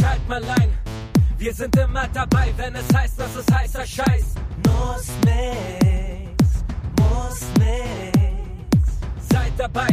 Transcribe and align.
Schalt 0.00 0.28
mal 0.28 0.42
ein. 0.60 0.70
Wir 1.38 1.52
sind 1.54 1.76
immer 1.76 2.06
dabei, 2.08 2.52
wenn 2.56 2.74
es 2.74 2.94
heißt, 2.94 3.18
dass 3.18 3.34
es 3.36 3.46
heißer 3.52 3.86
Scheiß. 3.86 4.34
Muss 4.66 5.08
nix, 5.24 6.64
muss 6.98 7.40
nix. 7.58 8.98
Seid 9.30 9.52
dabei, 9.56 9.88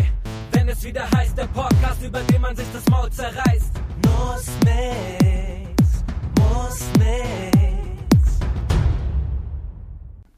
wenn 0.51 0.69
es 0.69 0.83
wieder 0.83 1.09
heißt, 1.11 1.37
der 1.37 1.47
Podcast, 1.47 2.01
über 2.03 2.19
den 2.21 2.41
man 2.41 2.55
sich 2.55 2.65
das 2.73 2.85
Maul 2.89 3.09
zerreißt. 3.11 3.71
Muss 4.03 4.47
nix, 4.63 6.03
muss 6.39 6.79
nix. 6.99 8.39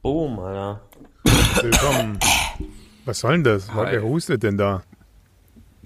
Boom, 0.02 0.38
Alter. 0.38 0.80
Willkommen. 1.62 2.18
Was 3.04 3.20
soll 3.20 3.32
denn 3.32 3.44
das? 3.44 3.72
Hi. 3.72 3.92
Wer 3.92 4.02
hustet 4.02 4.42
denn 4.42 4.58
da? 4.58 4.82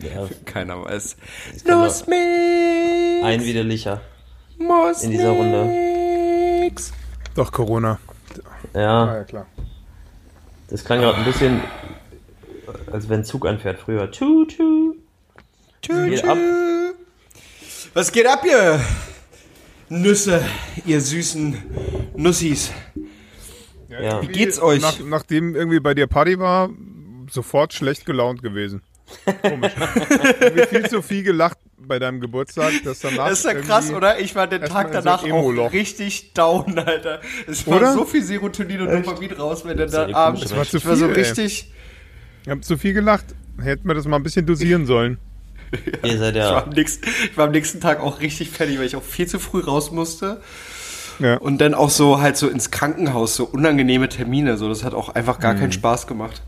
Ja, 0.03 0.29
Keiner 0.45 0.85
weiß. 0.85 1.17
Los, 1.65 2.07
Mix! 2.07 3.25
ein 3.25 3.45
widerlicher 3.45 4.01
Muss 4.59 5.03
in 5.03 5.11
dieser 5.13 5.31
Runde. 5.31 5.65
nix. 6.65 6.93
Doch, 7.35 7.53
Corona. 7.53 7.99
Ah, 8.75 8.79
Ja, 8.81 9.17
ja, 9.19 9.25
klar. 9.25 9.47
das 10.69 10.85
klang 10.85 11.01
gerade 11.01 11.19
ein 11.19 11.25
bisschen, 11.25 11.61
als 12.91 13.09
wenn 13.09 13.21
ein 13.21 13.25
Zug 13.25 13.47
anfährt 13.47 13.79
früher. 13.81 14.11
Tschu, 14.11 14.45
tschu. 14.47 14.95
Tschü, 15.83 16.11
Geht 16.11 16.25
ab. 16.25 16.39
Was 17.95 18.11
geht 18.13 18.27
ab, 18.27 18.43
ihr 18.45 18.81
Nüsse, 19.89 20.43
ihr 20.87 21.01
süßen 21.01 21.57
Nussis? 22.17 22.73
Ja. 23.89 24.23
Wie 24.23 24.29
geht's 24.29 24.61
euch? 24.61 24.81
Nach, 24.81 24.99
nachdem 25.05 25.55
irgendwie 25.55 25.81
bei 25.81 25.93
dir 25.95 26.07
Party 26.07 26.39
war, 26.39 26.71
sofort 27.31 27.75
schlecht 27.75 28.07
gelaunt 28.07 28.43
gewesen. 28.43 28.83
Komisch. 29.43 29.73
irgendwie 30.41 30.67
viel 30.67 30.89
zu 30.89 31.03
viel 31.03 31.23
gelacht 31.23 31.59
bei 31.77 31.99
deinem 31.99 32.21
Geburtstag, 32.21 32.73
dass 32.85 33.01
danach. 33.01 33.29
Das 33.29 33.41
ist 33.41 33.45
ja 33.45 33.55
krass, 33.55 33.91
oder? 33.93 34.19
Ich 34.21 34.35
war 34.35 34.47
den 34.47 34.63
Tag 34.63 34.89
so 34.89 34.93
danach 34.95 35.25
ein 35.25 35.33
auch 35.33 35.73
richtig 35.73 36.33
down, 36.33 36.79
Alter. 36.79 37.21
Es 37.47 37.67
war 37.67 37.79
Oder? 37.79 37.93
so 37.93 38.05
viel 38.05 38.23
Serotonin 38.23 38.83
und 38.83 39.07
Dopamin 39.07 39.33
raus, 39.33 39.65
wenn 39.65 39.77
du 39.77 39.85
war 39.85 39.91
da 39.91 40.07
die 40.07 40.15
abends. 40.15 40.43
Das 40.43 40.57
war 40.57 40.65
zu 40.65 40.77
ich 40.79 40.87
war 40.87 40.97
so 40.97 41.07
viel, 41.09 41.17
ey. 41.17 41.23
richtig. 41.23 41.73
Ich 42.45 42.49
hab 42.49 42.65
zu 42.65 42.77
viel 42.79 42.93
gelacht. 42.95 43.27
Hätten 43.61 43.87
wir 43.87 43.95
das 43.95 44.07
mal 44.07 44.17
ein 44.17 44.23
bisschen 44.23 44.47
dosieren 44.47 44.87
sollen. 44.87 45.19
Ihr 46.03 46.19
seid 46.19 46.35
Ich 46.37 46.43
war, 46.43 46.51
ja, 46.53 46.63
am 46.65 46.71
nächsten, 46.71 47.07
ich 47.31 47.37
war 47.37 47.47
am 47.47 47.53
nächsten 47.53 47.81
Tag 47.81 48.01
auch 48.01 48.21
richtig 48.21 48.51
fertig, 48.51 48.79
weil 48.79 48.87
ich 48.87 48.97
auch 48.97 49.03
viel 49.03 49.27
zu 49.27 49.39
früh 49.39 49.61
raus 49.61 49.91
musste. 49.91 50.41
Ja. 51.19 51.37
Und 51.37 51.59
dann 51.61 51.75
auch 51.75 51.91
so 51.91 52.21
halt 52.21 52.37
so 52.37 52.49
ins 52.49 52.71
Krankenhaus, 52.71 53.37
so 53.37 53.45
unangenehme 53.45 54.09
Termine. 54.09 54.57
So, 54.57 54.69
das 54.69 54.83
hat 54.85 54.95
auch 54.95 55.11
einfach 55.11 55.39
gar 55.39 55.55
Mhm. 55.55 55.59
keinen 55.61 55.73
Spaß 55.73 56.07
gemacht. 56.07 56.43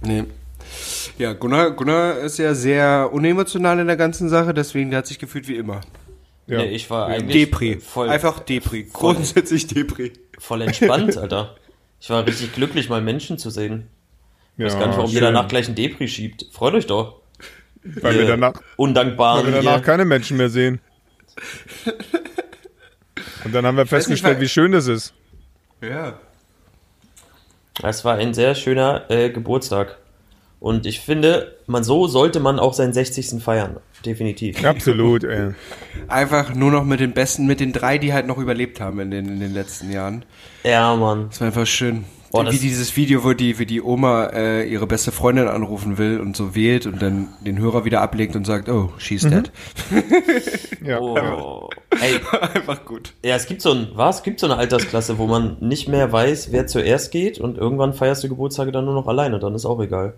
Nee. 0.00 0.24
Ja, 1.18 1.32
Gunnar, 1.34 1.72
Gunnar 1.72 2.18
ist 2.18 2.38
ja 2.38 2.54
sehr 2.54 3.10
unemotional 3.12 3.78
in 3.80 3.86
der 3.86 3.96
ganzen 3.96 4.28
Sache, 4.28 4.54
deswegen 4.54 4.90
der 4.90 4.98
hat 4.98 5.06
sich 5.06 5.18
gefühlt 5.18 5.48
wie 5.48 5.56
immer. 5.56 5.80
ja. 6.46 6.58
nee, 6.58 6.70
ich 6.70 6.88
war 6.90 7.08
eigentlich 7.08 7.44
Depri. 7.50 7.78
voll, 7.80 8.08
Einfach 8.08 8.40
Depri. 8.40 8.88
Grundsätzlich 8.92 9.66
Depri. 9.66 10.12
voll 10.38 10.62
entspannt, 10.62 11.16
Alter. 11.16 11.54
Ich 12.00 12.10
war 12.10 12.26
richtig 12.26 12.52
glücklich, 12.54 12.88
mal 12.88 13.00
Menschen 13.00 13.38
zu 13.38 13.50
sehen. 13.50 13.88
Ich 14.56 14.64
weiß 14.64 14.72
Ja, 14.74 14.78
gar 14.80 14.86
nicht, 14.88 14.96
warum 14.98 15.10
ihr 15.12 15.20
danach 15.20 15.48
gleich 15.48 15.68
ein 15.68 15.74
Depri 15.74 16.08
schiebt. 16.08 16.46
Freut 16.52 16.74
euch 16.74 16.86
doch. 16.86 17.20
Weil 17.84 18.18
wir 18.18 18.26
danach, 18.26 18.54
weil 18.54 18.62
Undankbaren 18.76 19.46
wir 19.46 19.52
danach 19.52 19.74
hier. 19.76 19.82
keine 19.82 20.04
Menschen 20.04 20.36
mehr 20.36 20.50
sehen. 20.50 20.80
Und 23.44 23.52
dann 23.54 23.66
haben 23.66 23.76
wir 23.76 23.82
weiß 23.82 23.90
nicht, 24.08 24.20
festgestellt, 24.20 24.36
weil- 24.36 24.42
wie 24.42 24.48
schön 24.48 24.72
das 24.72 24.86
ist. 24.86 25.12
Ja. 25.80 26.18
Es 27.82 28.04
war 28.04 28.16
ein 28.16 28.34
sehr 28.34 28.54
schöner 28.54 29.10
äh, 29.10 29.30
Geburtstag. 29.30 29.98
Und 30.62 30.86
ich 30.86 31.00
finde, 31.00 31.56
man 31.66 31.82
so 31.82 32.06
sollte 32.06 32.38
man 32.38 32.60
auch 32.60 32.72
seinen 32.72 32.92
60. 32.92 33.42
feiern. 33.42 33.78
Definitiv. 34.06 34.64
Absolut, 34.64 35.24
ey. 35.24 35.54
Einfach 36.06 36.54
nur 36.54 36.70
noch 36.70 36.84
mit 36.84 37.00
den 37.00 37.14
Besten, 37.14 37.46
mit 37.46 37.58
den 37.58 37.72
drei, 37.72 37.98
die 37.98 38.12
halt 38.12 38.28
noch 38.28 38.38
überlebt 38.38 38.80
haben 38.80 39.00
in 39.00 39.10
den, 39.10 39.26
in 39.26 39.40
den 39.40 39.52
letzten 39.52 39.90
Jahren. 39.90 40.24
Ja, 40.62 40.94
Mann. 40.94 41.26
Das 41.30 41.40
war 41.40 41.48
einfach 41.48 41.66
schön. 41.66 42.04
Oh, 42.30 42.44
wie 42.48 42.58
dieses 42.58 42.96
Video, 42.96 43.24
wo 43.24 43.32
die, 43.32 43.58
wie 43.58 43.66
die 43.66 43.82
Oma 43.82 44.26
äh, 44.26 44.62
ihre 44.62 44.86
beste 44.86 45.10
Freundin 45.10 45.48
anrufen 45.48 45.98
will 45.98 46.20
und 46.20 46.36
so 46.36 46.54
wählt 46.54 46.86
und 46.86 47.02
dann 47.02 47.28
den 47.40 47.58
Hörer 47.58 47.84
wieder 47.84 48.00
ablegt 48.00 48.36
und 48.36 48.46
sagt, 48.46 48.68
oh, 48.68 48.92
she's 48.98 49.22
dead. 49.22 49.50
Ja. 50.84 51.00
Oh. 51.00 51.70
Ey, 51.90 52.20
einfach 52.54 52.84
gut. 52.84 53.14
ja, 53.24 53.36
es 53.36 53.46
gibt 53.46 53.62
so 53.62 53.72
ein, 53.72 53.88
was? 53.94 54.18
Es 54.18 54.22
gibt 54.22 54.40
so 54.40 54.46
eine 54.46 54.56
Altersklasse, 54.56 55.18
wo 55.18 55.26
man 55.26 55.56
nicht 55.60 55.88
mehr 55.88 56.10
weiß, 56.10 56.50
wer 56.50 56.66
zuerst 56.66 57.12
geht 57.12 57.38
und 57.38 57.56
irgendwann 57.56 57.94
feierst 57.94 58.24
du 58.24 58.28
Geburtstage 58.28 58.72
dann 58.72 58.84
nur 58.84 58.94
noch 58.94 59.06
alleine, 59.06 59.38
dann 59.38 59.54
ist 59.54 59.64
auch 59.64 59.80
egal. 59.80 60.14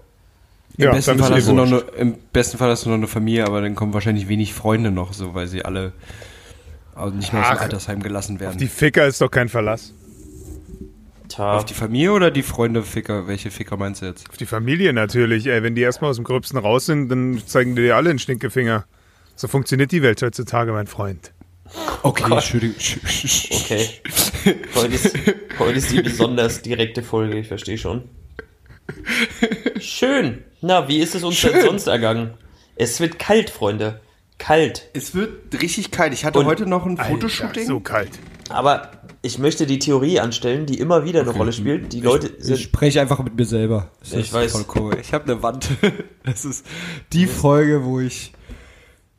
Ja, 0.76 0.90
Im, 0.90 0.96
besten 0.96 1.10
dann 1.10 1.18
ist 1.18 1.24
Fall 1.24 1.32
eh 1.32 1.36
hast 1.36 1.48
du 1.48 1.52
noch 1.52 1.66
eine, 1.66 1.78
Im 1.98 2.14
besten 2.32 2.58
Fall 2.58 2.70
hast 2.70 2.84
du 2.84 2.90
noch 2.90 2.96
eine 2.96 3.06
Familie, 3.06 3.46
aber 3.46 3.60
dann 3.60 3.74
kommen 3.74 3.94
wahrscheinlich 3.94 4.28
wenig 4.28 4.54
Freunde 4.54 4.90
noch, 4.90 5.12
so 5.12 5.34
weil 5.34 5.46
sie 5.46 5.64
alle 5.64 5.92
also 6.94 7.14
nicht 7.14 7.32
mehr 7.32 7.42
aus 7.42 7.48
dem 7.48 7.56
Ach, 7.58 7.62
Altersheim 7.62 8.02
gelassen 8.02 8.40
werden. 8.40 8.58
Die 8.58 8.68
Ficker 8.68 9.06
ist 9.06 9.20
doch 9.20 9.30
kein 9.30 9.48
Verlass. 9.48 9.92
Tja, 11.28 11.54
Auf 11.54 11.64
die 11.64 11.74
Familie 11.74 12.12
oder 12.12 12.30
die 12.30 12.42
Freunde 12.42 12.82
Ficker? 12.82 13.26
Welche 13.26 13.50
Ficker 13.50 13.76
meinst 13.76 14.02
du 14.02 14.06
jetzt? 14.06 14.28
Auf 14.28 14.36
die 14.36 14.46
Familie 14.46 14.92
natürlich, 14.92 15.46
ey. 15.46 15.62
Wenn 15.62 15.74
die 15.74 15.82
erstmal 15.82 16.10
aus 16.10 16.16
dem 16.16 16.24
Gröbsten 16.24 16.58
raus 16.58 16.86
sind, 16.86 17.08
dann 17.08 17.42
zeigen 17.46 17.74
die 17.74 17.82
dir 17.82 17.96
alle 17.96 18.10
einen 18.10 18.18
Stinkefinger. 18.18 18.84
So 19.34 19.48
funktioniert 19.48 19.90
die 19.90 20.02
Welt 20.02 20.22
heutzutage, 20.22 20.72
mein 20.72 20.86
Freund. 20.86 21.32
Okay, 22.02 22.30
Entschuldigung. 22.30 22.76
okay. 23.50 23.88
Heute 24.74 24.94
ist, 24.94 25.16
heute 25.58 25.78
ist 25.78 25.90
die 25.90 26.02
besonders 26.02 26.60
direkte 26.60 27.02
Folge, 27.02 27.38
ich 27.38 27.48
verstehe 27.48 27.78
schon. 27.78 28.02
Schön. 29.80 30.44
Na, 30.60 30.88
wie 30.88 30.98
ist 30.98 31.14
es 31.14 31.22
uns 31.24 31.40
denn 31.40 31.52
Schön. 31.52 31.62
sonst 31.62 31.86
ergangen? 31.86 32.34
Es 32.76 33.00
wird 33.00 33.18
kalt, 33.18 33.50
Freunde. 33.50 34.00
Kalt. 34.38 34.88
Es 34.94 35.14
wird 35.14 35.60
richtig 35.60 35.90
kalt. 35.90 36.12
Ich 36.12 36.24
hatte 36.24 36.40
Und- 36.40 36.46
heute 36.46 36.66
noch 36.66 36.86
ein 36.86 36.98
Alter, 36.98 37.12
Fotoshooting. 37.12 37.66
so 37.66 37.80
kalt. 37.80 38.10
Aber 38.50 38.90
ich 39.22 39.38
möchte 39.38 39.66
die 39.66 39.78
Theorie 39.78 40.20
anstellen, 40.20 40.66
die 40.66 40.78
immer 40.78 41.04
wieder 41.04 41.20
eine 41.20 41.30
Rolle 41.30 41.52
spielt. 41.52 41.92
Die 41.92 42.00
Leute 42.00 42.30
sind. 42.38 42.56
Ich 42.56 42.62
spreche 42.64 43.00
einfach 43.00 43.22
mit 43.22 43.36
mir 43.36 43.46
selber. 43.46 43.90
Das 44.00 44.12
Ich 44.12 44.18
ist 44.26 44.32
weiß. 44.32 44.52
Voll 44.52 44.64
cool. 44.74 44.98
Ich 45.00 45.12
habe 45.14 45.24
eine 45.24 45.42
Wand. 45.42 45.68
Das 46.24 46.44
ist 46.46 46.64
die 47.12 47.26
Folge, 47.26 47.84
wo 47.84 48.00
ich 48.00 48.32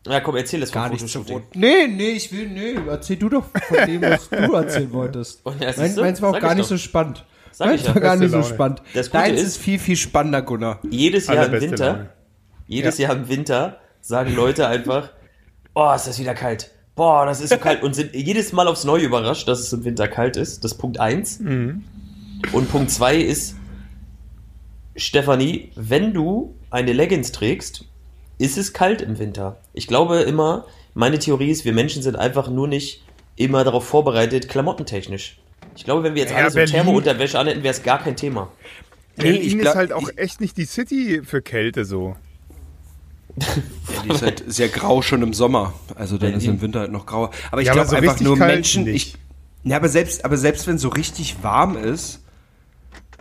Ja, 0.08 0.20
komm, 0.22 0.36
erzähl 0.38 0.62
es 0.64 0.72
gar 0.72 0.90
nichts 0.90 1.12
zu 1.12 1.20
Fotoshooting. 1.20 1.48
Nee, 1.54 1.88
nee, 1.88 2.10
ich 2.10 2.32
will, 2.32 2.48
nee, 2.50 2.76
erzähl 2.88 3.18
du 3.18 3.30
doch 3.30 3.46
von 3.46 3.78
dem, 3.86 4.02
was 4.02 4.28
du 4.30 4.36
erzählen 4.54 4.92
wolltest. 4.92 5.42
Ja, 5.60 5.72
Mein, 5.78 5.96
meins 5.96 6.22
war 6.24 6.32
auch 6.32 6.40
gar 6.40 6.52
ich 6.52 6.58
nicht 6.58 6.66
doch. 6.66 6.70
so 6.70 6.78
spannend. 6.78 7.24
Sag 7.56 7.68
meins 7.68 7.82
ich 7.82 7.88
ja. 7.88 7.96
war 7.96 8.02
gar 8.02 8.18
Beste 8.18 8.24
nicht 8.26 8.32
so 8.32 8.38
Laune. 8.40 8.54
spannend. 8.54 8.82
Das 8.94 9.10
Gute 9.10 9.24
Deins 9.24 9.40
ist, 9.40 9.48
ist 9.48 9.58
viel, 9.58 9.80
viel 9.80 9.96
spannender, 9.96 10.42
Gunnar. 10.42 10.82
jedes 10.90 11.28
Jahr 11.28 11.46
im 11.46 11.62
Winter, 11.62 11.88
Laune. 11.88 12.10
jedes 12.68 12.98
Jahr 12.98 13.16
im 13.16 13.30
Winter 13.30 13.80
sagen 14.02 14.36
Leute 14.36 14.68
einfach, 14.68 15.12
oh, 15.74 15.94
ist 15.96 16.06
das 16.06 16.20
wieder 16.20 16.34
kalt. 16.34 16.72
Boah, 16.96 17.26
das 17.26 17.40
ist 17.40 17.52
so 17.52 17.58
kalt. 17.58 17.82
Und 17.82 17.94
sind 17.94 18.14
jedes 18.14 18.52
Mal 18.52 18.68
aufs 18.68 18.84
Neue 18.84 19.04
überrascht, 19.04 19.48
dass 19.48 19.60
es 19.60 19.72
im 19.72 19.86
Winter 19.86 20.10
kalt 20.10 20.36
ist. 20.36 20.66
Das 20.66 20.74
ist 20.74 20.78
Punkt 20.80 21.00
eins. 21.00 21.40
Mhm. 21.40 21.84
Und 22.52 22.70
Punkt 22.70 22.92
zwei 22.92 23.16
ist, 23.16 23.56
Stefanie, 24.98 25.72
wenn 25.76 26.14
du 26.14 26.56
eine 26.70 26.92
Leggings 26.92 27.32
trägst, 27.32 27.86
ist 28.38 28.58
es 28.58 28.74
kalt 28.74 29.02
im 29.02 29.18
Winter. 29.18 29.58
Ich 29.74 29.88
glaube 29.88 30.20
immer, 30.20 30.66
meine 30.94 31.20
Theorie 31.20 31.52
ist, 31.52 31.64
wir 31.64 31.74
Menschen 31.74 32.02
sind 32.02 32.18
einfach 32.18 32.50
nur 32.50 32.68
nicht 32.68 33.02
immer 33.38 33.64
darauf 33.64 33.86
vorbereitet, 33.86 34.50
klamottentechnisch. 34.50 35.38
Ich 35.76 35.84
glaube, 35.84 36.04
wenn 36.04 36.16
wir 36.16 36.22
jetzt 36.24 36.32
Ja, 36.32 36.38
alle 36.38 36.50
so 36.52 36.56
Berlin- 36.56 36.74
Thermo-Unterwäsche 36.74 37.38
anhätten, 37.40 37.64
wäre 37.64 37.74
es 37.74 37.84
gar 37.84 38.00
kein 38.02 38.16
Thema. 38.16 38.50
Berlin 39.16 39.42
ich 39.42 39.54
ist 39.56 39.62
glaub- 39.62 39.76
halt 39.76 39.94
auch 39.94 40.10
ich- 40.10 40.18
echt 40.18 40.42
nicht 40.42 40.58
die 40.58 40.66
City 40.66 41.22
für 41.24 41.42
Kälte 41.42 41.86
so. 41.86 42.16
Ja, 43.38 43.46
die 44.06 44.10
ist 44.10 44.22
halt 44.22 44.44
sehr 44.48 44.70
grau 44.70 45.02
schon 45.02 45.22
im 45.22 45.34
Sommer. 45.34 45.74
Also 45.96 46.18
dann 46.18 46.30
ist 46.34 46.40
Berlin. 46.40 46.56
im 46.56 46.62
Winter 46.62 46.80
halt 46.82 46.92
noch 46.92 47.06
grauer. 47.06 47.32
Aber 47.52 47.62
ich 47.62 47.68
Ja, 47.68 47.74
glaube 47.74 47.90
so 47.90 47.96
einfach 47.98 48.20
nur 48.22 48.38
Menschen. 48.38 48.88
Ich, 48.88 49.16
ja, 49.64 49.76
aber 49.78 49.90
selbst, 49.90 50.24
aber 50.24 50.38
selbst 50.38 50.68
wenn 50.68 50.78
so 50.78 50.88
richtig 50.90 51.38
warm 51.44 51.76
ist, 51.78 52.22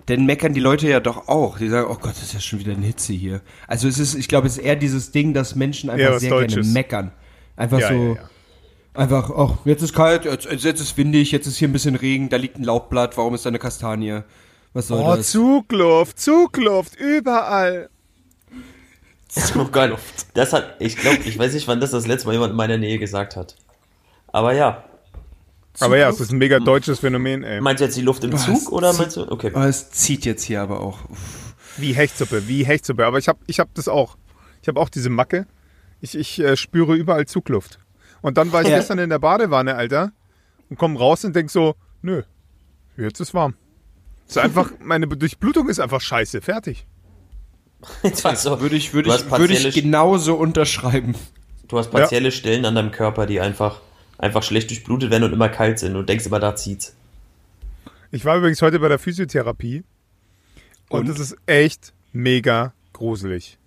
dann 0.07 0.27
meckern 0.27 0.53
die 0.55 0.61
Leute 0.61 0.89
ja 0.89 1.01
doch 1.01 1.29
auch. 1.29 1.59
Die 1.59 1.69
sagen, 1.69 1.89
oh 1.91 1.95
Gott, 2.01 2.13
das 2.13 2.23
ist 2.23 2.35
ja 2.35 2.41
schon 2.41 2.59
wieder 2.61 2.73
eine 2.73 2.85
Hitze 2.87 3.13
hier. 3.13 3.41
Also 3.67 3.89
es 3.89 3.99
ist, 3.99 4.15
ich 4.15 4.29
glaube, 4.29 4.47
es 4.47 4.59
ist 4.59 4.63
eher 4.65 4.77
dieses 4.77 5.11
Ding, 5.11 5.33
dass 5.35 5.55
Menschen 5.57 5.91
einfach 5.91 6.13
Ja, 6.13 6.19
sehr 6.21 6.29
gerne 6.31 6.47
Deutsches. 6.47 6.69
meckern. 6.73 7.11
Einfach 7.57 7.81
Ja, 7.81 7.89
so, 7.89 7.95
ja, 7.95 8.15
ja. 8.15 8.31
Einfach, 8.95 9.31
ach, 9.31 9.59
Jetzt 9.65 9.83
ist 9.83 9.93
kalt, 9.93 10.25
jetzt, 10.25 10.47
jetzt 10.47 10.81
ist 10.81 10.97
windig, 10.97 11.31
jetzt 11.33 11.47
ist 11.47 11.57
hier 11.57 11.69
ein 11.69 11.73
bisschen 11.73 11.97
Regen, 11.97 12.29
da 12.29 12.37
liegt 12.37 12.57
ein 12.59 12.65
Laubblatt, 12.65 13.17
warum 13.17 13.35
ist 13.35 13.45
da 13.45 13.49
eine 13.51 13.59
Kastanie? 13.59 14.23
was 14.73 14.89
soll 14.89 15.01
Oh, 15.03 15.17
das? 15.17 15.31
Zugluft, 15.31 16.19
Zugluft, 16.19 16.97
überall. 16.99 17.89
Oh 19.59 19.65
Gott, 19.65 19.99
das 20.35 20.53
hat, 20.53 20.77
ich 20.79 20.97
glaube, 20.97 21.19
ich 21.25 21.37
weiß 21.37 21.55
nicht, 21.55 21.67
wann 21.67 21.81
das 21.81 21.91
das 21.91 22.07
letzte 22.07 22.29
Mal 22.29 22.35
jemand 22.35 22.53
in 22.53 22.57
meiner 22.57 22.79
Nähe 22.79 22.99
gesagt 23.01 23.35
hat. 23.35 23.57
Aber 24.29 24.53
ja, 24.55 24.85
Aber 25.81 25.97
ja, 25.97 26.09
es 26.09 26.21
ist 26.21 26.31
ein 26.31 26.39
mega 26.39 26.61
deutsches 26.61 27.01
Phänomen, 27.01 27.43
ey. 27.43 27.61
meinst 27.61 27.81
du 27.81 27.85
jetzt 27.87 27.97
die 27.97 28.03
Luft 28.03 28.23
im 28.23 28.33
Was? 28.33 28.45
Zug 28.47 28.71
oder 28.71 28.93
meinst 28.93 29.17
du, 29.17 29.29
okay. 29.33 29.51
Oh, 29.53 29.59
es 29.61 29.91
zieht 29.91 30.25
jetzt 30.25 30.45
hier 30.45 30.63
aber 30.63 30.79
auch. 30.81 31.11
Uff. 31.11 31.55
Wie 31.79 31.93
Hechtsuppe, 31.95 32.47
wie 32.47 32.65
Hechtsuppe. 32.65 33.05
Aber 33.05 33.19
ich 33.19 33.27
habe 33.27 33.41
ich 33.49 33.59
hab 33.59 33.75
das 33.75 33.89
auch. 33.89 34.17
Ich 34.63 34.69
habe 34.69 34.79
auch 34.79 34.89
diese 34.89 35.11
Macke. 35.11 35.49
Ich, 36.01 36.17
ich 36.17 36.39
äh, 36.39 36.57
spüre 36.57 36.95
überall 36.95 37.27
Zugluft. 37.27 37.81
Und 38.25 38.39
dann 38.39 38.53
war 38.53 38.63
ich 38.63 38.69
Ja. 38.69 38.79
gestern 38.79 38.99
in 38.99 39.11
der 39.11 39.19
Badewanne, 39.19 39.75
Alter, 39.75 40.11
und 40.71 40.79
komm 40.79 40.97
raus 40.97 41.27
und 41.27 41.37
denk 41.37 41.51
so, 41.51 41.75
nö, 42.01 42.23
jetzt 42.97 43.21
ist 43.21 43.35
warm. 43.35 43.53
Ist 44.27 44.39
einfach, 44.39 44.73
meine 44.81 45.07
Durchblutung 45.07 45.69
ist 45.69 45.79
einfach 45.79 46.01
scheiße, 46.01 46.41
fertig. 46.41 46.87
Jetzt 48.03 48.25
war's 48.25 48.43
so, 48.45 48.63
Würde 48.63 48.77
ich, 48.77 48.95
würde 48.95 49.11
du 49.11 49.15
ich, 49.15 49.31
würde 49.31 49.53
ich 49.53 49.75
genauso 49.75 50.37
unterschreiben. 50.37 51.15
du 51.69 51.77
hast 51.79 51.91
partielle 51.91 52.33
Stellen 52.33 52.65
an 52.65 52.75
deinem 52.75 52.93
Körper, 52.93 53.27
die 53.27 53.41
einfach 53.41 53.83
einfach 54.17 54.43
schlecht 54.43 54.71
durchblutet 54.71 55.11
werden 55.11 55.25
und 55.25 55.35
immer 55.35 55.51
kalt 55.51 55.79
sind 55.79 55.95
und 55.95 56.09
denkst 56.09 56.25
immer, 56.25 56.41
da 56.41 56.57
zieht's. 56.57 56.95
Ich 58.11 58.25
war 58.25 58.39
übrigens 58.39 58.63
heute 58.63 58.79
bei 58.79 58.89
der 58.89 58.99
Physiotherapie 58.99 59.85
und, 60.89 61.01
Und? 61.01 61.09
es 61.11 61.19
ist 61.19 61.37
echt 61.45 61.93
mega 62.15 62.73
gruselig. 62.95 63.59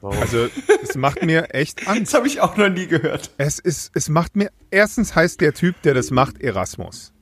Warum? 0.00 0.18
Also 0.18 0.48
es 0.82 0.94
macht 0.96 1.22
mir 1.24 1.52
echt 1.54 1.80
Das 1.86 1.88
Angst. 1.88 2.14
habe 2.14 2.26
ich 2.26 2.40
auch 2.40 2.56
noch 2.56 2.68
nie 2.68 2.86
gehört. 2.86 3.30
Es 3.36 3.58
ist, 3.58 3.90
es 3.94 4.08
macht 4.08 4.36
mir, 4.36 4.50
erstens 4.70 5.14
heißt 5.14 5.40
der 5.40 5.52
Typ, 5.54 5.80
der 5.82 5.94
das 5.94 6.10
macht, 6.10 6.40
Erasmus. 6.40 7.12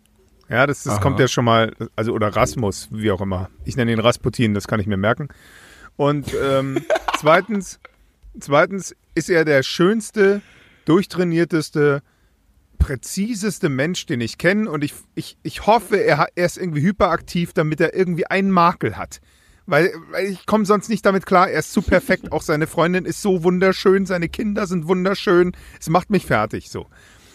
Ja, 0.49 0.67
das, 0.67 0.85
das 0.85 0.95
Aha. 0.95 1.01
kommt 1.03 1.21
ja 1.21 1.29
schon 1.29 1.45
mal, 1.45 1.75
also 1.97 2.13
oder 2.13 2.29
Rasmus, 2.29 2.89
wie 2.91 3.11
auch 3.11 3.21
immer. 3.21 3.51
Ich 3.65 3.77
nenne 3.77 3.93
ihn 3.93 3.99
Rasputin, 4.01 4.55
das 4.55 4.67
kann 4.67 4.81
ich 4.81 4.87
mir 4.87 4.97
merken. 4.97 5.29
Und 5.97 6.33
ähm, 6.43 6.83
zweitens, 7.19 7.81
zweitens 8.41 8.95
ist 9.15 9.29
er 9.29 9.45
der 9.45 9.63
schönste, 9.63 10.41
durchtrainierteste, 10.87 12.03
präziseste 12.79 13.69
Mensch, 13.69 14.07
den 14.07 14.21
ich 14.21 14.39
kenne. 14.39 14.71
Und 14.71 14.85
ich, 14.85 14.95
ich, 15.15 15.37
ich 15.43 15.67
hoffe, 15.67 15.97
er, 15.97 16.19
hat- 16.19 16.31
er 16.37 16.47
ist 16.47 16.57
irgendwie 16.59 16.83
hyperaktiv, 16.83 17.53
damit 17.53 17.81
er 17.81 17.95
irgendwie 17.95 18.27
einen 18.27 18.51
Makel 18.51 18.97
hat. 18.97 19.21
Weil, 19.69 19.93
weil 20.11 20.29
ich 20.29 20.47
komme 20.47 20.65
sonst 20.65 20.89
nicht 20.89 21.05
damit 21.05 21.27
klar, 21.27 21.51
er 21.51 21.59
ist 21.59 21.75
zu 21.75 21.83
perfekt. 21.83 22.33
Auch 22.33 22.41
seine 22.41 22.67
Freundin 22.67 23.05
ist 23.05 23.21
so 23.21 23.45
wunderschön, 23.45 24.07
seine 24.07 24.31
Kinder 24.31 24.67
sind 24.67 24.89
wunderschön. 24.89 25.53
Es 25.79 25.91
macht 25.91 26.09
mich 26.09 26.25
fertig 26.25 26.71
so. 26.71 26.87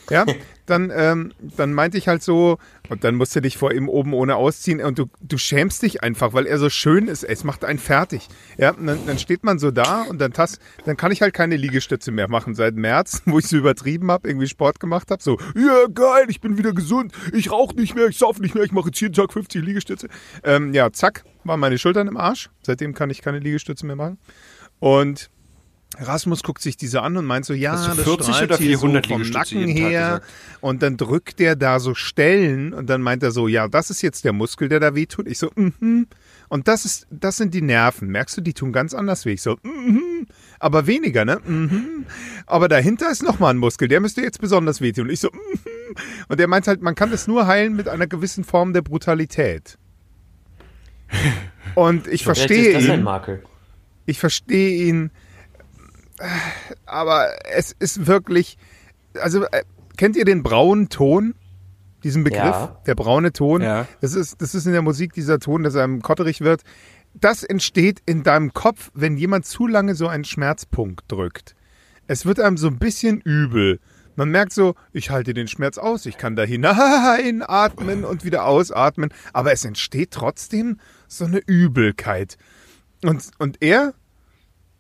Ja, 0.10 0.26
dann, 0.66 0.92
ähm, 0.96 1.34
dann 1.40 1.74
meinte 1.74 1.98
ich 1.98 2.08
halt 2.08 2.24
so, 2.24 2.58
und 2.90 3.04
dann 3.04 3.16
musst 3.16 3.36
du 3.36 3.42
dich 3.42 3.58
vor 3.58 3.74
ihm 3.74 3.90
oben 3.90 4.14
ohne 4.14 4.36
ausziehen 4.36 4.82
und 4.82 4.98
du, 4.98 5.06
du 5.22 5.38
schämst 5.38 5.82
dich 5.82 6.04
einfach, 6.04 6.34
weil 6.34 6.46
er 6.46 6.58
so 6.58 6.70
schön 6.70 7.08
ist. 7.08 7.24
Es 7.24 7.44
macht 7.44 7.66
einen 7.66 7.80
fertig. 7.80 8.28
Ja, 8.58 8.72
und 8.72 8.88
dann, 8.88 9.06
dann 9.06 9.20
steht 9.20 9.44
man 9.44 9.60
so 9.60 9.72
da 9.72 10.04
und 10.04 10.20
dann, 10.20 10.34
tast, 10.34 10.60
dann 10.86 10.98
kann 10.98 11.12
ich 11.12 11.22
halt 11.22 11.34
keine 11.34 11.58
Liegestütze 11.58 12.12
mehr 12.12 12.30
machen 12.30 12.56
seit 12.56 12.76
März, 12.76 13.22
wo 13.26 13.40
ich 13.40 13.48
so 13.48 13.58
übertrieben 13.58 14.12
habe, 14.12 14.28
irgendwie 14.28 14.48
Sport 14.48 14.80
gemacht 14.80 15.12
habe. 15.12 15.22
So, 15.22 15.38
ja, 15.56 15.86
geil, 15.94 16.26
ich 16.30 16.42
bin 16.42 16.58
wieder 16.58 16.74
gesund, 16.74 17.14
ich 17.34 17.52
rauche 17.52 17.76
nicht 17.76 17.96
mehr, 17.96 18.08
ich 18.08 18.18
sauf 18.18 18.40
nicht 18.40 18.56
mehr, 18.56 18.64
ich 18.64 18.72
mache 18.72 18.88
jetzt 18.88 19.02
jeden 19.02 19.14
Tag 19.14 19.34
50 19.34 19.64
Liegestütze. 19.64 20.08
Ähm, 20.44 20.74
ja, 20.74 20.92
zack, 20.92 21.24
waren 21.44 21.60
meine 21.60 21.78
Schultern 21.78 22.08
im 22.08 22.18
Arsch. 22.18 22.50
Seitdem 22.62 22.94
kann 22.94 23.10
ich 23.10 23.22
keine 23.22 23.40
Liegestütze 23.40 23.86
mehr 23.86 23.96
machen. 23.96 24.18
Und 24.80 25.30
Rasmus 26.00 26.44
guckt 26.44 26.62
sich 26.62 26.78
diese 26.78 27.02
an 27.02 27.18
und 27.18 27.26
meint 27.26 27.46
so, 27.46 27.54
ja, 27.54 27.74
Hast 27.74 27.92
du 27.92 27.96
das 27.96 28.04
40 28.04 28.26
strahlt 28.28 28.50
oder 28.52 28.58
hier 28.58 28.80
400 28.80 29.06
so 29.06 29.14
vom 29.14 29.30
Nacken 29.30 29.68
her. 29.68 30.22
Und 30.62 30.82
dann 30.82 30.98
drückt 30.98 31.40
der 31.40 31.56
da 31.56 31.80
so 31.80 31.94
Stellen 31.94 32.74
und 32.74 32.90
dann 32.90 33.02
meint 33.02 33.24
er 33.24 33.32
so, 33.32 33.48
ja, 33.48 33.68
das 33.68 33.90
ist 33.90 34.02
jetzt 34.02 34.26
der 34.26 34.34
Muskel, 34.34 34.70
der 34.70 34.80
da 34.80 34.96
wehtut. 34.96 35.28
Ich 35.28 35.38
so, 35.38 35.52
mhm. 35.56 36.08
Und 36.50 36.68
das 36.68 36.86
ist, 36.86 37.08
das 37.10 37.38
sind 37.38 37.54
die 37.54 37.62
Nerven. 37.62 38.10
Merkst 38.10 38.38
du, 38.38 38.42
die 38.42 38.54
tun 38.54 38.72
ganz 38.72 38.94
anders 38.94 39.26
weh. 39.26 39.34
Ich 39.34 39.42
so, 39.42 39.58
mhm. 39.64 40.28
Aber 40.60 40.88
weniger, 40.88 41.26
ne? 41.26 41.40
Mhm. 41.46 42.06
Aber 42.46 42.68
dahinter 42.68 43.12
ist 43.12 43.24
nochmal 43.24 43.54
ein 43.54 43.58
Muskel, 43.58 43.88
der 43.88 44.02
müsste 44.02 44.22
jetzt 44.22 44.40
besonders 44.40 44.82
wehtun. 44.82 45.10
Ich 45.10 45.20
so, 45.20 45.30
mhm. 45.32 45.96
Und 46.28 46.40
der 46.40 46.48
meint 46.48 46.68
halt, 46.68 46.82
man 46.82 46.96
kann 46.96 47.12
das 47.12 47.28
nur 47.28 47.48
heilen 47.48 47.76
mit 47.76 47.88
einer 47.88 48.08
gewissen 48.08 48.44
Form 48.44 48.74
der 48.74 48.82
Brutalität. 48.82 49.78
Und 51.76 52.08
ich 52.08 52.24
Vielleicht 52.24 52.24
verstehe 52.24 52.70
ist 52.70 52.82
das 52.82 52.90
ein 52.90 53.00
ihn. 53.00 53.04
Makel. 53.04 53.44
Ich 54.06 54.20
verstehe 54.20 54.88
ihn, 54.88 55.12
aber 56.86 57.30
es 57.52 57.72
ist 57.80 58.08
wirklich, 58.08 58.58
also 59.20 59.44
äh, 59.46 59.64
kennt 59.98 60.16
ihr 60.16 60.26
den 60.26 60.44
braunen 60.44 60.90
Ton? 60.90 61.36
Diesen 62.04 62.24
Begriff, 62.26 62.42
Ja. 62.42 62.82
der 62.86 62.96
braune 62.96 63.32
Ton. 63.32 63.62
Ja. 63.62 63.88
Das 64.02 64.14
ist, 64.14 64.42
das 64.42 64.54
ist 64.56 64.66
in 64.66 64.74
der 64.74 64.82
Musik 64.82 65.14
dieser 65.14 65.40
Ton, 65.40 65.64
dass 65.64 65.76
einem 65.76 66.02
kotterig 66.02 66.42
wird. 66.42 66.62
Das 67.14 67.44
entsteht 67.44 68.02
in 68.06 68.24
deinem 68.24 68.54
Kopf, 68.54 68.92
wenn 68.94 69.16
jemand 69.18 69.46
zu 69.46 69.68
lange 69.68 69.96
so 69.96 70.08
einen 70.08 70.26
Schmerzpunkt 70.26 71.10
drückt. 71.10 71.56
Es 72.08 72.26
wird 72.26 72.40
einem 72.42 72.58
so 72.58 72.68
ein 72.68 72.78
bisschen 72.78 73.22
übel. 73.22 73.80
Man 74.16 74.30
merkt 74.30 74.52
so, 74.52 74.76
ich 74.92 75.10
halte 75.12 75.34
den 75.34 75.48
Schmerz 75.48 75.78
aus, 75.78 76.06
ich 76.06 76.18
kann 76.18 76.36
da 76.36 76.44
hineinatmen 76.44 78.04
und 78.04 78.26
wieder 78.26 78.46
ausatmen, 78.46 79.10
aber 79.32 79.54
es 79.54 79.64
entsteht 79.66 80.12
trotzdem 80.12 80.80
so 81.08 81.26
eine 81.26 81.40
Übelkeit. 81.40 82.38
Und, 83.04 83.32
und 83.40 83.58
er, 83.62 83.94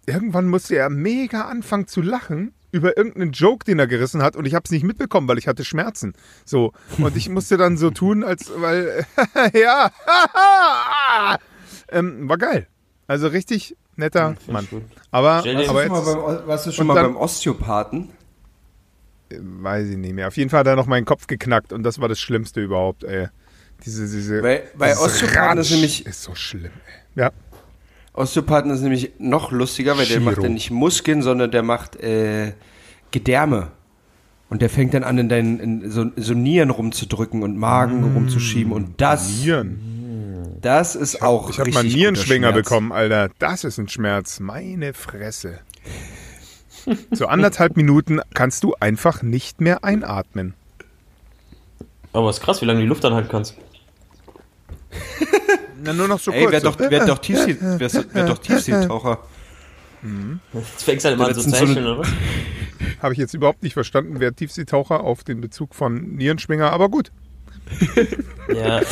irgendwann 0.05 0.47
musste 0.47 0.75
er 0.75 0.89
mega 0.89 1.41
anfangen 1.45 1.87
zu 1.87 2.01
lachen 2.01 2.53
über 2.71 2.97
irgendeinen 2.97 3.31
Joke, 3.33 3.65
den 3.65 3.77
er 3.79 3.87
gerissen 3.87 4.21
hat 4.23 4.35
und 4.35 4.45
ich 4.45 4.55
habe 4.55 4.63
es 4.65 4.71
nicht 4.71 4.83
mitbekommen, 4.83 5.27
weil 5.27 5.37
ich 5.37 5.47
hatte 5.47 5.63
Schmerzen. 5.63 6.13
So 6.45 6.73
und 6.97 7.15
ich 7.15 7.29
musste 7.29 7.57
dann 7.57 7.77
so 7.77 7.91
tun, 7.91 8.23
als 8.23 8.51
weil 8.55 9.05
ja, 9.53 9.91
ähm, 11.89 12.27
war 12.29 12.37
geil. 12.37 12.67
Also 13.07 13.27
richtig 13.27 13.75
netter 13.95 14.35
Mann. 14.47 14.67
gut. 14.69 14.83
Aber, 15.11 15.43
aber 15.43 15.45
Warst 15.45 15.55
du 15.55 15.59
jetzt 15.59 15.67
schon 15.67 15.87
mal 15.97 16.03
beim, 16.33 16.47
warst 16.47 16.65
du 16.65 16.71
schon 16.71 16.87
mal 16.87 16.95
dann- 16.95 17.05
beim 17.13 17.17
Osteopathen? 17.17 18.09
weiß 19.35 19.87
ich 19.89 19.97
nicht 19.97 20.13
mehr. 20.13 20.27
Auf 20.27 20.37
jeden 20.37 20.51
Fall 20.51 20.59
hat 20.59 20.67
er 20.67 20.75
noch 20.75 20.85
meinen 20.85 21.05
Kopf 21.05 21.25
geknackt 21.25 21.73
und 21.73 21.81
das 21.83 21.99
war 21.99 22.07
das 22.07 22.19
Schlimmste 22.19 22.61
überhaupt. 22.61 23.03
Ey. 23.03 23.29
Diese, 23.83 24.03
diese, 24.03 24.41
Bei- 24.43 24.63
bei 24.77 24.89
dieses 24.89 25.01
Osteopathen 25.01 25.57
ist 25.57 25.67
Ratsch 25.67 25.71
nämlich- 25.71 26.05
ist 26.05 26.21
so 26.23 26.35
schlimm. 26.35 26.65
Ey. 27.15 27.21
Ja. 27.23 27.31
Osteopathen 28.13 28.71
ist 28.71 28.81
nämlich 28.81 29.11
noch 29.17 29.51
lustiger, 29.51 29.97
weil 29.97 30.05
der 30.05 30.17
Chiro. 30.17 30.25
macht 30.25 30.43
ja 30.43 30.49
nicht 30.49 30.71
Muskeln, 30.71 31.21
sondern 31.21 31.49
der 31.51 31.63
macht 31.63 31.95
äh, 31.97 32.53
Gedärme. 33.11 33.71
Und 34.49 34.61
der 34.61 34.69
fängt 34.69 34.93
dann 34.93 35.03
an, 35.03 35.17
in 35.17 35.29
deinen 35.29 35.59
in 35.59 35.89
so, 35.89 36.11
so 36.15 36.35
Nieren 36.35 36.69
rumzudrücken 36.69 37.41
und 37.41 37.57
Magen 37.57 38.03
rumzuschieben. 38.13 38.71
Und 38.71 39.01
das, 39.01 39.29
Nieren. 39.39 40.59
das 40.61 40.95
ist 40.95 41.23
auch 41.23 41.49
Ich 41.49 41.59
habe 41.59 41.71
mal 41.71 41.79
einen 41.79 41.89
Nierenschwinger 41.89 42.51
bekommen, 42.51 42.91
Alter. 42.91 43.31
Das 43.39 43.63
ist 43.63 43.79
ein 43.79 43.87
Schmerz. 43.87 44.39
Meine 44.39 44.93
Fresse. 44.93 45.59
So 47.11 47.27
anderthalb 47.27 47.77
Minuten 47.77 48.19
kannst 48.35 48.63
du 48.63 48.75
einfach 48.79 49.23
nicht 49.23 49.59
mehr 49.59 49.83
einatmen. 49.83 50.53
Aber 52.11 52.29
ist 52.29 52.41
krass, 52.41 52.61
wie 52.61 52.65
lange 52.65 52.79
du 52.79 52.83
die 52.83 52.89
Luft 52.89 53.03
anhalten 53.05 53.29
kannst. 53.29 53.57
Na, 55.83 55.93
nur 55.93 56.07
noch 56.07 56.19
so 56.19 56.31
Ey, 56.31 56.41
kurz. 56.41 56.51
wer 56.53 56.61
so. 56.61 56.71
doch, 56.71 56.79
wer 56.79 57.05
doch, 57.05 57.17
Tiefsee, 57.21 57.57
wer, 57.59 57.89
wer 58.13 58.25
doch 58.25 58.37
Tiefseetaucher. 58.37 59.19
Jetzt 60.53 60.83
fängst 60.83 61.05
du 61.05 61.09
halt 61.09 61.17
immer 61.17 61.27
an 61.27 61.35
zu 61.35 61.55
eine- 61.55 61.81
oder 61.81 61.99
was? 61.99 62.07
Habe 63.01 63.13
ich 63.13 63.19
jetzt 63.19 63.33
überhaupt 63.33 63.63
nicht 63.63 63.73
verstanden, 63.73 64.15
wer 64.19 64.35
Tiefseetaucher 64.35 65.01
auf 65.01 65.23
den 65.23 65.41
Bezug 65.41 65.75
von 65.75 66.15
Nierenschwinger, 66.15 66.71
aber 66.71 66.89
gut. 66.89 67.11
Ja. 68.53 68.81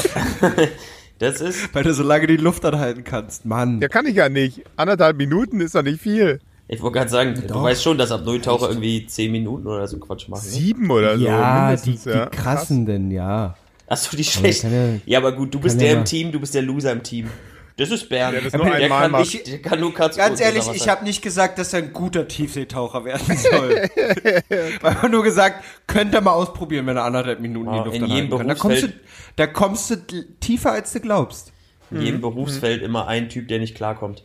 Das 1.19 1.39
ist, 1.39 1.75
Weil 1.75 1.83
du 1.83 1.93
so 1.93 2.01
lange 2.01 2.25
die 2.25 2.37
Luft 2.37 2.65
anhalten 2.65 3.03
kannst. 3.03 3.45
Mann. 3.45 3.79
Ja, 3.79 3.89
kann 3.89 4.07
ich 4.07 4.15
ja 4.15 4.27
nicht. 4.27 4.63
Anderthalb 4.75 5.17
Minuten 5.17 5.61
ist 5.61 5.75
doch 5.75 5.83
nicht 5.83 6.01
viel. 6.01 6.39
ich 6.67 6.81
wollte 6.81 6.97
gerade 6.97 7.11
sagen, 7.11 7.35
du 7.35 7.41
Doch. 7.45 7.61
weißt 7.61 7.83
schon, 7.83 7.99
dass 7.99 8.11
Apnoe-Taucher 8.11 8.69
irgendwie 8.69 9.05
10 9.05 9.31
Minuten 9.31 9.67
oder 9.67 9.87
so 9.87 9.99
Quatsch 9.99 10.27
machen. 10.29 10.43
Ne? 10.43 10.49
Sieben 10.51 10.89
oder 10.89 11.19
so. 11.19 11.23
Ja, 11.23 11.75
die, 11.75 11.95
die 11.95 12.09
ja. 12.09 12.25
krassen 12.25 12.87
denn, 12.87 13.11
ja. 13.11 13.55
Achso, 13.91 14.15
die 14.15 14.23
schlecht. 14.23 14.63
ja- 14.63 14.69
Ja, 15.05 15.17
aber 15.19 15.33
gut, 15.33 15.53
du 15.53 15.59
bist 15.59 15.79
der 15.79 15.87
ja 15.87 15.93
im 15.93 15.99
mal- 15.99 16.05
Team, 16.05 16.31
du 16.31 16.39
bist 16.39 16.53
der 16.55 16.61
Loser 16.61 16.91
im 16.93 17.03
Team. 17.03 17.29
Das 17.77 17.89
ist 17.89 18.09
Bernd. 18.09 18.35
Der 18.35 18.41
das 18.41 18.53
nur 18.53 18.65
der, 18.69 18.87
kann 18.89 19.11
macht. 19.11 19.21
nicht, 19.33 19.47
der 19.47 19.59
kann 19.61 19.79
nur 19.79 19.93
Katz 19.93 20.15
Ganz 20.17 20.39
ehrlich, 20.39 20.69
ich 20.73 20.87
habe 20.87 21.03
nicht 21.03 21.21
gesagt, 21.21 21.57
dass 21.57 21.73
er 21.73 21.79
ein 21.79 21.93
guter 21.93 22.27
Tiefseetaucher 22.27 23.05
werden 23.05 23.37
soll. 23.37 23.89
Ich 23.95 24.83
habe 24.83 25.09
nur 25.09 25.23
gesagt, 25.23 25.63
könnt 25.87 26.13
ihr 26.13 26.21
mal 26.21 26.33
ausprobieren, 26.33 26.85
wenn 26.85 26.97
er 26.97 27.03
anderthalb 27.05 27.39
Minuten 27.39 27.73
Ja, 27.73 27.79
die 27.83 27.89
Luft 27.89 27.95
in 27.97 28.05
jedem 28.07 28.29
kann. 28.37 28.47
Da 28.47 28.53
kommst, 28.55 28.83
du, 28.83 28.87
Berufsfeld- 28.87 29.35
da 29.37 29.47
kommst 29.47 29.89
du 29.89 29.95
tiefer, 30.39 30.71
als 30.73 30.91
du 30.93 30.99
glaubst. 30.99 31.51
in 31.89 31.97
Mhm. 31.97 32.03
jedem 32.03 32.21
Berufsfeld 32.21 32.83
immer 32.83 33.07
ein 33.07 33.29
Typ, 33.29 33.47
der 33.47 33.59
nicht 33.59 33.75
klarkommt. 33.75 34.23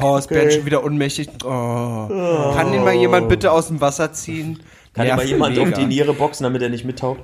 Oh, 0.00 0.16
ist 0.16 0.28
Bernd 0.28 0.52
schon 0.52 0.64
wieder 0.66 0.84
ohnmächtig. 0.84 1.28
Oh. 1.44 1.48
Kann 1.48 2.72
den 2.72 2.82
mal 2.84 2.94
jemand 2.94 3.28
bitte 3.28 3.50
aus 3.52 3.68
dem 3.68 3.80
Wasser 3.80 4.12
ziehen? 4.12 4.60
Kann 4.94 5.06
Nervt 5.06 5.22
immer 5.24 5.48
jemand 5.50 5.56
mega. 5.56 5.68
um 5.68 5.74
die 5.74 5.86
Niere 5.86 6.14
boxen, 6.14 6.44
damit 6.44 6.62
er 6.62 6.68
nicht 6.70 6.84
mittaucht? 6.84 7.20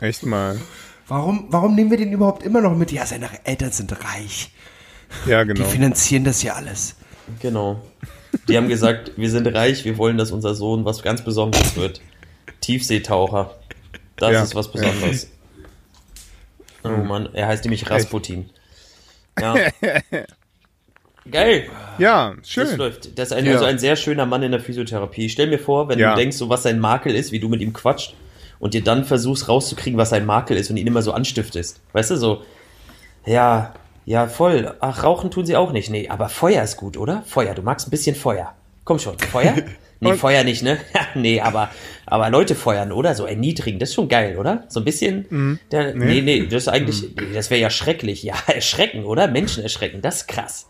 Echt 0.00 0.24
mal. 0.24 0.58
Warum, 1.08 1.46
warum 1.50 1.74
nehmen 1.74 1.90
wir 1.90 1.98
den 1.98 2.12
überhaupt 2.12 2.42
immer 2.42 2.60
noch 2.60 2.76
mit? 2.76 2.92
Ja, 2.92 3.06
seine 3.06 3.28
Eltern 3.44 3.72
sind 3.72 3.92
reich. 4.04 4.50
Ja, 5.26 5.44
Die 5.44 5.54
genau. 5.54 5.66
finanzieren 5.68 6.24
das 6.24 6.42
ja 6.42 6.54
alles. 6.54 6.96
Genau. 7.40 7.80
Die 8.46 8.56
haben 8.56 8.68
gesagt, 8.68 9.12
wir 9.16 9.30
sind 9.30 9.46
reich, 9.46 9.84
wir 9.84 9.96
wollen, 9.96 10.18
dass 10.18 10.30
unser 10.32 10.54
Sohn 10.54 10.84
was 10.84 11.02
ganz 11.02 11.22
Besonderes 11.24 11.76
wird. 11.76 12.00
Tiefseetaucher. 12.60 13.54
Das 14.16 14.32
Ja. 14.32 14.42
ist 14.42 14.54
was 14.54 14.70
Besonderes. 14.70 15.28
Oh 16.84 16.88
Mann, 16.90 17.28
er 17.34 17.48
heißt 17.48 17.64
nämlich 17.64 17.90
Rasputin. 17.90 18.50
Ja. 19.38 19.54
Geil. 21.30 21.68
Ja, 21.98 22.34
Das 22.38 22.48
schön. 22.48 22.76
läuft. 22.78 23.18
Das 23.18 23.28
ist 23.30 23.36
ein, 23.36 23.44
Ja. 23.44 23.54
also 23.54 23.64
ein 23.64 23.78
sehr 23.80 23.96
schöner 23.96 24.26
Mann 24.26 24.42
in 24.44 24.52
der 24.52 24.60
Physiotherapie. 24.60 25.26
Ich 25.26 25.32
stell 25.32 25.48
mir 25.48 25.58
vor, 25.58 25.88
wenn 25.88 25.98
Ja. 25.98 26.12
du 26.14 26.20
denkst, 26.20 26.36
so 26.36 26.48
was 26.48 26.62
sein 26.62 26.78
Makel 26.78 27.14
ist, 27.16 27.32
wie 27.32 27.40
du 27.40 27.48
mit 27.48 27.60
ihm 27.60 27.72
quatscht 27.72 28.14
und 28.58 28.74
dir 28.74 28.82
dann 28.82 29.04
versuchst 29.04 29.48
rauszukriegen, 29.48 29.98
was 29.98 30.10
sein 30.10 30.26
Makel 30.26 30.56
ist 30.56 30.70
und 30.70 30.76
ihn 30.76 30.86
immer 30.86 31.02
so 31.02 31.12
anstiftest. 31.12 31.80
Weißt 31.92 32.10
du, 32.10 32.16
so, 32.16 32.42
ja, 33.26 33.74
ja, 34.04 34.26
voll. 34.26 34.74
Ach, 34.80 35.04
rauchen 35.04 35.30
tun 35.30 35.44
sie 35.44 35.56
auch 35.56 35.72
nicht. 35.72 35.90
Nee, 35.90 36.08
aber 36.08 36.28
Feuer 36.28 36.62
ist 36.62 36.76
gut, 36.76 36.96
oder? 36.96 37.22
Feuer, 37.26 37.54
du 37.54 37.62
magst 37.62 37.86
ein 37.86 37.90
bisschen 37.90 38.16
Feuer. 38.16 38.54
Komm 38.84 38.98
schon, 38.98 39.18
Feuer? 39.18 39.54
Nee, 40.00 40.14
Feuer 40.14 40.44
nicht, 40.44 40.62
ne? 40.62 40.78
nee, 41.14 41.40
aber, 41.40 41.70
aber 42.06 42.30
Leute 42.30 42.54
feuern, 42.54 42.92
oder? 42.92 43.14
So 43.14 43.26
erniedrigen, 43.26 43.80
das 43.80 43.88
ist 43.88 43.96
schon 43.96 44.08
geil, 44.08 44.38
oder? 44.38 44.64
So 44.68 44.80
ein 44.80 44.84
bisschen. 44.84 45.26
Mhm. 45.28 45.58
Der, 45.72 45.94
nee. 45.94 46.22
nee, 46.22 46.46
das 46.46 46.62
ist 46.62 46.68
eigentlich, 46.68 47.02
nee, 47.02 47.34
das 47.34 47.50
wäre 47.50 47.60
ja 47.60 47.68
schrecklich. 47.68 48.22
Ja, 48.22 48.36
erschrecken, 48.46 49.04
oder? 49.04 49.26
Menschen 49.26 49.62
erschrecken, 49.62 50.00
das 50.00 50.18
ist 50.18 50.28
krass. 50.28 50.68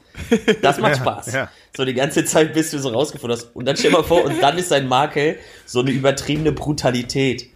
Das 0.63 0.79
macht 0.79 0.97
Spaß. 0.97 1.33
ja. 1.33 1.51
So 1.77 1.85
die 1.85 1.95
ganze 1.95 2.25
Zeit, 2.25 2.55
bis 2.55 2.71
du 2.71 2.79
so 2.79 2.89
rausgefunden 2.89 3.39
hast. 3.39 3.55
Und 3.55 3.67
dann 3.67 3.77
stell 3.77 3.91
mal 3.91 4.03
vor, 4.03 4.25
und 4.25 4.43
dann 4.43 4.57
ist 4.59 4.71
sein 4.71 4.89
Makel 4.89 5.37
so 5.67 5.81
eine 5.81 5.91
übertriebene 5.91 6.53
Brutalität. 6.53 7.51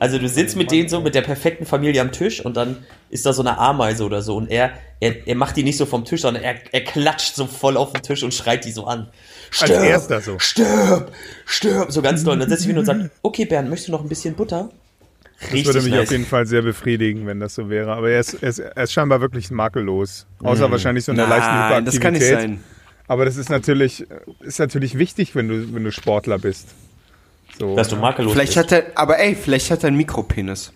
Also 0.00 0.18
du 0.18 0.28
sitzt 0.28 0.56
mit 0.56 0.70
denen 0.70 0.88
so, 0.88 1.02
mit 1.02 1.14
der 1.14 1.20
perfekten 1.20 1.66
Familie 1.66 2.00
am 2.00 2.10
Tisch 2.10 2.42
und 2.42 2.56
dann 2.56 2.78
ist 3.10 3.26
da 3.26 3.34
so 3.34 3.42
eine 3.42 3.58
Ameise 3.58 4.02
oder 4.02 4.22
so 4.22 4.34
und 4.34 4.50
er, 4.50 4.72
er, 4.98 5.28
er 5.28 5.34
macht 5.34 5.58
die 5.58 5.62
nicht 5.62 5.76
so 5.76 5.84
vom 5.84 6.06
Tisch, 6.06 6.22
sondern 6.22 6.42
er, 6.42 6.54
er 6.72 6.84
klatscht 6.84 7.34
so 7.34 7.46
voll 7.46 7.76
auf 7.76 7.92
den 7.92 8.00
Tisch 8.00 8.22
und 8.22 8.32
schreit 8.32 8.64
die 8.64 8.72
so 8.72 8.86
an. 8.86 9.08
Als 9.60 9.70
erster 9.70 10.22
so. 10.22 10.38
Stirb! 10.38 11.12
Stirb! 11.44 11.92
So 11.92 12.00
ganz 12.00 12.24
doll. 12.24 12.32
Und 12.32 12.40
dann 12.40 12.48
setzt 12.48 12.62
sich 12.62 12.70
hin 12.70 12.78
und 12.78 12.86
sagt, 12.86 13.10
okay 13.20 13.44
Bernd, 13.44 13.68
möchtest 13.68 13.88
du 13.88 13.92
noch 13.92 14.02
ein 14.02 14.08
bisschen 14.08 14.34
Butter? 14.34 14.70
Das 15.40 15.52
würde 15.52 15.82
mich 15.82 15.98
auf 15.98 16.10
jeden 16.10 16.26
Fall 16.26 16.46
sehr 16.46 16.62
befriedigen, 16.62 17.26
wenn 17.26 17.38
das 17.38 17.54
so 17.54 17.68
wäre. 17.68 17.92
Aber 17.92 18.08
er 18.08 18.20
ist, 18.20 18.34
er 18.42 18.48
ist, 18.48 18.58
er 18.58 18.82
ist 18.82 18.92
scheinbar 18.92 19.20
wirklich 19.20 19.50
makellos. 19.50 20.26
Außer 20.42 20.70
wahrscheinlich 20.70 21.04
so 21.04 21.12
in 21.12 21.18
der 21.18 21.26
leichten 21.26 21.54
Nein, 21.54 21.84
das 21.84 22.00
kann 22.00 22.14
nicht 22.14 22.22
Hyperaktivität. 22.22 22.58
sein. 22.58 22.64
Aber 23.06 23.26
das 23.26 23.36
ist 23.36 23.50
natürlich, 23.50 24.06
ist 24.40 24.60
natürlich 24.60 24.96
wichtig, 24.96 25.34
wenn 25.34 25.48
du, 25.48 25.74
wenn 25.74 25.84
du 25.84 25.92
Sportler 25.92 26.38
bist. 26.38 26.68
So. 27.60 27.76
Dass 27.76 27.88
du 27.88 27.96
makellos 27.96 28.32
Vielleicht 28.32 28.54
bist. 28.54 28.72
hat 28.72 28.72
er, 28.72 28.86
aber 28.94 29.18
ey, 29.18 29.34
vielleicht 29.34 29.70
hat 29.70 29.84
er 29.84 29.88
einen 29.88 29.98
Mikropenis. 29.98 30.72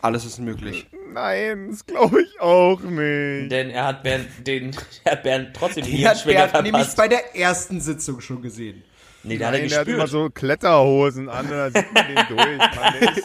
Alles 0.00 0.24
ist 0.24 0.38
möglich. 0.40 0.86
Nein, 1.12 1.68
das 1.70 1.84
glaube 1.84 2.22
ich 2.22 2.40
auch 2.40 2.80
nicht. 2.80 3.50
Denn 3.52 3.68
er 3.70 3.84
hat 3.86 4.02
Bernd, 4.02 4.26
den, 4.46 4.74
er 5.04 5.12
hat 5.12 5.22
Bernd 5.22 5.48
trotzdem 5.52 5.84
den 5.84 6.08
hat 6.08 6.24
Bernd 6.24 6.52
nämlich 6.54 6.70
verpasst. 6.72 6.96
bei 6.96 7.08
der 7.08 7.36
ersten 7.36 7.80
Sitzung 7.82 8.20
schon 8.22 8.40
gesehen. 8.40 8.82
Nee, 9.24 9.36
da 9.38 9.48
hat 9.48 9.54
er 9.54 9.60
Nein, 9.60 9.68
der 9.68 9.80
hat 9.80 9.88
immer 9.88 10.02
gespürt. 10.04 10.24
so 10.24 10.30
Kletterhosen 10.30 11.28
an 11.28 11.44
und 11.46 11.50
dann 11.50 11.72
sieht 11.72 11.92
man 11.92 12.06
den 12.06 12.16
durch. 12.28 12.58
Mann, 12.58 12.94
der, 13.00 13.10
ist, 13.16 13.22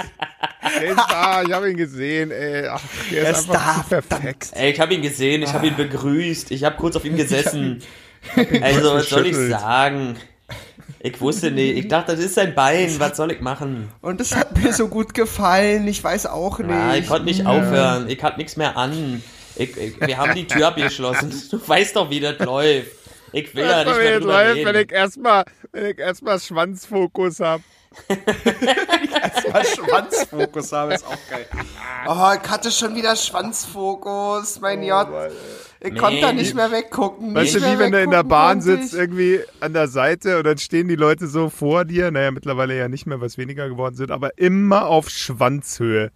der 0.82 0.90
ist 0.90 0.98
da, 0.98 1.44
ich 1.44 1.52
habe 1.54 1.72
ihn 1.72 1.78
gesehen, 1.78 2.32
ey. 2.32 2.68
Ach, 2.68 2.82
der 3.12 3.30
ist, 3.30 3.40
ist 3.42 3.50
einfach 3.52 3.86
da, 3.90 4.02
perfekt. 4.02 4.50
Ey, 4.54 4.72
ich 4.72 4.80
habe 4.82 4.94
ihn 4.96 5.02
gesehen, 5.02 5.44
ich 5.44 5.54
habe 5.54 5.68
ihn 5.68 5.76
begrüßt, 5.78 6.52
ich 6.52 6.64
habe 6.66 6.76
kurz 6.76 6.96
auf 6.98 7.06
ihm 7.06 7.16
gesessen. 7.18 7.82
Also, 8.62 8.96
was 8.96 9.10
soll 9.10 9.28
ich 9.28 9.36
sagen? 9.36 10.16
Ich 11.04 11.20
wusste 11.20 11.50
nicht, 11.50 11.78
ich 11.78 11.88
dachte, 11.88 12.12
das 12.16 12.24
ist 12.24 12.36
sein 12.36 12.54
Bein, 12.54 13.00
was 13.00 13.18
soll 13.18 13.32
ich 13.32 13.42
machen? 13.42 13.90
Und 14.02 14.20
das 14.20 14.36
hat 14.36 14.56
mir 14.58 14.72
so 14.72 14.88
gut 14.88 15.14
gefallen. 15.16 15.88
Ich 15.88 16.04
weiß 16.04 16.28
auch 16.28 16.60
nicht. 16.60 16.70
Ah, 16.72 16.96
ich 16.96 17.08
konnte 17.08 17.26
nicht 17.26 17.46
aufhören, 17.46 18.08
ich 18.08 18.22
hatte 18.22 18.38
nichts 18.38 18.56
mehr 18.56 18.78
an. 18.78 19.24
Ich, 19.56 19.76
ich, 19.78 20.00
wir 20.00 20.18
haben 20.18 20.36
die 20.36 20.46
Tür 20.46 20.68
abgeschlossen. 20.68 21.34
Du 21.50 21.60
weißt 21.68 21.96
doch, 21.96 22.10
wie 22.10 22.20
das 22.20 22.38
läuft. 22.40 22.92
Ich 23.34 23.56
will 23.56 23.66
Das 23.68 23.86
nicht 23.86 23.98
mehr 23.98 24.20
drüber 24.20 24.46
wenn 24.46 24.68
reden. 24.68 24.76
ich 24.76 24.92
erstmal, 24.92 25.46
wenn 25.72 25.86
ich 25.92 26.00
erstmal 26.00 26.40
Schwanzfokus 26.40 27.40
habe. 27.40 27.64
Mal 29.52 29.66
Schwanzfokus 29.66 30.72
haben, 30.72 30.92
ist 30.92 31.06
auch 31.06 31.18
geil. 31.30 31.46
Oh, 32.08 32.32
ich 32.42 32.50
hatte 32.50 32.72
schon 32.72 32.96
wieder 32.96 33.16
Schwanzfokus, 33.16 34.60
mein 34.62 34.88
Gott. 34.88 35.10
Ich 35.84 35.94
Nee, 35.94 35.98
konnte 36.00 36.22
da 36.22 36.32
nicht 36.32 36.54
mehr 36.54 36.72
weggucken. 36.72 37.34
Weißt 37.34 37.56
nicht 37.56 37.66
du, 37.66 37.72
wie 37.74 37.80
wenn 37.80 37.92
du 37.92 38.00
in 38.02 38.12
der 38.12 38.24
Bahn 38.24 38.62
sitzt, 38.62 38.94
ich. 38.94 39.00
irgendwie 39.00 39.40
an 39.62 39.74
der 39.74 39.88
Seite 39.88 40.38
und 40.38 40.44
dann 40.46 40.60
stehen 40.60 40.88
die 40.88 40.96
Leute 40.96 41.26
so 41.28 41.50
vor 41.50 41.86
dir, 41.86 42.12
naja, 42.12 42.30
mittlerweile 42.30 42.78
ja 42.78 42.88
nicht 42.88 43.08
mehr, 43.08 43.20
was 43.20 43.38
weniger 43.40 43.68
geworden 43.68 43.96
sind, 43.96 44.12
aber 44.12 44.38
immer 44.38 44.86
auf 44.86 45.10
Schwanzhöhe. 45.10 46.12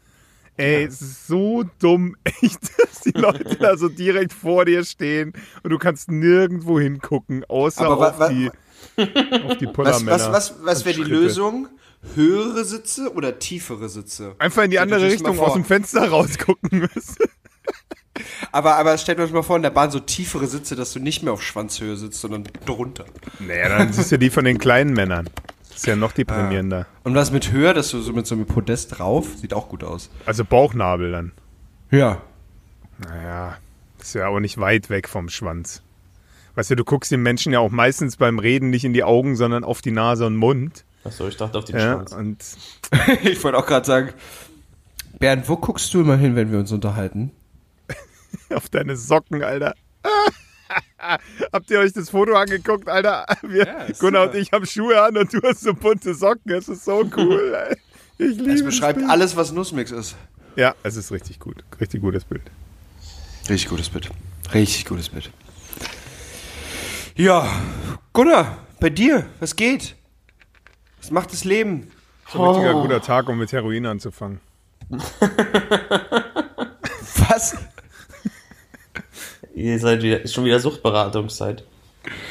Ey, 0.58 0.84
es 0.86 1.02
ist 1.02 1.28
so 1.28 1.64
dumm, 1.80 2.16
echt, 2.24 2.60
dass 2.80 3.02
die 3.02 3.12
Leute 3.20 3.56
da 3.60 3.76
so 3.76 3.90
direkt 3.90 4.34
vor 4.34 4.66
dir 4.66 4.84
stehen 4.86 5.34
und 5.64 5.72
du 5.72 5.80
kannst 5.80 6.12
nirgendwo 6.12 6.80
hingucken, 6.80 7.44
außer 7.46 7.86
Aber 7.88 8.10
auf, 8.12 8.20
wa- 8.20 8.30
die, 8.30 8.50
auf 8.98 9.58
die 9.58 9.66
Was, 9.66 9.74
Pullermänner. 9.74 10.12
was, 10.12 10.32
was, 10.32 10.56
was 10.64 10.78
und 10.80 10.86
wäre 10.86 10.96
die 10.98 11.02
Schritte. 11.06 11.16
Lösung? 11.22 11.68
Höhere 12.14 12.64
Sitze 12.66 13.12
oder 13.16 13.40
tiefere 13.40 13.90
Sitze? 13.90 14.36
Einfach 14.38 14.62
in 14.64 14.70
die 14.70 14.78
andere 14.80 15.02
Richtung 15.08 15.40
aus 15.40 15.54
dem 15.54 15.66
Fenster 15.66 16.08
rausgucken 16.08 16.80
müssen. 16.94 17.16
Aber, 18.52 18.76
aber 18.78 18.98
stellt 18.98 19.20
euch 19.20 19.32
mal 19.32 19.44
vor, 19.44 19.58
in 19.58 19.64
der 19.64 19.70
Bahn 19.72 19.92
so 19.92 20.00
tiefere 20.00 20.48
Sitze, 20.48 20.76
dass 20.76 20.94
du 20.94 21.00
nicht 21.00 21.24
mehr 21.24 21.34
auf 21.34 21.44
Schwanzhöhe 21.44 21.96
sitzt, 21.98 22.22
sondern 22.22 22.46
drunter. 22.66 23.06
Naja, 23.40 23.70
dann 23.78 23.92
siehst 23.92 24.12
du 24.12 24.18
die 24.18 24.30
von 24.30 24.46
den 24.46 24.58
kleinen 24.58 24.94
Männern. 24.94 25.30
Das 25.68 25.78
ist 25.78 25.88
ja 25.88 25.96
noch 25.98 26.14
deprimierender. 26.14 26.86
Und 27.04 27.16
was 27.16 27.32
mit 27.32 27.52
Höhe, 27.52 27.74
dass 27.74 27.90
du 27.90 28.00
so 28.02 28.14
mit 28.14 28.26
so 28.26 28.36
einem 28.36 28.46
Podest 28.46 28.98
drauf, 28.98 29.28
sieht 29.36 29.54
auch 29.54 29.68
gut 29.68 29.84
aus. 29.84 30.10
Also 30.26 30.46
Bauchnabel 30.46 31.12
dann. 31.12 31.32
Ja. 31.92 32.22
Naja, 32.98 33.58
ist 34.00 34.16
ja 34.16 34.28
auch 34.28 34.40
nicht 34.40 34.58
weit 34.58 34.90
weg 34.90 35.10
vom 35.10 35.28
Schwanz. 35.28 35.82
Weißt 36.56 36.72
du, 36.72 36.76
du 36.76 36.86
guckst 36.86 37.12
den 37.12 37.22
Menschen 37.22 37.52
ja 37.52 37.60
auch 37.60 37.72
meistens 37.72 38.16
beim 38.16 38.40
Reden 38.40 38.70
nicht 38.70 38.86
in 38.86 38.94
die 38.94 39.04
Augen, 39.04 39.36
sondern 39.36 39.66
auf 39.66 39.82
die 39.82 39.92
Nase 39.92 40.26
und 40.26 40.38
Mund. 40.38 40.86
Achso, 41.04 41.28
ich 41.28 41.36
dachte 41.36 41.58
auf 41.58 41.66
den 41.66 41.76
Ja, 41.78 41.94
Schwanz. 41.96 42.14
und 42.14 42.44
Ich 43.24 43.44
wollte 43.44 43.58
auch 43.58 43.66
gerade 43.66 43.86
sagen, 43.86 44.10
Bernd, 45.20 45.50
wo 45.50 45.58
guckst 45.58 45.94
du 45.94 46.00
immer 46.02 46.16
hin, 46.16 46.38
wenn 46.38 46.52
wir 46.54 46.60
uns 46.60 46.72
unterhalten? 46.72 47.32
auf 48.54 48.70
deine 48.70 48.96
Socken, 48.96 49.44
Alter. 49.44 49.76
Habt 51.52 51.70
ihr 51.70 51.80
euch 51.80 51.94
das 51.94 52.10
Foto 52.10 52.34
angeguckt, 52.36 52.90
Alter? 52.90 53.26
Wir, 53.44 53.86
ist 53.88 54.00
Gunnar 54.00 54.24
super. 54.26 54.36
und 54.36 54.42
ich 54.42 54.52
haben 54.52 54.66
Schuhe 54.66 55.02
an 55.02 55.16
und 55.18 55.32
du 55.34 55.40
hast 55.44 55.62
so 55.62 55.74
bunte 55.74 56.14
Socken. 56.16 56.52
Es 56.54 56.68
ist 56.68 56.84
so 56.86 57.08
cool, 57.16 57.54
ey. 57.70 57.78
Ich 58.18 58.38
liebe 58.38 58.52
Es 58.52 58.60
das 58.60 58.66
beschreibt 58.66 59.00
Bild. 59.00 59.10
alles, 59.10 59.36
was 59.36 59.52
Nussmix 59.52 59.92
ist. 59.92 60.16
Ja, 60.56 60.74
es 60.84 60.96
ist 60.96 61.12
richtig 61.12 61.40
gut. 61.40 61.64
Richtig 61.80 62.02
gutes 62.02 62.24
Bild. 62.24 62.44
Richtig 63.50 63.70
gutes 63.70 63.90
Bild. 63.90 64.10
Richtig 64.54 64.86
gutes 64.86 65.10
Bild. 65.10 65.30
Ja, 67.16 67.48
Gunnar, 68.14 68.58
bei 68.80 68.90
dir, 68.90 69.26
was 69.40 69.56
geht? 69.56 69.96
Was 71.02 71.12
macht 71.12 71.32
das 71.34 71.44
Leben? 71.44 71.92
Ein 72.34 72.42
richtiger 72.42 72.74
guter 72.74 73.02
Tag, 73.02 73.30
um 73.30 73.38
mit 73.38 73.52
Heroin 73.52 73.86
anzufangen. 73.86 74.40
Was? 77.30 77.56
Ihr 79.56 79.80
seid 79.80 80.04
wieder, 80.04 80.22
ist 80.22 80.34
schon 80.34 80.44
wieder 80.46 80.60
Suchtberatungszeit. 80.60 81.64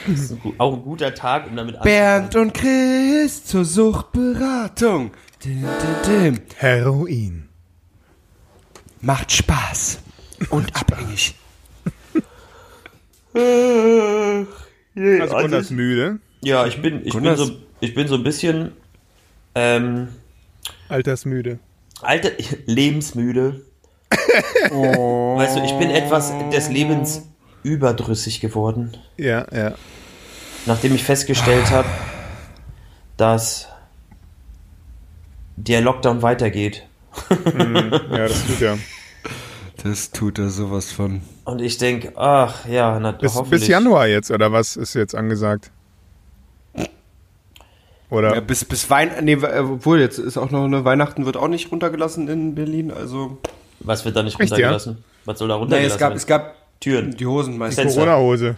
Das 0.07 0.21
ist 0.21 0.33
ein, 0.33 0.55
auch 0.59 0.75
ein 0.75 0.83
guter 0.83 1.15
Tag, 1.15 1.49
um 1.49 1.57
damit 1.57 1.81
Bernd 1.81 2.37
und 2.37 2.53
Chris 2.53 3.45
zur 3.47 3.65
Suchtberatung. 3.65 5.11
Dim, 5.43 5.63
dim, 6.07 6.35
dim. 6.35 6.41
Heroin. 6.57 7.49
Macht 9.01 9.33
Spaß. 9.33 10.01
Und 10.51 10.77
abhängig. 10.77 11.35
anzufangen. 13.35 14.47
Also 15.21 15.37
Gunnar 15.37 15.61
ist 15.61 15.71
müde. 15.71 16.19
Ja, 16.43 16.67
ich 16.67 16.81
bin, 16.81 16.99
ich 16.99 17.03
bin 17.05 17.13
Gunnar 17.13 17.37
so, 17.37 17.51
ich 17.81 17.95
bin 17.95 18.07
so 18.07 18.15
ein 18.17 18.23
bisschen, 18.23 18.73
ähm, 19.55 20.09
Altersmüde. 20.89 21.59
alter, 22.03 22.31
lebensmüde. 22.67 23.63
Oh. 24.71 25.37
Weißt 25.37 25.57
du, 25.57 25.63
ich 25.65 25.73
bin 25.79 25.91
etwas 25.91 26.33
des 26.53 26.69
Lebens 26.71 27.23
überdrüssig 27.63 28.41
geworden, 28.41 28.97
Ja, 29.17 29.47
ja. 29.53 29.75
nachdem 30.67 30.95
ich 30.95 31.05
festgestellt 31.05 31.71
habe, 31.71 31.89
dass 33.17 33.69
der 35.57 35.81
Lockdown 35.81 36.23
weitergeht. 36.23 36.87
Ja, 37.31 38.29
das 38.29 38.47
tut 38.47 38.61
ja. 38.61 38.77
Das 39.83 40.11
tut 40.11 40.39
er 40.39 40.49
sowas 40.51 40.91
von. 40.93 41.21
Und 41.45 41.61
ich 41.61 41.79
denke, 41.79 42.13
ach 42.17 42.67
ja, 42.67 42.99
na, 42.99 43.13
Bis, 43.13 43.35
hoffentlich. 43.35 43.61
bis 43.61 43.69
Januar 43.69 44.07
jetzt, 44.09 44.31
oder 44.31 44.51
was 44.53 44.77
ist 44.77 44.95
jetzt 44.95 45.15
angesagt? 45.15 45.71
Oder? 48.11 48.35
Ja, 48.35 48.41
bis, 48.41 48.65
bis 48.65 48.89
Weihnachten, 48.91 49.25
nee, 49.25 49.37
obwohl 49.37 50.01
jetzt 50.01 50.19
ist 50.19 50.37
auch 50.37 50.51
noch 50.51 50.65
eine 50.65 50.85
Weihnachten 50.85 51.27
wird 51.27 51.37
auch 51.37 51.49
nicht 51.49 51.71
runtergelassen 51.73 52.29
in 52.29 52.55
Berlin, 52.55 52.91
also. 52.91 53.39
Was 53.85 54.05
wird 54.05 54.17
da 54.17 54.23
nicht 54.23 54.39
Echt, 54.41 54.51
ja? 54.51 54.57
runtergelassen? 54.57 55.05
Was 55.25 55.39
soll 55.39 55.49
da 55.49 55.55
runtergelassen 55.55 55.95
es 55.95 55.99
gab, 56.01 56.09
werden? 56.11 56.17
es 56.19 56.27
gab 56.27 56.55
Türen. 56.81 57.17
die 57.17 57.27
Hosen 57.27 57.57
meistens. 57.59 57.83
Fenster. 57.83 58.01
Corona-Hose. 58.03 58.57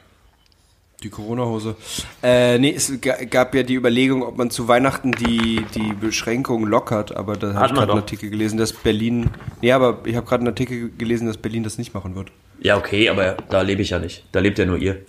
Die 1.03 1.11
Corona-Hose. 1.11 1.77
Äh, 2.23 2.59
nee, 2.59 2.73
es 2.75 2.91
ga- 3.01 3.23
gab 3.29 3.55
ja 3.55 3.63
die 3.63 3.75
Überlegung, 3.75 4.23
ob 4.23 4.39
man 4.39 4.51
zu 4.51 4.67
Weihnachten 4.67 5.13
die, 5.13 5.65
die 5.75 5.93
Beschränkungen 5.93 6.67
lockert, 6.69 7.15
aber 7.15 7.37
da 7.37 7.53
habe 7.53 7.67
ich 7.67 7.73
gerade 7.75 7.93
einen. 7.93 8.01
Artikel 8.01 8.31
gelesen, 8.31 8.57
dass 8.57 8.73
Berlin. 8.73 9.29
Nee, 9.61 9.73
aber 9.73 9.99
ich 10.05 10.17
habe 10.17 10.27
gerade 10.27 10.41
einen 10.41 10.49
Artikel 10.49 10.91
gelesen, 10.97 11.27
dass 11.27 11.37
Berlin 11.37 11.63
das 11.65 11.77
nicht 11.77 11.93
machen 11.93 12.15
wird. 12.17 12.29
Ja, 12.61 12.79
okay, 12.79 13.11
aber 13.11 13.37
da 13.51 13.61
lebe 13.61 13.83
ich 13.83 13.91
ja 13.91 13.99
nicht. 13.99 14.25
Da 14.33 14.41
lebt 14.41 14.59
ja 14.59 14.65
nur 14.65 14.79
ihr. 14.79 15.03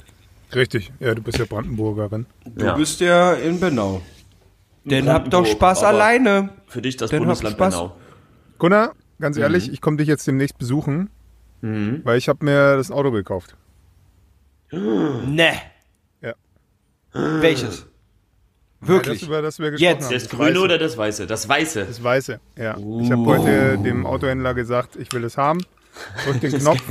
Richtig. 0.53 0.91
Ja, 0.99 1.15
du 1.15 1.21
bist 1.21 1.37
ja 1.37 1.45
Brandenburgerin. 1.45 2.25
Du 2.45 2.65
Ja. 2.65 2.73
bist 2.75 2.99
ja 2.99 3.33
in 3.33 3.59
Bernau. 3.59 4.01
Dann 4.83 5.07
habt 5.09 5.33
doch 5.33 5.45
Spaß 5.45 5.83
alleine. 5.83 6.49
Für 6.67 6.81
dich 6.81 6.97
das 6.97 7.11
Dann 7.11 7.19
Bundesland 7.19 7.55
Spaß. 7.55 7.73
Bernau. 7.75 7.95
Gunnar, 8.57 8.91
ganz 9.19 9.37
ehrlich, 9.37 9.71
ich 9.71 9.81
komme 9.81 9.97
dich 9.97 10.07
jetzt 10.07 10.25
demnächst 10.27 10.57
besuchen, 10.57 11.09
weil 11.61 12.17
ich 12.17 12.29
habe 12.29 12.45
mir 12.45 12.77
das 12.77 12.91
Auto 12.91 13.11
gekauft. 13.11 13.55
Ne. 14.71 15.53
Ja. 16.21 16.33
Welches? 17.13 17.87
Wirklich? 18.79 19.21
Das, 19.21 19.27
über 19.27 19.41
das 19.41 19.59
wir 19.59 19.71
gesprochen 19.71 19.89
Jetzt. 19.91 20.05
haben. 20.05 20.13
Das 20.13 20.23
Das 20.23 20.31
Grüne 20.31 20.49
Weiße. 20.51 20.61
oder 20.61 20.77
das 20.77 20.97
Weiße? 20.97 21.25
Das 21.27 21.49
Weiße. 21.49 21.85
Das 21.85 22.03
Weiße, 22.03 22.39
ja. 22.57 22.77
Ich 23.01 23.11
habe 23.11 23.25
heute 23.25 23.77
dem 23.79 24.05
Autohändler 24.05 24.53
gesagt, 24.53 24.95
ich 24.97 25.11
will 25.13 25.23
es 25.23 25.35
haben. 25.37 25.65
Drück 26.25 26.39
den 26.41 26.51
Knopf. 26.59 26.83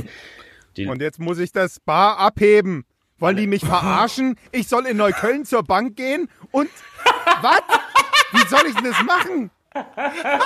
Und 0.77 1.01
jetzt 1.01 1.19
muss 1.19 1.39
ich 1.39 1.51
das 1.53 1.79
bar 1.79 2.17
abheben. 2.19 2.83
Wollen 3.19 3.37
die 3.37 3.47
mich 3.47 3.65
verarschen? 3.65 4.35
Ich 4.51 4.67
soll 4.67 4.85
in 4.85 4.97
Neukölln 4.97 5.45
zur 5.45 5.63
Bank 5.63 5.95
gehen 5.95 6.29
und 6.51 6.69
was? 7.41 7.61
Wie 8.33 8.47
soll 8.47 8.67
ich 8.67 8.75
denn 8.75 8.83
das 8.91 9.01
machen? 9.03 9.49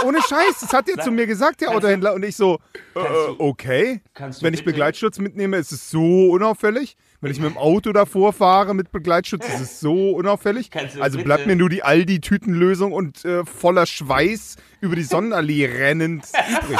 Ohne 0.05 0.19
Scheiß, 0.21 0.59
das 0.61 0.73
hat 0.73 0.87
er 0.89 0.97
zu 1.03 1.11
mir 1.11 1.25
gesagt, 1.27 1.61
der 1.61 1.71
Autohändler. 1.71 2.13
Und 2.13 2.23
ich 2.23 2.35
so, 2.35 2.59
äh, 2.95 2.99
okay. 3.37 4.01
kannst 4.13 4.41
du 4.41 4.45
Wenn 4.45 4.53
ich 4.53 4.63
Begleitschutz 4.65 5.19
mitnehme, 5.19 5.57
ist 5.57 5.71
es 5.71 5.89
so 5.89 6.29
unauffällig. 6.31 6.95
Wenn 7.21 7.31
ich 7.31 7.39
mit 7.39 7.51
dem 7.51 7.57
Auto 7.57 7.91
davor 7.91 8.33
fahre 8.33 8.73
mit 8.73 8.91
Begleitschutz, 8.91 9.47
ist 9.47 9.59
es 9.59 9.79
so 9.79 10.11
unauffällig. 10.11 10.71
Kannst 10.71 10.95
du 10.95 11.01
Also 11.01 11.17
bitte- 11.17 11.25
bleibt 11.25 11.45
mir 11.47 11.55
nur 11.55 11.69
die 11.69 11.83
Aldi-Tütenlösung 11.83 12.91
und 12.93 13.23
äh, 13.25 13.45
voller 13.45 13.85
Schweiß 13.85 14.55
über 14.81 14.95
die 14.95 15.03
Sonnenallee 15.03 15.65
rennend 15.67 16.25
übrig. 16.49 16.79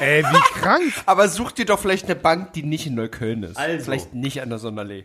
Ey, 0.00 0.24
wie 0.30 0.60
krank. 0.60 0.92
Aber 1.06 1.28
such 1.28 1.52
dir 1.52 1.64
doch 1.66 1.78
vielleicht 1.78 2.06
eine 2.06 2.16
Bank, 2.16 2.52
die 2.54 2.64
nicht 2.64 2.86
in 2.86 2.94
Neukölln 2.96 3.44
ist. 3.44 3.56
Also. 3.56 3.84
Vielleicht 3.84 4.12
nicht 4.14 4.42
an 4.42 4.48
der 4.48 4.58
Sonderlee. 4.58 5.04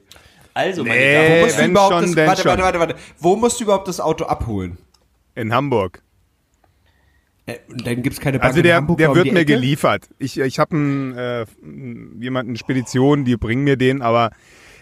Also, 0.56 0.84
meine 0.84 1.00
Nee. 1.00 1.14
Damen 1.14 1.28
Äh, 1.28 1.36
und 1.36 1.46
musst 1.46 1.60
du 1.60 1.66
überhaupt 1.66 1.94
schon, 1.94 2.16
das, 2.16 2.28
warte, 2.28 2.46
warte, 2.46 2.64
warte, 2.64 2.80
warte. 2.80 2.96
Wo 3.20 3.36
musst 3.36 3.60
du 3.60 3.64
überhaupt 3.66 3.88
das 3.88 4.00
Auto 4.00 4.26
abholen? 4.26 4.80
In 5.36 5.54
Hamburg. 5.54 6.02
Äh, 7.48 7.56
dann 7.70 8.04
gibt's 8.04 8.20
keine 8.20 8.38
Bank 8.40 8.48
Also 8.50 8.60
in 8.60 8.64
der, 8.64 8.76
Hamburg 8.76 8.98
der 9.00 9.16
wird 9.16 9.26
mir 9.32 9.40
Ecke? 9.40 9.54
geliefert. 9.54 10.08
Ich, 10.20 10.40
ich 10.40 10.60
habe 10.60 10.76
äh, 11.18 11.46
jemanden, 12.24 12.56
Spedition, 12.58 13.26
die 13.26 13.36
bringen 13.38 13.64
mir 13.64 13.78
den, 13.78 14.02
aber 14.02 14.32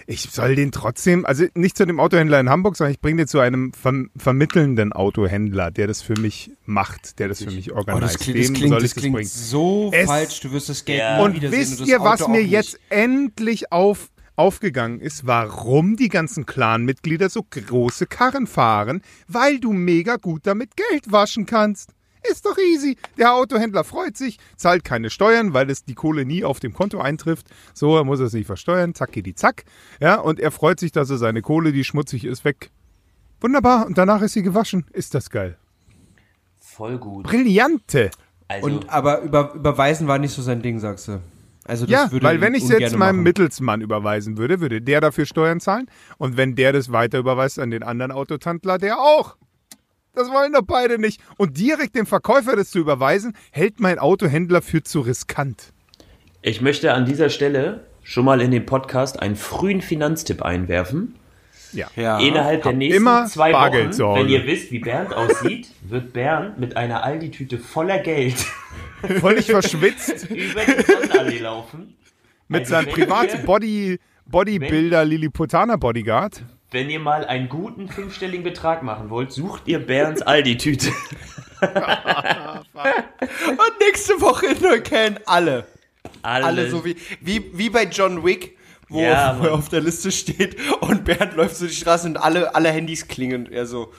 ich 0.07 0.21
soll 0.21 0.55
den 0.55 0.71
trotzdem, 0.71 1.25
also 1.25 1.45
nicht 1.55 1.77
zu 1.77 1.85
dem 1.87 1.99
Autohändler 1.99 2.39
in 2.39 2.49
Hamburg, 2.49 2.75
sondern 2.75 2.91
ich 2.93 2.99
bringe 3.01 3.17
den 3.23 3.27
zu 3.27 3.39
einem 3.39 3.71
verm 3.73 4.11
vermittelnden 4.15 4.93
Autohändler, 4.93 5.71
der 5.71 5.87
das 5.87 6.01
für 6.03 6.13
mich 6.19 6.51
macht, 6.65 7.17
der 7.19 7.27
das 7.27 7.43
für 7.43 7.49
mich 7.49 7.71
Oh, 7.71 7.77
organisiert. 7.77 8.13
das 8.13 8.19
klingt, 8.19 8.39
das 8.39 8.45
Dem 8.47 8.53
klingt, 8.55 8.69
soll 8.69 8.79
das 8.81 8.83
ich 8.89 8.93
das 8.93 9.01
klingt 9.01 9.15
bringen. 9.15 9.27
so 9.29 9.91
Es- 9.93 10.05
falsch. 10.05 10.39
Du 10.41 10.51
wirst 10.51 10.69
das 10.69 10.85
Geld 10.85 10.99
Ja. 10.99 11.21
Und 11.23 11.41
wisst 11.41 11.81
das 11.81 11.87
ihr, 11.87 11.99
was 12.01 12.27
mir 12.27 12.43
jetzt 12.43 12.79
endlich 12.89 13.71
auf, 13.71 14.09
aufgegangen 14.35 14.99
ist, 14.99 15.25
warum 15.25 15.95
die 15.95 16.09
ganzen 16.09 16.45
Clan-Mitglieder 16.45 17.29
so 17.29 17.41
große 17.43 18.05
Karren 18.05 18.45
fahren? 18.47 19.01
Weil 19.27 19.59
du 19.59 19.71
mega 19.73 20.17
gut 20.17 20.41
damit 20.45 20.71
Geld 20.75 21.11
waschen 21.11 21.45
kannst. 21.47 21.91
Ist 22.29 22.45
doch 22.45 22.57
easy. 22.57 22.97
Der 23.17 23.33
Autohändler 23.33 23.83
freut 23.83 24.17
sich, 24.17 24.37
zahlt 24.55 24.83
keine 24.83 25.09
Steuern, 25.09 25.53
weil 25.53 25.69
es 25.69 25.83
die 25.85 25.95
Kohle 25.95 26.25
nie 26.25 26.43
auf 26.43 26.59
dem 26.59 26.73
Konto 26.73 26.99
eintrifft. 26.99 27.47
So, 27.73 27.95
er 27.97 28.03
muss 28.03 28.19
es 28.19 28.33
nicht 28.33 28.47
versteuern. 28.47 28.93
Zack, 28.95 29.11
die 29.13 29.35
zack. 29.35 29.65
Ja, 29.99 30.15
und 30.15 30.39
er 30.39 30.51
freut 30.51 30.79
sich, 30.79 30.91
dass 30.91 31.09
er 31.09 31.17
seine 31.17 31.41
Kohle, 31.41 31.71
die 31.71 31.83
schmutzig 31.83 32.25
ist, 32.25 32.45
weg. 32.45 32.71
Wunderbar. 33.41 33.85
Und 33.85 33.97
danach 33.97 34.21
ist 34.21 34.33
sie 34.33 34.43
gewaschen. 34.43 34.85
Ist 34.91 35.13
das 35.13 35.29
geil. 35.29 35.57
Voll 36.59 36.97
gut. 36.97 37.25
Brillante. 37.25 38.11
Also, 38.47 38.67
Und 38.67 38.89
aber 38.89 39.21
über, 39.21 39.53
überweisen 39.55 40.07
war 40.07 40.19
nicht 40.19 40.33
so 40.33 40.41
sein 40.41 40.61
Ding, 40.61 40.79
sagst 40.79 41.07
du. 41.07 41.21
Also 41.67 41.85
das 41.85 41.91
Ja, 41.91 42.11
würde 42.11 42.27
weil 42.27 42.41
wenn 42.41 42.53
ich 42.53 42.63
es 42.63 42.69
jetzt 42.69 42.95
meinem 42.95 43.15
machen. 43.17 43.23
Mittelsmann 43.23 43.81
überweisen 43.81 44.37
würde, 44.37 44.61
würde 44.61 44.81
der 44.81 45.01
dafür 45.01 45.25
Steuern 45.25 45.59
zahlen 45.59 45.87
und 46.17 46.37
wenn 46.37 46.55
der 46.55 46.73
das 46.73 46.91
weiter 46.91 47.17
überweist 47.17 47.57
an 47.57 47.71
den 47.71 47.81
anderen 47.81 48.11
Autotandler, 48.11 48.77
der 48.77 48.99
auch. 48.99 49.35
Das 50.15 50.31
wollen 50.31 50.53
doch 50.53 50.61
beide 50.65 50.97
nicht. 50.99 51.21
Und 51.37 51.57
direkt 51.57 51.95
dem 51.95 52.05
Verkäufer 52.05 52.55
das 52.55 52.69
zu 52.71 52.79
überweisen, 52.79 53.35
hält 53.51 53.79
mein 53.79 53.99
Autohändler 53.99 54.61
für 54.61 54.81
zu 54.83 55.01
riskant. 55.01 55.73
ich 56.41 56.61
möchte 56.61 56.93
an 56.93 57.05
dieser 57.05 57.29
Stelle 57.29 57.85
schon 58.03 58.23
mal 58.25 58.39
in 58.41 58.51
den 58.51 58.65
Podcast 58.65 59.19
einen 59.19 59.35
frühen 59.35 59.81
Finanztipp 59.81 60.41
einwerfen. 60.43 61.15
Ja. 61.73 61.87
Ja. 61.95 62.19
Innerhalb 62.19 62.63
der 62.63 62.73
nächsten 62.73 63.01
immer 63.01 63.25
zwei 63.25 63.51
Bargeld 63.51 63.87
Wochen, 63.87 63.93
zu 63.93 64.07
Hause. 64.07 64.21
wenn 64.21 64.29
ihr 64.29 64.45
wisst, 64.45 64.71
wie 64.71 64.79
Bernd 64.79 65.13
aussieht, 65.13 65.67
wird 65.81 66.13
Bernd 66.13 66.57
mit 66.59 66.77
einer 66.77 67.03
Aldi-Tüte 67.03 67.57
voller 67.57 67.99
Geld 67.99 68.35
Völlig 69.19 69.47
verschwitzt 69.47 70.25
über 70.29 70.61
die 70.63 70.83
Sonnenallee 70.83 71.39
laufen. 71.39 71.95
mit 72.47 72.61
Also 72.61 72.71
seinem 72.75 72.87
ihr- 72.87 72.93
Privat-Body, 72.93 73.99
Bodybuilder 74.27 75.03
Lilliputaner 75.03 75.77
Bodyguard. 75.77 76.43
Wenn 76.75 76.89
ihr 76.89 76.99
mal 76.99 77.23
einen 77.23 77.47
guten 77.47 77.87
fünfstelligen 77.87 78.43
Betrag 78.43 78.83
machen 78.83 79.09
wollt, 79.09 79.31
sucht 79.31 79.65
ihr 79.65 79.79
Bernds 79.87 80.21
Aldi-Tüte. 80.21 80.89
Und 81.61 81.71
nächste 83.79 84.19
Woche 84.19 84.47
in 84.47 84.61
Neukölln 84.61 85.17
alle. 85.25 85.67
Alle, 86.21 86.45
Alle 86.45 86.69
so 86.69 86.83
wie, 86.83 86.97
wie, 87.21 87.57
wie 87.57 87.69
bei 87.69 87.85
John 87.85 88.25
Wick, 88.25 88.57
wo, 88.89 88.99
Ja, 88.99 89.37
wo 89.39 89.45
er 89.45 89.53
auf 89.53 89.69
der 89.69 89.79
Liste 89.79 90.11
steht 90.11 90.57
und 90.81 91.05
Bernd 91.05 91.37
läuft 91.37 91.55
so 91.55 91.65
die 91.65 91.73
Straße 91.73 92.09
und 92.09 92.17
alle, 92.17 92.53
alle 92.53 92.71
Handys 92.71 93.07
klingen 93.07 93.45
und 93.45 93.53
er 93.53 93.65
so, 93.65 93.93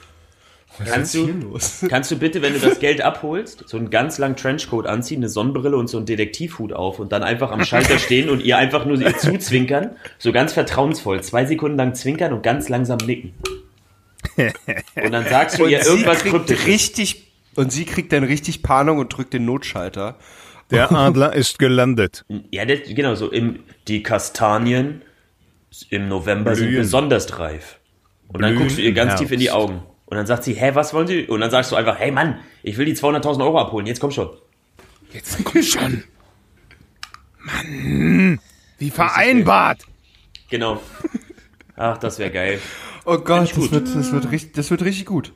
kannst 0.85 1.13
hier 1.13 1.27
du, 1.27 1.49
los? 1.49 1.85
kannst 1.89 2.11
du 2.11 2.17
bitte, 2.17 2.41
wenn 2.41 2.53
du 2.53 2.59
das 2.59 2.79
Geld 2.79 3.01
abholst, 3.01 3.67
so 3.67 3.77
einen 3.77 3.89
ganz 3.89 4.17
langen 4.17 4.35
Trenchcoat 4.35 4.85
anziehen, 4.85 5.19
eine 5.19 5.29
Sonnenbrille 5.29 5.77
und 5.77 5.87
so 5.87 5.97
einen 5.97 6.05
Detektivhut 6.05 6.73
auf 6.73 6.99
und 6.99 7.11
dann 7.11 7.23
einfach 7.23 7.51
am 7.51 7.63
Schalter 7.65 7.97
stehen 7.99 8.29
und 8.29 8.43
ihr 8.43 8.57
einfach 8.57 8.85
nur 8.85 8.99
ihr 8.99 9.17
zuzwinkern, 9.17 9.95
so 10.17 10.31
ganz 10.31 10.53
vertrauensvoll, 10.53 11.21
zwei 11.21 11.45
Sekunden 11.45 11.77
lang 11.77 11.95
zwinkern 11.95 12.33
und 12.33 12.43
ganz 12.43 12.69
langsam 12.69 12.97
nicken. 13.05 13.33
Und 14.35 15.11
dann 15.11 15.25
sagst 15.25 15.59
du 15.59 15.65
ihr 15.65 15.81
sie 15.81 15.89
irgendwas 15.89 16.19
kriegt 16.19 16.35
Kryptisches. 16.35 16.67
richtig, 16.67 17.31
und 17.55 17.71
sie 17.71 17.85
kriegt 17.85 18.11
dann 18.11 18.23
richtig 18.23 18.61
Panik 18.61 18.97
und 18.97 19.15
drückt 19.15 19.33
den 19.33 19.45
Notschalter. 19.45 20.17
Der 20.69 20.91
Adler 20.91 21.33
ist 21.33 21.59
gelandet. 21.59 22.25
Ja, 22.51 22.65
das, 22.65 22.79
genau, 22.87 23.15
so 23.15 23.31
im, 23.31 23.59
die 23.87 24.03
Kastanien 24.03 25.01
im 25.89 26.07
November 26.07 26.55
sind 26.55 26.67
Blühen. 26.67 26.81
besonders 26.81 27.39
reif. 27.39 27.79
Und 28.27 28.41
dann 28.41 28.51
Blühen 28.51 28.63
guckst 28.63 28.77
du 28.77 28.81
ihr 28.81 28.93
ganz 28.93 29.15
tief 29.15 29.31
in 29.31 29.39
die. 29.39 29.51
Augen. 29.51 29.81
Und 30.07 30.15
dann 30.17 30.25
sagt 30.25 30.43
sie, 30.43 30.53
hä, 30.53 30.71
was 30.73 30.93
wollen 30.93 31.05
Sie? 31.07 31.25
Und 31.25 31.41
dann 31.41 31.51
sagst 31.51 31.71
du 31.71 31.75
einfach, 31.75 31.99
hey 31.99 32.11
Mann, 32.11 32.39
ich 32.63 32.77
will 32.77 32.85
die 32.85 32.95
200.000 32.95 33.43
Euro 33.43 33.59
abholen, 33.59 33.85
jetzt 33.85 33.99
komm 33.99 34.11
schon. 34.11 34.29
Jetzt 35.11 35.43
komm 35.43 35.61
schon. 35.61 36.03
Mann. 37.39 38.39
Wie 38.77 38.89
vereinbart. 38.89 39.83
Genau. 40.49 40.81
Ach, 41.75 41.97
das 41.97 42.19
wäre 42.19 42.31
geil. 42.31 42.59
Oh 43.05 43.17
Gott, 43.17 43.51
das 43.55 43.71
wird, 43.71 43.95
das, 43.95 44.11
wird 44.11 44.31
richtig, 44.31 44.53
das 44.53 44.71
wird 44.71 44.81
richtig 44.83 45.05
gut. 45.05 45.33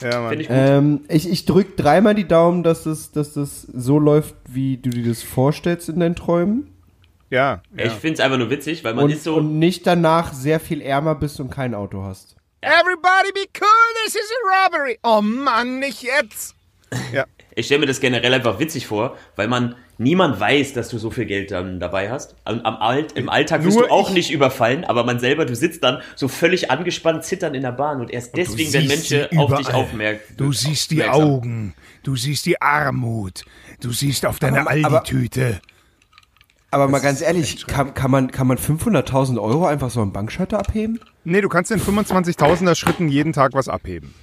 Ja, 0.00 0.20
Mann. 0.20 0.30
Finde 0.30 0.42
ich 0.42 0.48
gut. 0.48 0.56
Ähm, 0.58 1.00
ich 1.08 1.30
ich 1.30 1.44
drücke 1.44 1.72
dreimal 1.76 2.14
die 2.14 2.26
Daumen, 2.28 2.62
dass 2.62 2.84
das, 2.84 3.12
dass 3.12 3.34
das 3.34 3.62
so 3.62 3.98
läuft, 3.98 4.34
wie 4.48 4.76
du 4.78 4.90
dir 4.90 5.04
das 5.08 5.22
vorstellst 5.22 5.88
in 5.88 6.00
deinen 6.00 6.16
Träumen. 6.16 6.70
Ja, 7.30 7.62
ja. 7.76 7.86
Ich 7.86 7.92
finde 7.92 8.14
es 8.14 8.20
einfach 8.20 8.38
nur 8.38 8.50
witzig, 8.50 8.84
weil 8.84 8.94
man 8.94 9.04
Und, 9.04 9.10
ist 9.10 9.24
so. 9.24 9.36
und 9.36 9.58
nicht 9.58 9.86
danach 9.86 10.32
sehr 10.32 10.60
viel 10.60 10.80
ärmer 10.80 11.14
bist 11.14 11.40
und 11.40 11.50
kein 11.50 11.74
Auto 11.74 12.02
hast. 12.02 12.36
Everybody 12.66 13.32
be 13.32 13.46
cool, 13.60 14.04
this 14.04 14.14
is 14.16 14.30
a 14.30 14.66
robbery. 14.66 14.98
Oh 15.04 15.20
Mann, 15.22 15.78
nicht 15.78 16.02
jetzt. 16.02 16.54
Ja. 17.12 17.24
Ich 17.54 17.66
stelle 17.66 17.80
mir 17.80 17.86
das 17.86 18.00
generell 18.00 18.34
einfach 18.34 18.58
witzig 18.58 18.86
vor, 18.86 19.16
weil 19.36 19.48
man 19.48 19.76
niemand 19.98 20.38
weiß, 20.38 20.74
dass 20.74 20.88
du 20.88 20.98
so 20.98 21.10
viel 21.10 21.24
Geld 21.24 21.50
dann 21.52 21.80
dabei 21.80 22.10
hast. 22.10 22.34
Am, 22.44 22.60
am 22.60 22.76
Alt, 22.76 23.12
Im 23.12 23.28
Alltag 23.30 23.64
wirst 23.64 23.78
Nur 23.78 23.86
du 23.86 23.92
auch 23.92 24.08
ich- 24.08 24.14
nicht 24.14 24.30
überfallen, 24.30 24.84
aber 24.84 25.04
man 25.04 25.18
selber, 25.20 25.46
du 25.46 25.56
sitzt 25.56 25.82
dann 25.82 26.02
so 26.16 26.28
völlig 26.28 26.70
angespannt, 26.70 27.24
zittern 27.24 27.54
in 27.54 27.62
der 27.62 27.72
Bahn 27.72 28.00
und 28.00 28.10
erst 28.10 28.36
deswegen 28.36 28.72
werden 28.74 28.88
Menschen 28.88 29.38
auf 29.38 29.54
dich 29.56 29.72
aufmerksam. 29.72 30.36
Du 30.36 30.52
siehst 30.52 30.90
die 30.90 31.02
aufmerksam. 31.04 31.30
Augen, 31.32 31.74
du 32.02 32.16
siehst 32.16 32.44
die 32.46 32.60
Armut, 32.60 33.42
du 33.80 33.90
siehst 33.92 34.26
auf 34.26 34.38
deiner 34.38 34.60
Aber- 34.62 35.02
aber- 36.84 36.88
mal 36.92 37.00
ganz 37.00 37.20
ehrlich, 37.20 37.66
kann, 37.66 37.94
kann 37.94 38.10
man, 38.10 38.30
kann 38.30 38.46
man 38.46 38.58
500.000 38.58 39.38
Euro 39.40 39.66
einfach 39.66 39.90
so 39.90 40.00
am 40.00 40.12
Bankschalter 40.12 40.58
abheben? 40.58 41.00
Nee, 41.24 41.40
du 41.40 41.48
kannst 41.48 41.70
in 41.70 41.80
25.000er 41.80 42.74
Schritten 42.74 43.08
jeden 43.08 43.32
Tag 43.32 43.52
was 43.54 43.68
abheben. 43.68 44.14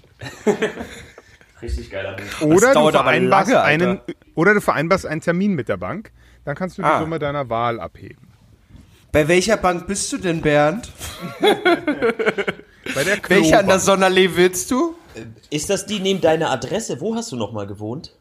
Richtig 1.62 1.92
geiler 1.92 2.18
Move. 2.42 2.54
Oder 2.56 2.74
du, 2.74 2.92
vereinbarst 2.92 3.52
lange, 3.52 3.64
einen, 3.64 4.00
oder 4.36 4.54
du 4.54 4.62
vereinbarst 4.62 5.06
einen 5.06 5.22
Termin 5.22 5.54
mit 5.56 5.70
der 5.70 5.78
Bank. 5.78 6.12
Dann 6.46 6.56
kannst 6.56 6.78
du 6.78 6.82
die 6.82 6.88
Ah. 6.88 7.00
Summe 7.00 7.20
deiner 7.20 7.50
Wahl 7.50 7.80
abheben. 7.80 8.28
Bei 9.14 9.28
welcher 9.28 9.56
Bank 9.58 9.88
bist 9.88 10.12
du 10.12 10.18
denn, 10.18 10.42
Bernd? 10.42 10.92
Bei 11.40 13.04
der 13.04 13.18
Welche 13.30 13.60
an 13.60 13.68
der. 13.68 13.80
Sonderlee 13.80 14.32
willst 14.36 14.72
du? 14.72 14.96
Ist 15.50 15.70
das 15.70 15.86
die 15.86 16.00
neben 16.00 16.22
deiner 16.22 16.50
Adresse? 16.50 17.02
Wo 17.02 17.16
hast 17.16 17.32
du 17.32 17.36
nochmal 17.36 17.68
gewohnt? 17.68 18.16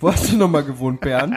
Wo 0.00 0.12
hast 0.12 0.32
du 0.32 0.36
nochmal 0.36 0.64
gewohnt, 0.64 1.00
Bernd? 1.00 1.34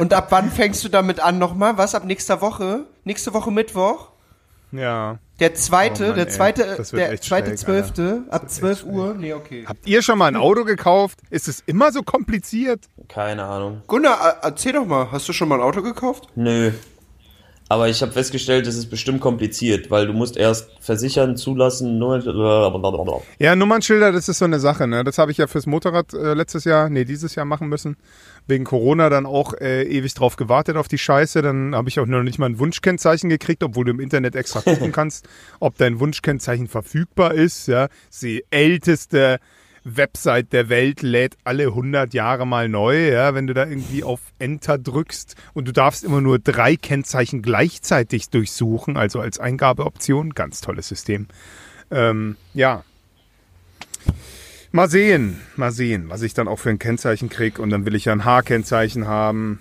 Und 0.00 0.12
ab 0.12 0.26
wann 0.30 0.50
fängst 0.50 0.84
du 0.84 0.88
damit 0.88 1.20
an 1.20 1.38
nochmal? 1.38 1.76
Was, 1.78 1.94
ab 1.94 2.04
nächster 2.04 2.40
Woche? 2.40 2.86
Nächste 3.04 3.32
Woche 3.34 3.50
Mittwoch? 3.50 4.10
Ja. 4.72 5.18
Der 5.40 5.54
zweite, 5.54 6.04
Oh 6.04 6.06
Mann, 6.08 6.16
der 6.16 6.28
zweite, 6.28 6.64
der 6.76 7.20
zweite 7.20 7.46
schräg, 7.50 7.58
zwölfte, 7.58 8.22
ab 8.30 8.48
12 8.48 8.84
Uhr? 8.84 9.14
Nee, 9.14 9.32
okay. 9.32 9.64
Habt 9.66 9.86
ihr 9.86 10.02
schon 10.02 10.18
mal 10.18 10.26
ein 10.26 10.36
Auto 10.36 10.64
gekauft? 10.64 11.20
Ist 11.30 11.48
es 11.48 11.62
immer 11.66 11.90
so 11.92 12.02
kompliziert? 12.02 12.84
Keine 13.08 13.44
Ahnung. 13.44 13.82
Gunnar, 13.86 14.38
äh, 14.42 14.46
erzähl 14.46 14.72
doch 14.72 14.86
mal, 14.86 15.10
hast 15.10 15.28
du 15.28 15.32
schon 15.32 15.48
mal 15.48 15.56
ein 15.56 15.62
Auto 15.62 15.82
gekauft? 15.82 16.28
Nö. 16.36 16.72
Aber 17.68 17.88
ich 17.88 18.02
habe 18.02 18.12
festgestellt, 18.12 18.66
das 18.66 18.74
ist 18.74 18.86
bestimmt 18.86 19.20
kompliziert, 19.20 19.90
weil 19.90 20.06
du 20.06 20.12
musst 20.12 20.36
erst 20.36 20.70
versichern, 20.80 21.36
zulassen, 21.36 21.98
nur. 21.98 22.18
blablabla. 22.18 23.22
Ja, 23.38 23.56
Nummernschilder, 23.56 24.12
das 24.12 24.28
ist 24.28 24.38
so 24.38 24.44
eine 24.44 24.60
Sache. 24.60 24.86
Ne? 24.86 25.02
Das 25.02 25.16
habe 25.16 25.30
ich 25.30 25.38
ja 25.38 25.46
fürs 25.46 25.66
Motorrad 25.66 26.12
äh, 26.12 26.34
letztes 26.34 26.64
Jahr, 26.64 26.90
nee, 26.90 27.04
dieses 27.04 27.34
Jahr 27.34 27.46
machen 27.46 27.68
müssen. 27.68 27.96
Wegen 28.46 28.64
Corona 28.64 29.08
dann 29.08 29.24
auch 29.24 29.54
äh, 29.54 29.84
ewig 29.84 30.12
drauf 30.12 30.36
gewartet 30.36 30.76
auf 30.76 30.88
die 30.88 30.98
Scheiße. 30.98 31.40
Dann 31.40 31.74
habe 31.74 31.88
ich 31.88 31.98
auch 31.98 32.06
noch 32.06 32.22
nicht 32.22 32.38
mal 32.38 32.46
ein 32.46 32.58
Wunschkennzeichen 32.58 33.30
gekriegt, 33.30 33.62
obwohl 33.62 33.86
du 33.86 33.92
im 33.92 34.00
Internet 34.00 34.36
extra 34.36 34.60
gucken 34.60 34.92
kannst, 34.92 35.26
ob 35.58 35.78
dein 35.78 36.00
Wunschkennzeichen 36.00 36.68
verfügbar 36.68 37.32
ist. 37.32 37.66
Ja, 37.66 37.88
das 37.88 37.96
ist 38.10 38.22
die 38.22 38.44
älteste 38.50 39.38
Website 39.84 40.52
der 40.52 40.68
Welt 40.70 41.02
lädt 41.02 41.36
alle 41.44 41.64
100 41.66 42.14
Jahre 42.14 42.46
mal 42.46 42.68
neu, 42.68 43.10
ja, 43.10 43.34
wenn 43.34 43.46
du 43.46 43.54
da 43.54 43.66
irgendwie 43.66 44.02
auf 44.02 44.20
Enter 44.38 44.78
drückst 44.78 45.36
und 45.52 45.68
du 45.68 45.72
darfst 45.72 46.04
immer 46.04 46.20
nur 46.20 46.38
drei 46.38 46.76
Kennzeichen 46.76 47.42
gleichzeitig 47.42 48.30
durchsuchen, 48.30 48.96
also 48.96 49.20
als 49.20 49.38
Eingabeoption. 49.38 50.30
Ganz 50.30 50.60
tolles 50.62 50.88
System. 50.88 51.26
Ähm, 51.90 52.36
ja. 52.54 52.82
Mal 54.72 54.88
sehen, 54.88 55.40
mal 55.54 55.70
sehen, 55.70 56.06
was 56.08 56.22
ich 56.22 56.34
dann 56.34 56.48
auch 56.48 56.58
für 56.58 56.70
ein 56.70 56.78
Kennzeichen 56.78 57.28
krieg 57.28 57.58
und 57.58 57.70
dann 57.70 57.86
will 57.86 57.94
ich 57.94 58.06
ja 58.06 58.12
ein 58.12 58.24
H-Kennzeichen 58.24 59.06
haben 59.06 59.60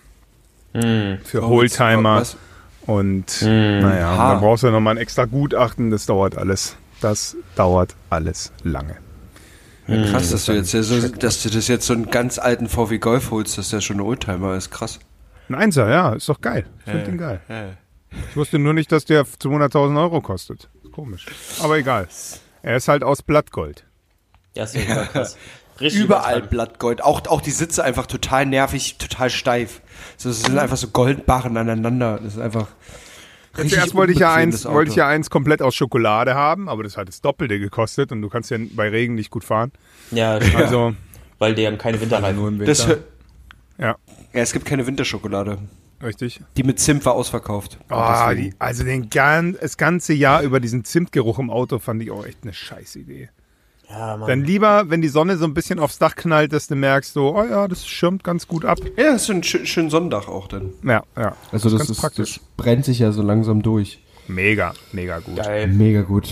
für 0.74 1.44
Oldtimer. 1.44 2.22
Was? 2.22 2.38
Und 2.88 3.42
naja, 3.44 4.12
und 4.14 4.18
Ha. 4.18 4.32
dann 4.32 4.40
brauchst 4.42 4.64
du 4.64 4.72
nochmal 4.72 4.96
ein 4.96 5.02
extra 5.02 5.26
Gutachten, 5.26 5.92
das 5.92 6.08
dauert 6.08 6.38
alles. 6.38 6.76
Das 7.00 7.38
dauert 7.56 7.96
alles 8.10 8.52
lange. 8.64 9.03
Ja, 9.88 10.12
krass, 10.12 10.32
dass 10.32 10.46
du, 10.46 10.54
jetzt 10.54 10.74
ja 10.74 10.82
so, 10.82 11.08
dass 11.08 11.44
du 11.44 11.50
das 11.50 11.68
jetzt 11.68 11.86
so 11.86 11.94
einen 11.94 12.10
ganz 12.10 12.40
alten 12.40 12.70
VW 12.70 13.00
Golf 13.00 13.32
holst, 13.32 13.58
dass 13.58 13.70
der 13.70 13.82
schon 13.82 13.98
ein 13.98 14.02
Oldtimer 14.02 14.56
ist. 14.56 14.72
Krass. 14.72 15.00
Ein 15.50 15.56
Einser, 15.56 15.90
ja, 15.90 16.14
ist 16.14 16.30
doch 16.30 16.40
geil. 16.40 16.66
Ich 16.80 16.92
finde 16.92 17.04
den 17.04 17.18
geil. 17.18 17.42
Ich 18.30 18.38
wusste 18.38 18.60
nur 18.60 18.74
nicht, 18.74 18.92
dass 18.92 19.06
der 19.06 19.26
200.000 19.26 20.00
Euro 20.00 20.22
kostet. 20.22 20.70
Komisch. 20.92 21.26
Aber 21.62 21.78
egal. 21.78 22.08
Er 22.62 22.78
ist 22.78 22.88
halt 22.88 23.04
aus 23.04 23.24
Blattgold. 23.24 23.86
Ja, 24.56 24.64
ist 24.64 24.76
ja 24.76 25.06
krass. 25.06 25.38
Richtig 25.82 26.04
Überall 26.04 26.38
übertreiben. 26.38 26.50
Blattgold. 26.50 27.04
Auch, 27.04 27.26
auch 27.28 27.42
die 27.42 27.52
Sitze 27.52 27.84
einfach 27.84 28.06
total 28.06 28.46
nervig, 28.46 28.98
total 29.00 29.30
steif. 29.30 29.82
So, 30.18 30.30
es 30.30 30.44
sind 30.44 30.58
einfach 30.58 30.78
so 30.78 30.88
Goldbarren 30.88 31.58
aneinander. 31.58 32.20
Das 32.24 32.36
ist 32.36 32.40
einfach. 32.40 32.68
Jetzt 33.56 33.66
richtig 33.66 33.78
erst 33.80 33.96
wollte 33.96 34.14
ich 34.14 34.20
ja 34.20 34.34
eins, 34.34 34.64
das 34.64 34.72
wollte 34.72 34.90
ich 34.92 34.96
ja 34.98 35.08
eins 35.08 35.30
komplett 35.30 35.62
aus 35.62 35.76
Schokolade 35.76 36.34
haben, 36.34 36.68
aber 36.70 36.84
das 36.84 36.98
hat 36.98 37.08
das 37.08 37.22
Doppelte 37.22 37.60
gekostet 37.60 38.12
und 38.12 38.22
du 38.22 38.30
kannst 38.30 38.50
ja 38.52 38.58
bei 38.76 38.90
Regen 38.90 39.14
nicht 39.16 39.30
gut 39.30 39.44
fahren. 39.44 39.72
Ja, 40.12 40.40
Also, 40.56 40.96
weil 41.40 41.54
die 41.56 41.68
haben 41.68 41.78
keine 41.78 42.02
Winterreifen. 42.02 42.60
Das, 42.66 42.88
hör- 42.88 43.00
ja, 43.78 43.90
ja, 43.90 43.96
es 44.34 44.54
gibt 44.54 44.66
keine 44.66 44.88
Winterschokolade. 44.88 45.60
richtig. 46.02 46.42
Die 46.58 46.64
mit 46.64 46.80
Zimt 46.80 47.06
war 47.06 47.14
ausverkauft. 47.14 47.78
Ah, 47.90 48.30
Deswegen. 48.32 48.50
die, 48.52 48.56
also 48.60 48.84
den 48.84 49.10
gan 49.10 49.56
das 49.62 49.78
ganze 49.78 50.14
Jahr 50.14 50.42
über 50.42 50.60
diesen 50.60 50.84
Zimtgeruch 50.84 51.38
im 51.40 51.50
Auto 51.52 51.78
fand 51.80 52.02
ich 52.02 52.10
auch 52.12 52.26
echt 52.26 52.40
eine 52.44 52.54
scheiß 52.54 52.96
Idee. 52.96 53.30
Ja, 53.90 54.18
Mann. 54.18 54.28
Dann 54.30 54.44
lieber, 54.44 54.90
wenn 54.90 55.02
die 55.02 55.08
Sonne 55.10 55.38
so 55.38 55.46
ein 55.46 55.54
bisschen 55.54 55.80
aufs 55.80 56.00
Dach 56.00 56.16
knallt, 56.16 56.52
dass 56.54 56.68
du 56.68 56.76
merkst, 56.76 57.14
so, 57.14 57.36
oh 57.36 57.44
ja, 57.44 57.68
das 57.68 57.86
schirmt 57.88 58.24
ganz 58.24 58.48
gut 58.48 58.66
ab. 58.66 58.80
ja, 58.98 59.12
ist 59.16 59.26
so 59.26 59.34
ein 59.34 59.44
schön, 59.44 59.66
schön 59.66 59.90
Sonntag 59.90 60.28
auch 60.28 60.48
dann. 60.48 60.72
Ja, 60.84 61.04
ja. 61.18 61.36
Also 61.52 61.70
das 61.70 61.80
ganz 61.80 61.90
ist, 61.92 62.00
praktisch. 62.02 62.36
das 62.36 62.44
brennt 62.58 62.86
sich 62.86 63.00
ja 63.00 63.12
so 63.12 63.22
langsam 63.22 63.62
durch. 63.62 64.00
Mega, 64.28 64.74
mega 64.94 65.20
gut. 65.20 65.36
Geil. 65.36 65.68
Mega 65.68 66.02
gut. 66.02 66.30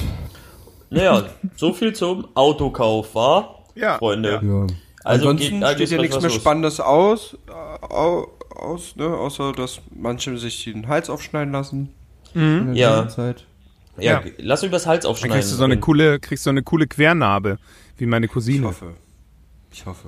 Naja, 0.90 1.26
so 1.56 1.74
viel 1.74 1.94
zum 1.94 2.28
Autokauf, 2.36 3.14
war? 3.16 3.66
Ja, 3.76 3.98
Freunde. 3.98 4.42
Ja. 4.44 4.68
Also 5.04 5.30
Ansonsten 5.30 5.60
geht- 5.62 5.70
steht 5.76 5.90
ja 5.92 5.98
nichts 6.02 6.16
mehr 6.22 6.30
los. 6.30 6.34
Spannendes 6.36 6.80
aus, 6.80 7.38
äh, 7.48 7.86
au- 7.86 8.28
aus 8.56 8.96
ne? 8.96 9.06
außer 9.08 9.52
dass 9.54 9.82
manche 9.96 10.38
sich 10.38 10.66
den 10.66 10.88
Hals 10.88 11.10
aufschneiden 11.10 11.52
lassen. 11.54 11.90
In 12.34 12.68
der 12.68 12.76
Ja. 12.76 13.08
Zeit. 13.10 13.46
Ja, 13.98 14.22
Ja. 14.22 14.24
lass 14.38 14.64
übers 14.64 14.88
Hals 14.88 15.04
Dann 15.04 15.12
aufschneiden. 15.12 15.36
kriegst 15.38 15.52
du 15.52 15.56
so 15.56 15.64
eine 15.64 15.80
coole, 15.80 16.20
kriegst 16.20 16.44
so 16.44 16.50
eine 16.50 16.64
coole 16.64 16.88
Quernarbe, 16.88 17.58
wie 17.98 18.06
meine 18.06 18.26
Ich 18.28 18.32
Cousine. 18.32 18.68
hoffe. 18.68 18.94
Ich 19.72 19.86
hoffe. 19.86 20.08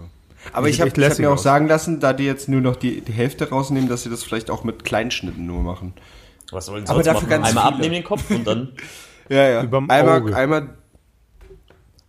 Aber 0.52 0.68
ich 0.68 0.82
habe 0.82 0.90
hab 0.92 1.20
mir 1.20 1.30
auch 1.30 1.34
aus. 1.34 1.44
sagen 1.44 1.68
lassen, 1.68 2.00
da 2.02 2.12
die 2.14 2.26
jetzt 2.26 2.50
nur 2.50 2.60
noch 2.62 2.76
die, 2.76 3.00
die 3.02 3.14
Hälfte 3.14 3.50
rausnehmen, 3.50 3.88
dass 3.88 4.04
sie 4.04 4.10
das 4.10 4.24
vielleicht 4.24 4.50
auch 4.52 4.64
mit 4.66 4.84
Kleinschnitten 4.84 5.46
nur 5.46 5.62
machen. 5.62 5.94
Was 6.52 6.66
sollen 6.66 6.84
Aber 6.86 6.96
sonst 6.96 7.06
dafür 7.08 7.22
machen? 7.22 7.30
ganz 7.30 7.48
Einmal 7.48 7.64
viele. 7.64 7.76
abnehmen 7.76 7.94
den 7.94 8.04
Kopf 8.04 8.30
und 8.30 8.46
dann 8.46 8.70
Ja, 9.30 9.48
ja. 9.48 9.64
Überm 9.64 9.90
einmal, 9.90 10.22
Auge. 10.22 10.36
einmal 10.36 10.70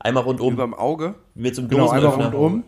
einmal 0.00 0.22
rundum. 0.24 0.52
überm 0.54 0.74
Auge. 0.74 1.14
mit 1.34 1.54
so 1.54 1.62
einem 1.62 1.68
Genau, 1.70 1.90
einmal 1.90 2.10
Dosenöffner. 2.10 2.62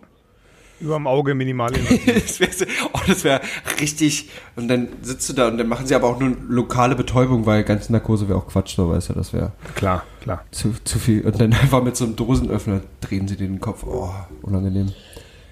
Rundum. 0.80 0.86
Überm 0.88 1.06
Auge 1.06 1.34
minimal. 1.34 1.72
Das 2.06 2.40
wäre 2.40 2.50
oh, 2.92 2.98
das 3.06 3.24
wär 3.24 3.40
richtig. 3.80 4.30
Und 4.56 4.68
dann 4.68 4.88
sitzt 5.02 5.28
du 5.28 5.32
da 5.32 5.48
und 5.48 5.58
dann 5.58 5.68
machen 5.68 5.86
sie 5.86 5.94
aber 5.94 6.08
auch 6.08 6.18
nur 6.20 6.36
lokale 6.48 6.94
Betäubung, 6.96 7.46
weil 7.46 7.64
Ganze 7.64 7.92
Narkose 7.92 8.28
wäre 8.28 8.38
auch 8.38 8.46
Quatsch, 8.46 8.76
so 8.76 8.90
weißt 8.90 9.10
du, 9.10 9.12
das 9.14 9.32
wäre 9.32 9.52
klar, 9.74 10.04
klar. 10.20 10.44
zu, 10.50 10.74
zu 10.84 10.98
viel. 10.98 11.22
Und 11.26 11.40
dann 11.40 11.52
einfach 11.60 11.82
mit 11.82 11.96
so 11.96 12.04
einem 12.04 12.16
Dosenöffner 12.16 12.80
drehen 13.00 13.26
sie 13.28 13.36
den 13.36 13.60
Kopf. 13.60 13.84
Oh, 13.86 14.10
unangenehm. 14.42 14.92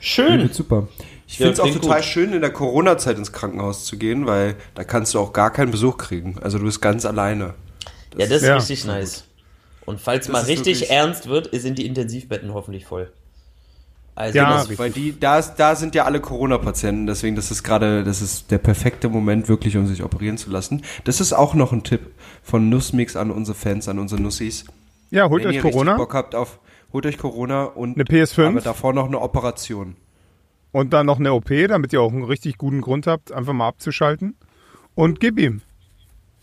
Schön. 0.00 0.40
Wird 0.40 0.54
super. 0.54 0.88
Ich 1.26 1.38
Ja, 1.38 1.46
finde 1.46 1.52
es 1.52 1.60
auch 1.60 1.80
total 1.80 2.00
gut. 2.00 2.04
schön, 2.04 2.32
in 2.34 2.42
der 2.42 2.52
Corona-Zeit 2.52 3.16
ins 3.16 3.32
Krankenhaus 3.32 3.86
zu 3.86 3.96
gehen, 3.96 4.26
weil 4.26 4.56
da 4.74 4.84
kannst 4.84 5.14
du 5.14 5.18
auch 5.18 5.32
gar 5.32 5.50
keinen 5.50 5.70
Besuch 5.70 5.96
kriegen. 5.96 6.36
Also 6.42 6.58
du 6.58 6.64
bist 6.64 6.82
ganz 6.82 7.06
alleine. 7.06 7.54
Ja, 8.16 8.26
das 8.26 8.42
ist 8.42 8.46
Ja. 8.48 8.56
richtig 8.56 8.84
nice. 8.84 9.24
Und 9.86 10.00
falls 10.00 10.26
Das 10.26 10.32
mal 10.32 10.42
richtig 10.44 10.90
ernst 10.90 11.28
wird, 11.28 11.48
sind 11.52 11.78
die 11.78 11.86
Intensivbetten 11.86 12.52
hoffentlich 12.52 12.84
voll. 12.84 13.10
Also 14.16 14.38
Ja, 14.38 14.64
das. 14.64 14.78
Weil 14.78 14.90
die, 14.90 15.18
da, 15.18 15.38
ist, 15.38 15.56
da 15.56 15.74
sind 15.74 15.94
ja 15.94 16.04
alle 16.04 16.20
Corona-Patienten, 16.20 17.06
deswegen 17.06 17.34
das 17.36 17.50
ist 17.50 17.62
gerade, 17.64 18.04
das 18.04 18.22
ist 18.22 18.50
der 18.50 18.58
perfekte 18.58 19.08
Moment 19.08 19.48
wirklich, 19.48 19.76
um 19.76 19.86
sich 19.86 20.04
operieren 20.04 20.38
zu 20.38 20.50
lassen. 20.50 20.82
Das 21.04 21.20
ist 21.20 21.32
auch 21.32 21.54
noch 21.54 21.72
ein 21.72 21.82
Tipp 21.82 22.00
von 22.42 22.68
Nussmix 22.68 23.16
an 23.16 23.30
unsere 23.32 23.56
Fans, 23.56 23.88
an 23.88 23.98
unsere 23.98 24.22
Nussis. 24.22 24.64
Ja, 25.10 25.28
holt 25.28 25.42
Wenn 25.42 25.50
euch 25.50 25.56
ihr 25.56 25.62
Corona 25.62 25.96
Bock 25.96 26.14
habt 26.14 26.34
auf, 26.34 26.60
holt 26.92 27.06
euch 27.06 27.18
Corona 27.18 27.64
und 27.64 27.94
Eine 27.96 28.04
PS5? 28.04 28.46
aber 28.46 28.60
davor 28.60 28.92
noch 28.92 29.06
eine 29.06 29.20
Operation. 29.20 29.96
und 30.70 30.92
dann 30.92 31.06
noch 31.06 31.18
eine 31.18 31.32
OP, 31.32 31.48
damit 31.68 31.92
ihr 31.92 32.00
auch 32.00 32.12
einen 32.12 32.24
richtig 32.24 32.56
guten 32.58 32.80
Grund 32.82 33.06
habt, 33.08 33.32
einfach 33.32 33.52
mal 33.52 33.66
abzuschalten. 33.68 34.36
Und 34.94 35.18
gib 35.18 35.40
ihm. 35.40 35.60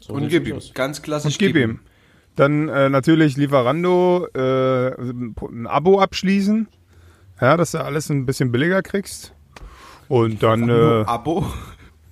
so 0.02 0.14
Und 0.14 0.28
gib 0.28 0.46
ihm. 0.46 0.58
aus. 0.58 0.74
Ganz 0.74 1.02
klassisch 1.02 1.36
Und 1.36 1.40
gib 1.40 1.56
ihm. 1.56 1.80
Dann 2.36 2.68
äh, 2.70 2.90
natürlich 2.90 3.38
Lieferando, 3.38 4.28
äh, 4.34 4.92
ein 5.00 5.68
Abo 5.68 6.00
abschließen. 6.02 6.68
Ja, 7.42 7.58
dass 7.58 7.72
du 7.72 7.84
alles 7.84 8.10
ein 8.10 8.26
bisschen 8.26 8.52
billiger 8.52 8.84
kriegst. 8.84 9.34
Und 10.08 10.44
dann, 10.44 10.70
äh, 10.70 11.04
Abo. 11.06 11.46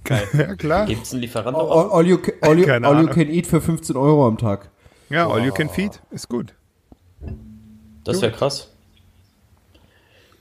ja 0.33 0.55
klar. 0.55 0.87
Gibt's 0.87 1.11
einen 1.11 1.21
Lieferanten? 1.21 1.61
All, 1.61 1.91
all, 1.91 2.07
you, 2.07 2.17
can, 2.17 2.33
all, 2.41 2.57
you, 2.57 2.65
all 2.67 3.01
you 3.01 3.07
can 3.07 3.29
eat 3.29 3.45
für 3.45 3.61
15 3.61 3.95
Euro 3.95 4.27
am 4.27 4.37
Tag. 4.39 4.71
Ja, 5.09 5.27
all 5.27 5.45
you 5.45 5.51
can 5.51 5.69
feed 5.69 6.01
ist 6.09 6.29
gut. 6.29 6.55
Das 8.03 8.21
wäre 8.21 8.31
krass. 8.31 8.73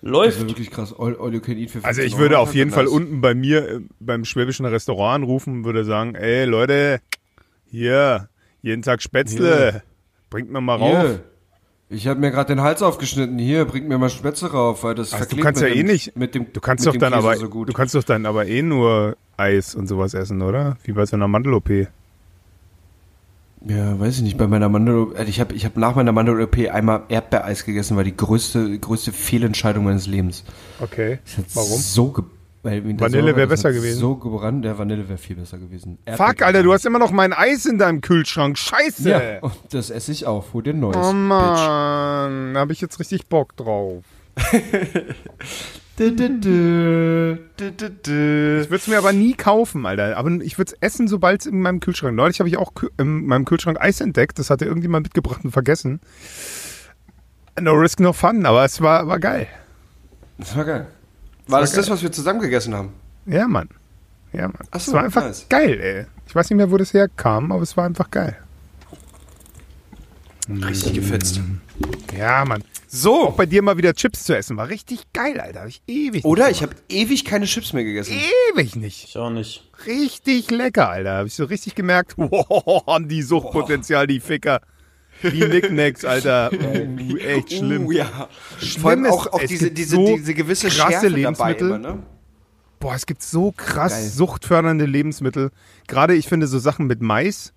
Das 0.01 0.11
Läuft. 0.11 0.39
wäre 0.39 0.49
wirklich 0.49 0.71
krass. 0.71 0.95
All, 0.99 1.17
all 1.19 1.35
you 1.35 1.41
can 1.41 1.59
eat 1.59 1.71
für 1.71 1.81
15 1.81 1.85
Also 1.85 2.03
ich 2.03 2.15
Euro 2.15 2.23
würde 2.23 2.37
am 2.37 2.43
auf 2.43 2.55
jeden 2.55 2.71
Fall 2.71 2.87
unten 2.87 3.21
bei 3.21 3.35
mir 3.35 3.69
äh, 3.69 3.81
beim 4.01 4.25
schwäbischen 4.25 4.65
Restaurant 4.65 5.23
anrufen 5.23 5.59
und 5.59 5.65
würde 5.65 5.85
sagen, 5.85 6.15
ey 6.15 6.45
Leute, 6.47 7.01
hier, 7.67 8.29
jeden 8.63 8.83
Tag 8.83 9.03
Spätzle, 9.03 9.83
bringt 10.31 10.51
mir 10.51 10.63
mal 10.63 10.77
rauf. 10.77 11.01
Hier, 11.01 11.25
ich 11.91 12.07
habe 12.07 12.21
mir 12.21 12.31
gerade 12.31 12.55
den 12.55 12.61
Hals 12.63 12.83
aufgeschnitten. 12.83 13.39
Hier, 13.39 13.65
bringt 13.65 13.89
mir 13.89 13.99
mal 13.99 14.11
Spätzle 14.11 14.51
rauf, 14.51 14.83
weil 14.85 14.95
das 14.95 15.13
Also 15.13 15.25
du 15.25 15.29
verklebt 15.37 15.45
kannst 15.45 15.63
ja 15.63 15.69
mit 15.69 15.77
eh 15.77 15.81
dem- 15.83 15.87
nicht, 15.87 16.17
Mit 16.17 16.35
dem, 16.35 16.53
du 16.53 16.61
kannst 16.61 16.87
doch 16.87 16.93
dem 16.93 17.01
dann 17.01 17.13
Käse 17.13 17.27
aber, 17.27 17.37
so 17.37 17.49
gut. 17.49 17.69
du 17.69 17.73
kannst 17.73 17.95
doch 17.95 18.05
dann 18.05 18.27
aber 18.27 18.47
eh 18.47 18.63
nur 18.63 19.17
Eis 19.37 19.75
und 19.75 19.87
sowas 19.87 20.15
essen, 20.15 20.43
oder? 20.43 20.77
Wie 20.85 20.93
bei 20.93 21.07
so 21.07 21.17
einer 21.17 21.29
Mandel-OP. 21.29 21.89
Ja, 23.67 23.99
weiß 23.99 24.17
ich 24.19 24.23
nicht. 24.23 24.39
Bei 24.39 24.47
meiner 24.47 24.69
Mandel, 24.69 25.09
äh, 25.17 25.25
ich 25.25 25.41
habe 25.41 25.53
ich 25.55 25.65
hab 25.65 25.77
nach 25.77 25.95
meiner 25.97 26.13
Mandel-OP 26.13 26.69
einmal 26.71 27.03
Erdbeereis 27.09 27.65
gegessen, 27.65 27.97
war 27.97 28.05
die 28.05 28.17
größte, 28.17 28.79
größte 28.79 29.11
Fehlentscheidung 29.13 29.85
meines 29.85 30.07
Lebens. 30.07 30.45
Okay. 30.81 31.19
Warum? 31.55 31.79
So 31.79 32.11
ge 32.13 32.25
Vanille 32.63 33.37
wäre 33.37 33.47
besser 33.47 33.73
gewesen. 33.73 34.01
So 34.01 34.17
gebrannt, 34.17 34.65
der 34.65 34.79
Vanille 34.79 35.09
wäre 35.09 35.19
viel 35.19 35.37
besser 35.37 35.59
gewesen. 35.59 35.99
Fuck, 36.17 36.43
Alter, 36.43 36.63
du 36.63 36.73
hast 36.73 36.85
immer 36.87 36.99
noch 36.99 37.13
mein 37.13 37.33
Eis 37.33 37.67
in 37.67 37.79
deinem 37.79 38.01
Kühlschrank. 38.01 38.59
Scheiße. 38.59 39.09
Ja, 39.09 39.39
und 39.41 39.53
das 39.71 39.91
esse 39.91 40.13
ich 40.13 40.27
auch. 40.27 40.53
Hol 40.53 40.63
dir 40.63 40.75
ein 40.75 40.81
neues. 40.81 40.97
Oh 40.97 41.13
Mann, 41.13 42.55
da 42.55 42.61
habe 42.61 42.73
ich 42.73 42.81
jetzt 42.81 42.99
richtig 42.99 43.27
Bock 43.29 43.57
drauf. 43.57 44.05
Ich 46.01 46.05
würde 46.17 47.41
es 48.71 48.87
mir 48.87 48.99
aber 48.99 49.13
nie 49.13 49.35
kaufen, 49.35 49.85
Alter. 49.85 50.17
Aber 50.17 50.31
ich 50.31 50.57
würde 50.57 50.73
es 50.73 50.79
essen, 50.81 51.09
sobald 51.09 51.41
es 51.41 51.47
in 51.47 51.61
meinem 51.61 51.81
Kühlschrank. 51.81 52.15
Neulich 52.15 52.39
habe 52.39 52.49
ich 52.49 52.57
auch 52.57 52.73
in 52.99 53.27
meinem 53.27 53.45
Kühlschrank 53.45 53.81
Eis 53.81 54.01
entdeckt. 54.01 54.39
Das 54.39 54.49
hatte 54.49 54.65
irgendjemand 54.65 55.07
mitgebracht 55.07 55.41
und 55.45 55.51
vergessen. 55.51 56.01
No 57.61 57.73
risk, 57.73 57.99
no 57.99 58.13
fun, 58.13 58.47
aber 58.47 58.65
es 58.65 58.81
war, 58.81 59.09
war 59.09 59.19
geil. 59.19 59.49
Das 60.39 60.57
war 60.57 60.65
geil. 60.65 60.87
War 61.49 61.61
das 61.61 61.73
das, 61.73 61.89
was 61.91 62.03
wir 62.03 62.13
zusammen 62.13 62.41
gegessen 62.41 62.75
haben? 62.75 62.93
Ja, 63.27 63.49
Mann. 63.49 63.69
Ja, 64.33 64.43
Mann. 64.43 64.69
Ach 64.71 64.81
so, 64.81 64.91
es 64.91 64.95
war 64.95 65.05
einfach 65.05 65.23
nice. 65.23 65.47
geil, 65.49 65.81
ey. 65.81 66.07
Ich 66.27 66.35
weiß 66.35 66.51
nicht 66.51 66.59
mehr, 66.59 66.71
wo 66.71 66.77
das 66.77 66.93
herkam, 66.93 67.51
aber 67.51 67.63
es 67.63 67.77
war 67.77 67.87
einfach 67.87 68.11
geil. 68.11 68.37
Richtig 70.49 70.95
gefetzt. 70.95 71.41
Ja, 72.17 72.45
Mann. 72.45 72.63
So. 72.87 73.29
Auch 73.29 73.37
bei 73.37 73.45
dir 73.45 73.63
mal 73.63 73.77
wieder 73.77 73.93
Chips 73.93 74.25
zu 74.25 74.35
essen 74.37 74.57
war 74.57 74.69
richtig 74.69 75.13
geil, 75.13 75.39
Alter. 75.41 75.61
Hab 75.61 75.69
ich 75.69 75.83
ewig 75.87 76.25
Oder? 76.25 76.49
nicht 76.49 76.57
Ich 76.57 76.63
habe 76.63 76.75
ewig 76.89 77.25
keine 77.27 77.45
Chips 77.45 77.75
mehr 77.75 77.85
gegessen. 77.85 78.19
Ewig 78.53 78.77
nicht. 78.77 79.05
Ich 79.05 79.19
auch 79.19 79.31
nicht. 79.31 79.69
Richtig 79.87 80.51
lecker, 80.51 80.89
Alter. 80.89 81.13
Habe 81.19 81.29
ich 81.29 81.35
so 81.35 81.45
richtig 81.45 81.75
gemerkt, 81.75 82.15
wow, 82.17 82.87
haben 82.87 83.09
die 83.09 83.23
Suchtpotenzial, 83.23 84.07
die 84.07 84.21
Ficker. 84.21 84.61
Die 85.23 85.45
Nicknacks, 85.47 86.05
Alter. 86.05 86.51
Uh, 86.59 87.17
echt 87.17 87.53
schlimm. 87.53 87.87
Uh, 87.87 87.93
ja. 87.93 88.29
Schlimm 88.59 88.83
Vor 88.83 88.91
allem 88.91 89.05
ist, 89.05 89.13
auch, 89.13 89.27
auch 89.33 89.41
es 89.41 89.49
diese, 89.49 89.71
diese, 89.71 89.97
so 89.97 90.17
diese 90.17 90.35
gewisse 90.35 90.69
krasse 90.69 90.91
Schärfe 90.91 91.09
Lebensmittel. 91.09 91.69
immer, 91.69 91.79
ne? 91.79 92.03
Boah, 92.81 92.95
es 92.95 93.07
gibt 93.07 93.23
so 93.23 93.53
krass 93.53 93.93
Geil. 93.93 94.09
suchtfördernde 94.09 94.85
Lebensmittel. 94.85 95.51
Gerade 95.87 96.15
ich 96.15 96.29
finde 96.29 96.47
so 96.47 96.59
Sachen 96.59 96.87
mit 96.87 97.01
Mais. 97.01 97.53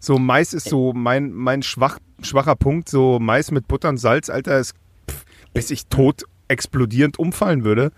So 0.00 0.18
Mais 0.18 0.52
ist 0.54 0.68
so 0.68 0.92
mein, 0.92 1.32
mein 1.32 1.62
schwach, 1.62 1.98
schwacher 2.22 2.56
Punkt. 2.56 2.88
So 2.88 3.18
Mais 3.20 3.50
mit 3.50 3.68
Butter 3.68 3.88
und 3.88 3.98
Salz, 3.98 4.30
Alter, 4.30 4.58
ist, 4.58 4.74
pff, 5.10 5.24
bis 5.52 5.70
ich 5.70 5.86
tot 5.86 6.24
explodierend 6.48 7.18
umfallen 7.18 7.64
würde, 7.64 7.92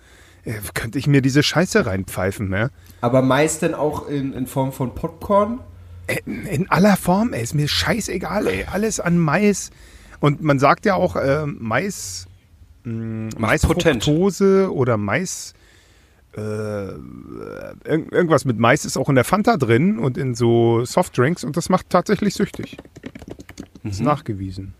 äh, 0.44 0.54
könnte 0.74 0.98
ich 0.98 1.06
mir 1.06 1.22
diese 1.22 1.42
Scheiße 1.42 1.86
reinpfeifen, 1.86 2.48
ne? 2.48 2.70
Aber 3.00 3.22
meist 3.22 3.62
dann 3.62 3.74
auch 3.74 4.08
in, 4.08 4.32
in 4.32 4.46
Form 4.46 4.72
von 4.72 4.94
Popcorn. 4.94 5.60
In, 6.26 6.46
in 6.46 6.70
aller 6.70 6.96
Form, 6.96 7.32
ey, 7.32 7.42
ist 7.42 7.54
mir 7.54 7.68
scheißegal, 7.68 8.46
ey. 8.46 8.64
Alles 8.70 9.00
an 9.00 9.18
Mais. 9.18 9.70
Und 10.20 10.42
man 10.42 10.58
sagt 10.58 10.86
ja 10.86 10.94
auch, 10.94 11.16
äh, 11.16 11.44
Mais, 11.46 12.26
mh, 12.84 13.30
Maisfructose 13.38 14.72
oder 14.72 14.96
Mais, 14.96 15.52
äh, 16.36 16.40
irg 16.40 18.12
irgendwas 18.12 18.44
mit 18.44 18.58
Mais 18.58 18.84
ist 18.84 18.96
auch 18.96 19.08
in 19.08 19.14
der 19.14 19.24
Fanta 19.24 19.56
drin 19.56 19.98
und 19.98 20.16
in 20.18 20.34
so 20.34 20.84
Softdrinks 20.84 21.44
und 21.44 21.56
das 21.56 21.68
macht 21.68 21.90
tatsächlich 21.90 22.34
süchtig. 22.34 22.76
Ist 23.84 24.00
nachgewiesen. 24.00 24.74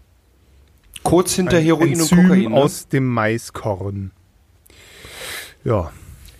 Kurz 1.02 1.34
hinter 1.34 1.58
Ein 1.58 1.64
Heroin 1.64 1.92
Enzym 1.92 2.18
und 2.18 2.28
Kokain. 2.28 2.50
Ne? 2.50 2.56
aus 2.56 2.88
dem 2.88 3.06
Maiskorn. 3.06 4.10
Ja. 5.64 5.90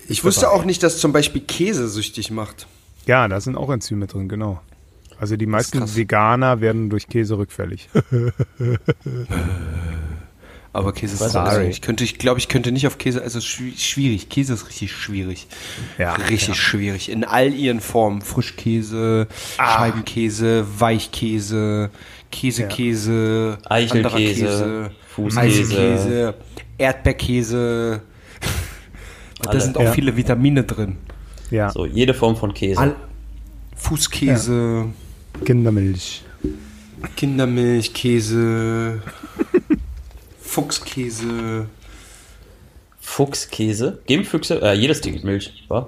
Ich 0.08 0.24
wusste 0.24 0.50
auch 0.50 0.64
nicht, 0.64 0.82
dass 0.82 0.98
zum 0.98 1.12
Beispiel 1.12 1.42
Käse 1.42 1.88
süchtig 1.88 2.30
macht. 2.30 2.66
Ja, 3.06 3.28
da 3.28 3.40
sind 3.40 3.56
auch 3.56 3.70
Enzyme 3.70 4.06
drin, 4.06 4.28
genau. 4.28 4.60
Also 5.20 5.36
die 5.36 5.46
meisten. 5.46 5.80
Veganer 5.96 6.60
werden 6.60 6.90
durch 6.90 7.06
Käse 7.08 7.38
rückfällig. 7.38 7.88
Aber 10.72 10.92
Käse 10.92 11.14
ist 11.14 11.20
Weiß 11.20 11.32
so 11.32 11.38
auch 11.40 11.58
nicht. 11.58 11.70
Ich 11.70 11.80
könnte, 11.82 12.04
ich 12.04 12.18
glaube, 12.18 12.38
ich 12.38 12.48
könnte 12.48 12.70
nicht 12.72 12.86
auf 12.86 12.98
Käse, 12.98 13.22
also 13.22 13.38
schwi- 13.40 13.76
schwierig. 13.78 14.28
Käse 14.28 14.52
ist 14.52 14.68
richtig 14.68 14.92
schwierig. 14.92 15.48
Ja, 15.96 16.12
richtig 16.14 16.48
ja. 16.48 16.54
schwierig. 16.54 17.10
In 17.10 17.24
all 17.24 17.52
ihren 17.52 17.80
Formen. 17.80 18.20
Frischkäse, 18.20 19.26
Scheibenkäse, 19.56 20.66
Weichkäse, 20.78 21.90
Käsekäse, 22.30 23.58
Eichelkäse, 23.68 23.96
anderer 24.06 24.18
Käse, 24.18 24.90
Fußkäse. 25.08 25.40
Eichelkäse, 25.40 26.34
Erdbeerkäse. 26.78 28.02
Da 29.40 29.58
sind 29.60 29.76
auch 29.78 29.82
Ja. 29.84 29.92
viele 29.92 30.16
Vitamine 30.16 30.64
drin. 30.64 30.96
Ja, 31.50 31.70
So, 31.70 31.86
jede 31.86 32.12
Form 32.12 32.36
von 32.36 32.52
Käse. 32.52 32.78
All 32.80 32.96
Fußkäse, 33.76 34.86
Kindermilch. 35.44 36.22
Kindermilchkäse, 37.16 39.00
Fuchskäse. 40.40 41.66
Fuchskäse. 43.00 44.00
Geben 44.06 44.24
Füchse, 44.24 44.60
äh, 44.62 44.74
jedes 44.74 45.00
Tier 45.00 45.12
gibt 45.12 45.24
Milch, 45.24 45.64
wa? 45.68 45.80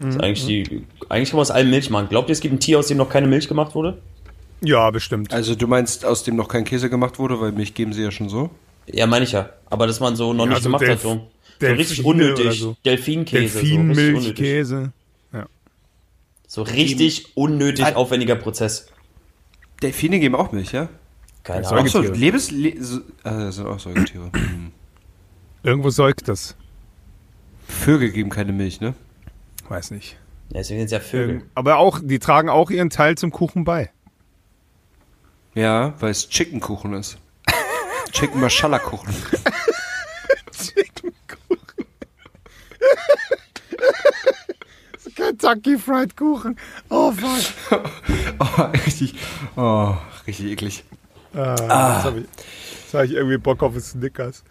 Mhm. 0.00 0.04
Das 0.06 0.14
ist 0.16 0.20
eigentlich 0.22 0.46
die, 0.46 0.84
eigentlich 1.08 1.30
kann 1.30 1.36
man 1.36 1.42
aus 1.42 1.50
allem 1.50 1.70
Milch 1.70 1.88
machen. 1.90 2.08
Glaubt 2.08 2.28
ihr, 2.28 2.32
es 2.32 2.40
gibt 2.40 2.54
ein 2.54 2.60
Tier, 2.60 2.78
aus 2.78 2.88
dem 2.88 2.96
noch 2.98 3.08
keine 3.08 3.26
Milch 3.26 3.46
gemacht 3.48 3.74
wurde? 3.74 3.98
Ja, 4.60 4.90
bestimmt. 4.90 5.32
Also 5.32 5.54
du 5.54 5.66
meinst, 5.66 6.04
aus 6.04 6.24
dem 6.24 6.36
noch 6.36 6.48
kein 6.48 6.64
Käse 6.64 6.88
gemacht 6.90 7.18
wurde, 7.18 7.40
weil 7.40 7.52
Milch 7.52 7.74
geben 7.74 7.92
sie 7.92 8.02
ja 8.02 8.10
schon 8.10 8.28
so? 8.28 8.50
Ja, 8.86 9.06
meine 9.06 9.24
ich 9.24 9.32
ja. 9.32 9.50
Aber 9.66 9.86
dass 9.86 10.00
man 10.00 10.16
so 10.16 10.32
noch 10.32 10.46
nicht 10.46 10.56
also 10.56 10.68
gemacht 10.68 10.82
Delf- 10.82 10.90
hat, 10.94 11.00
so. 11.00 11.28
So 11.60 11.66
richtig 11.66 12.04
unnötig. 12.04 12.58
so. 12.60 12.76
Delfinkäse. 12.84 13.52
So 13.52 13.58
richtig 13.60 13.78
unnötig. 13.78 13.96
Delfinmilchkäse. 14.34 14.92
So 16.46 16.62
richtig 16.62 17.26
unnötig 17.36 17.84
Hat- 17.84 17.96
aufwendiger 17.96 18.36
Prozess. 18.36 18.86
Delfine 19.82 20.18
geben 20.18 20.34
auch 20.34 20.52
Milch, 20.52 20.72
ja? 20.72 20.88
Keine 21.42 21.64
Säugetiere. 21.64 21.98
Ahnung. 21.98 22.10
Auch 22.10 22.14
so. 22.14 22.20
Lebens... 22.20 22.50
Le 22.50 22.82
so, 22.82 23.00
äh, 23.24 23.50
sind 23.50 23.66
auch 23.66 23.78
Säugetiere. 23.78 24.30
Hm. 24.32 24.72
Irgendwo 25.62 25.90
säugt 25.90 26.28
das. 26.28 26.56
Vögel 27.66 28.10
geben 28.10 28.30
keine 28.30 28.52
Milch, 28.52 28.80
ne? 28.80 28.94
Weiß 29.68 29.90
nicht. 29.90 30.16
Ja, 30.50 30.58
Deswegen 30.58 30.80
sind 30.80 30.86
es 30.86 30.92
ja 30.92 31.00
Vögel. 31.00 31.42
Aber 31.54 31.78
auch, 31.78 32.00
die 32.02 32.18
tragen 32.18 32.48
auch 32.48 32.70
ihren 32.70 32.90
Teil 32.90 33.16
zum 33.16 33.30
Kuchen 33.30 33.64
bei. 33.64 33.90
Ja, 35.54 35.94
weil 36.00 36.10
es 36.10 36.28
Chickenkuchen 36.28 36.94
ist. 36.94 37.18
Chicken 38.12 38.40
Mashallah 38.40 38.78
Kuchen. 38.78 39.14
Kentucky 45.38 45.78
Fried 45.78 46.16
Kuchen. 46.16 46.56
Oh 46.90 47.12
fuck. 47.12 47.80
Oh, 48.38 48.62
richtig, 48.86 49.14
oh, 49.56 49.94
richtig 50.26 50.46
eklig. 50.52 50.84
Ah, 51.34 51.50
Jetzt 51.54 52.04
habe 52.04 52.18
ich, 52.20 52.26
jetzt 52.84 52.94
hab 52.94 53.04
ich 53.04 53.12
irgendwie 53.12 53.38
Bock 53.38 53.62
auf 53.62 53.78
Snickers. 53.80 54.42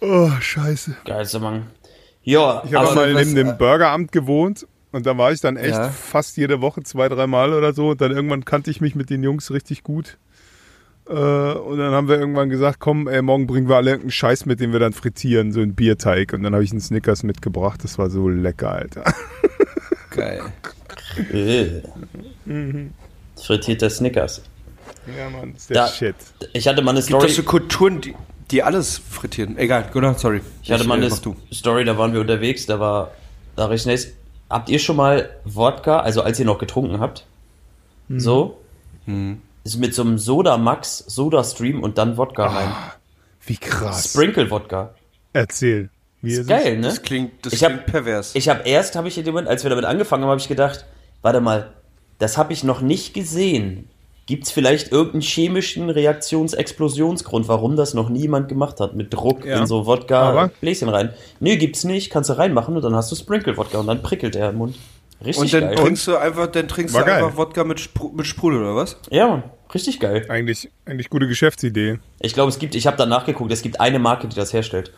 Oh, 0.00 0.30
scheiße. 0.40 0.96
Geilste 1.04 1.38
Mann. 1.38 1.66
Ja, 2.22 2.62
Ich 2.64 2.74
habe 2.74 2.94
mal 2.94 3.14
was- 3.14 3.26
neben 3.26 3.34
dem 3.34 3.58
Burgeramt 3.58 4.10
gewohnt 4.12 4.66
und 4.90 5.06
da 5.06 5.16
war 5.18 5.32
ich 5.32 5.40
dann 5.40 5.56
echt 5.56 5.74
Ja. 5.76 5.90
fast 5.90 6.36
jede 6.36 6.60
Woche 6.60 6.82
zwei, 6.82 7.08
dreimal 7.08 7.52
oder 7.52 7.72
so. 7.72 7.90
Und 7.90 8.00
dann 8.00 8.10
irgendwann 8.12 8.44
kannte 8.44 8.70
ich 8.70 8.80
mich 8.80 8.94
mit 8.94 9.10
den 9.10 9.22
Jungs 9.22 9.50
richtig 9.50 9.82
gut. 9.82 10.18
Äh, 11.08 11.12
und 11.12 11.78
dann 11.78 11.92
haben 11.92 12.08
wir 12.08 12.18
irgendwann 12.18 12.48
gesagt, 12.48 12.78
komm, 12.80 13.08
ey, 13.08 13.22
morgen 13.22 13.46
bringen 13.46 13.68
wir 13.68 13.76
alle 13.76 13.90
irgendeinen 13.90 14.12
Scheiß 14.12 14.46
mit, 14.46 14.60
den 14.60 14.72
wir 14.72 14.78
dann 14.80 14.92
frittieren, 14.92 15.52
so 15.52 15.60
einen 15.60 15.74
Bierteig. 15.74 16.32
Und 16.32 16.42
dann 16.44 16.54
habe 16.54 16.62
ich 16.64 16.70
einen 16.70 16.80
Snickers 16.80 17.22
mitgebracht. 17.24 17.80
Das 17.82 17.98
war 17.98 18.08
so 18.10 18.28
lecker, 18.28 18.70
Alter. 18.72 19.04
Geil. 20.10 20.42
Mhm. 22.44 22.92
Frittierter 23.40 23.90
Snickers. 23.90 24.42
Ja, 25.18 25.28
Mann, 25.30 25.54
ist 25.54 25.68
der 25.70 25.74
Da- 25.76 25.88
Shit. 25.88 26.14
Ich 26.54 26.66
hatte 26.66 26.80
mal 26.82 26.92
eine 26.92 27.00
Gibt 27.00 27.08
Story. 27.10 27.26
es 27.26 27.36
so 27.36 27.42
Kulturen, 27.42 28.00
die, 28.00 28.14
die 28.50 28.62
alles 28.62 28.98
frittieren? 28.98 29.58
Egal, 29.58 29.88
genau, 29.92 30.14
sorry. 30.14 30.40
Ich 30.62 30.70
hatte 30.72 30.84
mal 30.84 31.00
äh, 31.02 31.06
eine. 31.06 31.14
Story, 31.52 31.84
da 31.84 31.98
waren 31.98 32.12
wir 32.14 32.20
unterwegs, 32.20 32.66
da 32.66 32.80
war, 32.80 33.12
da 33.56 33.66
recht 33.66 33.86
nice. 33.86 34.08
Habt 34.48 34.68
ihr 34.70 34.78
schon 34.78 34.96
mal 34.96 35.28
Wodka, 35.44 36.00
also 36.00 36.22
als 36.22 36.38
ihr 36.40 36.46
noch 36.46 36.58
getrunken 36.58 36.98
habt, 37.00 37.26
Mhm. 38.08 38.20
so, 38.20 38.58
ist 39.06 39.36
mit 39.78 39.94
so 39.94 40.02
einem 40.02 40.18
Soda 40.18 40.56
Max, 40.58 40.98
Soda 40.98 41.42
Stream 41.44 41.82
und 41.82 41.98
dann 41.98 42.16
Wodka 42.16 42.46
rein. 42.46 42.72
Wie 43.46 43.56
krass. 43.56 44.10
Sprinkle 44.10 44.50
Wodka. 44.50 44.94
Erzähl. 45.32 45.88
Wie 46.20 46.32
ist 46.34 46.48
Geil, 46.48 46.76
ne? 46.76 46.82
Das 46.88 47.02
klingt, 47.02 47.44
das 47.44 47.52
Ich 47.52 47.64
hab- 47.64 47.72
klingt 47.72 47.86
pervers. 47.86 48.34
Ich 48.34 48.48
habe 48.48 48.62
erst, 48.68 48.94
habe 48.96 49.08
ich 49.08 49.18
in 49.18 49.24
dem 49.24 49.34
Moment, 49.34 49.48
als 49.48 49.64
wir 49.64 49.70
damit 49.70 49.84
angefangen 49.84 50.22
haben, 50.22 50.30
habe 50.30 50.40
ich 50.40 50.48
gedacht, 50.48 50.84
warte 51.22 51.40
mal, 51.40 51.72
das 52.18 52.38
habe 52.38 52.52
ich 52.52 52.62
noch 52.62 52.80
nicht 52.80 53.14
gesehen. 53.14 53.88
Gibt 54.26 54.44
es 54.44 54.52
vielleicht 54.52 54.92
irgendeinen 54.92 55.22
chemischen 55.22 55.90
Reaktionsexplosionsgrund, 55.90 57.48
warum 57.48 57.74
das 57.74 57.92
noch 57.94 58.08
niemand 58.08 58.48
gemacht 58.48 58.78
hat? 58.78 58.94
Mit 58.94 59.12
Druck 59.12 59.44
Ja. 59.44 59.58
in 59.58 59.66
so 59.66 59.78
Aber- 59.80 59.86
Wodka-Bläschen 59.86 60.88
rein. 60.88 61.12
Nee, 61.40 61.56
gibt's 61.56 61.82
nicht. 61.84 62.10
Kannst 62.10 62.30
du 62.30 62.34
reinmachen 62.38 62.76
und 62.76 62.82
dann 62.82 62.94
hast 62.94 63.10
du 63.10 63.16
Sprinkle-Wodka 63.16 63.78
und 63.78 63.88
dann 63.88 64.02
prickelt 64.02 64.34
der 64.36 64.50
im 64.50 64.56
Mund. 64.58 64.76
Richtig 65.24 65.42
Und 65.42 65.52
dann 65.54 65.64
geil. 65.64 65.74
trinkst 65.76 66.06
du 66.06 66.16
einfach, 66.16 66.46
dann 66.48 66.68
trinkst 66.68 66.94
War 66.94 67.02
du 67.02 67.06
geil. 67.08 67.24
einfach 67.24 67.36
Wodka 67.36 67.64
mit, 67.64 67.80
Spru 67.80 68.10
mit 68.14 68.26
Sprudel, 68.26 68.60
oder 68.62 68.76
was? 68.76 68.96
Ja, 69.10 69.28
Mann. 69.28 69.42
Richtig 69.74 70.00
geil. 70.00 70.26
Eigentlich, 70.28 70.70
eigentlich 70.84 71.08
gute 71.08 71.26
Geschäftsidee. 71.28 71.98
Ich 72.20 72.34
glaube, 72.34 72.50
es 72.50 72.58
gibt, 72.58 72.74
ich 72.74 72.86
habe 72.86 72.96
da 72.96 73.06
nachgeguckt, 73.06 73.50
es 73.52 73.62
gibt 73.62 73.80
eine 73.80 73.98
Marke, 73.98 74.28
die 74.28 74.36
das 74.36 74.52
herstellt. 74.52 74.92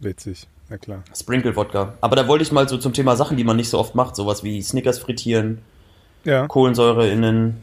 Witzig. 0.00 0.46
Na 0.68 0.76
klar. 0.78 1.02
Sprinkle-Wodka. 1.14 1.94
Aber 2.00 2.16
da 2.16 2.26
wollte 2.28 2.42
ich 2.42 2.52
mal 2.52 2.68
so 2.68 2.76
zum 2.76 2.92
Thema 2.92 3.16
Sachen, 3.16 3.36
die 3.36 3.44
man 3.44 3.56
nicht 3.56 3.68
so 3.70 3.78
oft 3.78 3.94
macht, 3.94 4.16
sowas 4.16 4.42
wie 4.42 4.60
Snickers 4.62 4.98
frittieren, 4.98 5.58
Ja. 6.24 6.46
Kohlensäure 6.46 7.08
in 7.08 7.22
den, 7.22 7.56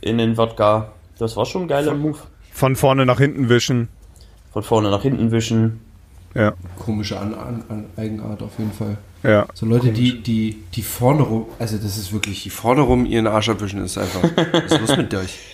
in 0.00 0.18
den 0.18 0.36
Wodka. 0.36 0.92
Das 1.18 1.36
war 1.36 1.46
schon 1.46 1.62
ein 1.62 1.68
geiler 1.68 1.94
Move. 1.94 2.18
Von 2.52 2.76
vorne 2.76 3.06
nach 3.06 3.18
hinten 3.18 3.48
wischen. 3.48 3.88
Von 4.52 4.62
vorne 4.62 4.90
nach 4.90 5.02
hinten 5.02 5.30
wischen. 5.30 5.80
Ja. 6.36 6.52
Komische 6.78 7.18
An 7.18 7.34
An 7.34 7.64
An 7.68 7.86
Eigenart 7.96 8.42
auf 8.42 8.58
jeden 8.58 8.72
Fall. 8.72 8.98
Ja. 9.22 9.46
So 9.54 9.64
Leute, 9.64 9.90
die, 9.90 10.22
die, 10.22 10.62
die 10.74 10.82
vorne 10.82 11.22
rum, 11.22 11.46
also 11.58 11.78
das 11.78 11.96
ist 11.96 12.12
wirklich, 12.12 12.42
die 12.42 12.50
vorne 12.50 12.82
rum 12.82 13.06
ihren 13.06 13.26
Arsch 13.26 13.48
abwischen, 13.48 13.82
ist 13.82 13.96
einfach, 13.96 14.22
was 14.52 14.72
ist 14.72 14.80
los 14.80 14.96
mit 14.96 15.14
euch? 15.14 15.38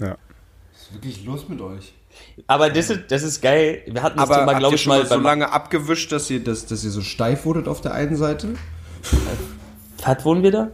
Ja. 0.00 0.10
Was 0.72 0.82
ist 0.82 0.94
wirklich 0.94 1.24
los 1.24 1.48
mit 1.48 1.60
euch? 1.60 1.92
Aber 2.46 2.70
das 2.70 2.88
ist, 2.88 3.10
das 3.10 3.24
ist 3.24 3.40
geil. 3.42 3.82
Wir 3.88 4.00
hatten 4.00 4.16
das 4.16 4.30
Aber 4.30 4.40
Thema, 4.40 4.56
glaube 4.56 4.76
ich, 4.76 4.82
schon 4.82 4.96
mal 4.96 5.04
so 5.04 5.18
lange 5.18 5.50
abgewischt, 5.50 6.12
dass 6.12 6.30
ihr, 6.30 6.42
dass, 6.42 6.66
dass 6.66 6.84
ihr 6.84 6.90
so 6.90 7.02
steif 7.02 7.44
wurdet 7.44 7.66
auf 7.66 7.80
der 7.80 7.94
einen 7.94 8.14
Seite? 8.14 8.50
Was 10.04 10.24
wohnen 10.24 10.44
wir 10.44 10.52
da? 10.52 10.70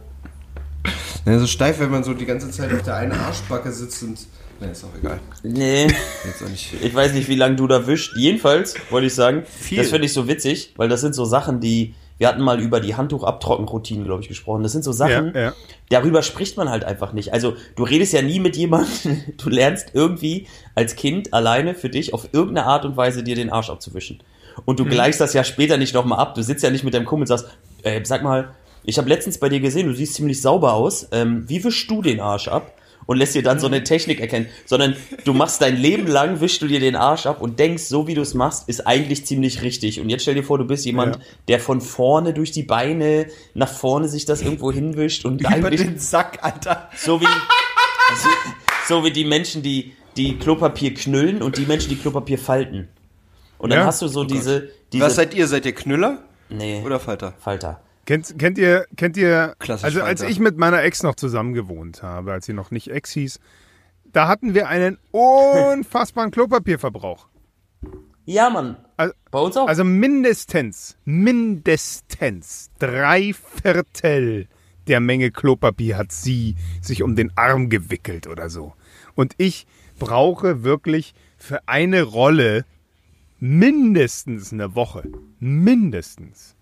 Ja, 1.25 1.39
so 1.39 1.47
steif, 1.47 1.79
wenn 1.79 1.89
man 1.89 2.03
so 2.03 2.13
die 2.13 2.27
ganze 2.27 2.51
Zeit 2.51 2.71
auf 2.71 2.83
der 2.83 2.97
einen 2.97 3.13
Arschbacke 3.13 3.71
sitzt 3.71 4.03
und, 4.03 4.27
ne, 4.59 4.71
ist 4.71 4.83
auch 4.83 4.89
egal. 4.99 5.19
Nee. 5.43 5.87
Jetzt 6.25 6.43
auch 6.43 6.49
nicht. 6.49 6.73
Ich 6.81 6.93
weiß 6.93 7.13
nicht, 7.13 7.27
wie 7.27 7.35
lange 7.35 7.55
du 7.55 7.67
da 7.67 7.87
wischst. 7.87 8.13
Jedenfalls 8.17 8.75
wollte 8.89 9.07
ich 9.07 9.13
sagen, 9.15 9.43
Viel. 9.45 9.77
das 9.79 9.89
finde 9.89 10.05
ich 10.05 10.13
so 10.13 10.27
witzig, 10.27 10.73
weil 10.77 10.89
das 10.89 11.01
sind 11.01 11.15
so 11.15 11.25
Sachen, 11.25 11.59
die. 11.59 11.93
Wir 12.17 12.29
hatten 12.29 12.41
mal 12.41 12.61
über 12.61 12.79
die 12.79 12.95
Handtuchabtrockenroutinen, 12.95 14.05
glaube 14.05 14.21
ich, 14.21 14.29
gesprochen. 14.29 14.63
Das 14.63 14.71
sind 14.71 14.85
so 14.85 14.93
Sachen, 14.93 15.33
Ja, 15.35 15.41
ja. 15.41 15.53
darüber 15.89 16.21
spricht 16.23 16.55
man 16.55 16.69
halt 16.69 16.85
einfach 16.85 17.11
nicht. 17.11 17.33
Also 17.33 17.55
du 17.75 17.83
redest 17.83 18.13
ja 18.13 18.21
nie 18.21 18.39
mit 18.39 18.55
jemandem, 18.55 19.21
du 19.37 19.49
lernst 19.49 19.89
irgendwie 19.91 20.47
als 20.75 20.95
Kind 20.95 21.33
alleine 21.33 21.75
für 21.75 21.89
dich 21.89 22.13
auf 22.13 22.29
irgendeine 22.31 22.67
Art 22.67 22.85
und 22.85 22.95
Weise 22.95 23.21
dir 23.21 23.35
den 23.35 23.49
Arsch 23.49 23.69
abzuwischen. 23.69 24.23
Und 24.63 24.79
du 24.79 24.85
gleichst 24.85 25.19
das 25.19 25.33
ja 25.33 25.43
später 25.43 25.75
nicht 25.75 25.93
nochmal 25.93 26.19
ab. 26.19 26.35
Du 26.35 26.41
sitzt 26.41 26.63
ja 26.63 26.69
nicht 26.69 26.85
mit 26.85 26.93
deinem 26.93 27.03
Kumpel 27.05 27.23
und 27.23 27.27
sagst, 27.27 27.47
äh, 27.83 27.99
sag 28.05 28.23
mal, 28.23 28.55
ich 28.85 28.97
habe 28.97 29.09
letztens 29.09 29.37
bei 29.37 29.49
dir 29.49 29.59
gesehen, 29.59 29.87
du 29.87 29.93
siehst 29.93 30.13
ziemlich 30.13 30.41
sauber 30.41 30.71
aus. 30.73 31.09
Ähm, 31.11 31.43
wie 31.49 31.61
wischst 31.65 31.89
du 31.89 32.01
den 32.01 32.21
Arsch 32.21 32.47
ab? 32.47 32.71
Und 33.07 33.17
lässt 33.17 33.35
dir 33.35 33.43
dann 33.43 33.59
so 33.59 33.67
eine 33.67 33.83
Technik 33.83 34.19
erkennen. 34.19 34.47
Sondern 34.65 34.95
du 35.25 35.33
machst 35.33 35.61
dein 35.61 35.77
Leben 35.77 36.07
lang, 36.07 36.41
wischst 36.41 36.61
du 36.61 36.67
dir 36.67 36.79
den 36.79 36.95
Arsch 36.95 37.25
ab 37.27 37.41
und 37.41 37.59
denkst, 37.59 37.83
so 37.83 38.07
wie 38.07 38.15
du 38.15 38.21
es 38.21 38.33
machst, 38.33 38.67
ist 38.67 38.87
eigentlich 38.87 39.25
ziemlich 39.25 39.61
richtig. 39.61 39.99
Und 39.99 40.09
jetzt 40.09 40.23
stell 40.23 40.33
dir 40.35 40.43
vor, 40.43 40.57
du 40.57 40.65
bist 40.65 40.85
jemand, 40.85 41.15
Ja. 41.17 41.21
der 41.49 41.59
von 41.59 41.81
vorne 41.81 42.33
durch 42.33 42.51
die 42.51 42.63
Beine 42.63 43.27
nach 43.53 43.69
vorne 43.71 44.07
sich 44.07 44.25
das 44.25 44.41
irgendwo 44.41 44.71
hinwischt 44.71 45.23
und 45.25 45.41
Über 45.41 45.49
eigentlich 45.49 45.81
den 45.81 45.99
Sack, 45.99 46.39
Alter. 46.41 46.89
so 46.97 47.21
wie, 47.21 47.25
so, 47.25 48.29
so 48.87 49.03
wie 49.03 49.11
die 49.11 49.25
Menschen, 49.25 49.61
die 49.61 49.93
die 50.17 50.37
Klopapier 50.39 50.93
knüllen 50.93 51.41
und 51.41 51.57
die 51.57 51.65
Menschen, 51.65 51.89
die 51.89 51.97
Klopapier 51.97 52.39
falten. 52.39 52.87
Und 53.57 53.69
dann 53.69 53.79
Ja? 53.79 53.85
hast 53.85 54.01
du 54.01 54.07
so 54.07 54.23
diese, 54.23 54.69
diese. 54.93 55.03
Was 55.03 55.15
seid 55.15 55.33
ihr? 55.33 55.47
Seid 55.47 55.65
ihr 55.65 55.73
Knüller 55.75 56.23
nee, 56.49 56.81
oder 56.85 56.99
Falter? 56.99 57.33
Falter. 57.39 57.81
Kennt, 58.05 58.37
kennt 58.37 58.57
ihr, 58.57 58.85
kennt 58.95 59.17
ihr, 59.17 59.55
Klassisch 59.59 59.83
also 59.85 60.01
als 60.01 60.21
Falter. 60.21 60.31
ich 60.31 60.39
mit 60.39 60.57
meiner 60.57 60.83
Ex 60.83 61.01
noch 61.01 61.15
zusammen 61.15 61.53
gewohnt 61.53 62.03
habe, 62.03 62.33
als 62.33 62.45
sie 62.45 62.53
noch 62.53 62.69
nicht 62.69 62.89
Ex 62.89 63.11
hieß, 63.11 63.39
da 64.05 64.27
hatten 64.27 64.53
wir 64.53 64.69
einen 64.69 64.97
unfassbaren 65.11 66.31
Klopapierverbrauch. 66.31 67.27
Ja, 68.25 68.49
Mann. 68.49 68.77
Also, 68.97 69.13
Bei 69.31 69.39
uns 69.39 69.57
auch. 69.57 69.67
also 69.67 69.83
mindestens, 69.83 70.97
mindestens 71.03 72.69
drei 72.79 73.33
Viertel 73.33 74.47
der 74.87 74.99
Menge 74.99 75.31
Klopapier 75.31 75.97
hat 75.97 76.11
sie 76.11 76.55
sich 76.81 77.01
um 77.03 77.15
den 77.15 77.35
Arm 77.35 77.69
gewickelt 77.69 78.27
oder 78.27 78.49
so. 78.49 78.73
Und 79.15 79.33
ich 79.37 79.65
brauche 79.97 80.63
wirklich 80.63 81.13
für 81.37 81.67
eine 81.67 82.03
Rolle 82.03 82.65
mindestens 83.39 84.53
eine 84.53 84.75
Woche. 84.75 85.09
Mindestens. 85.39 86.55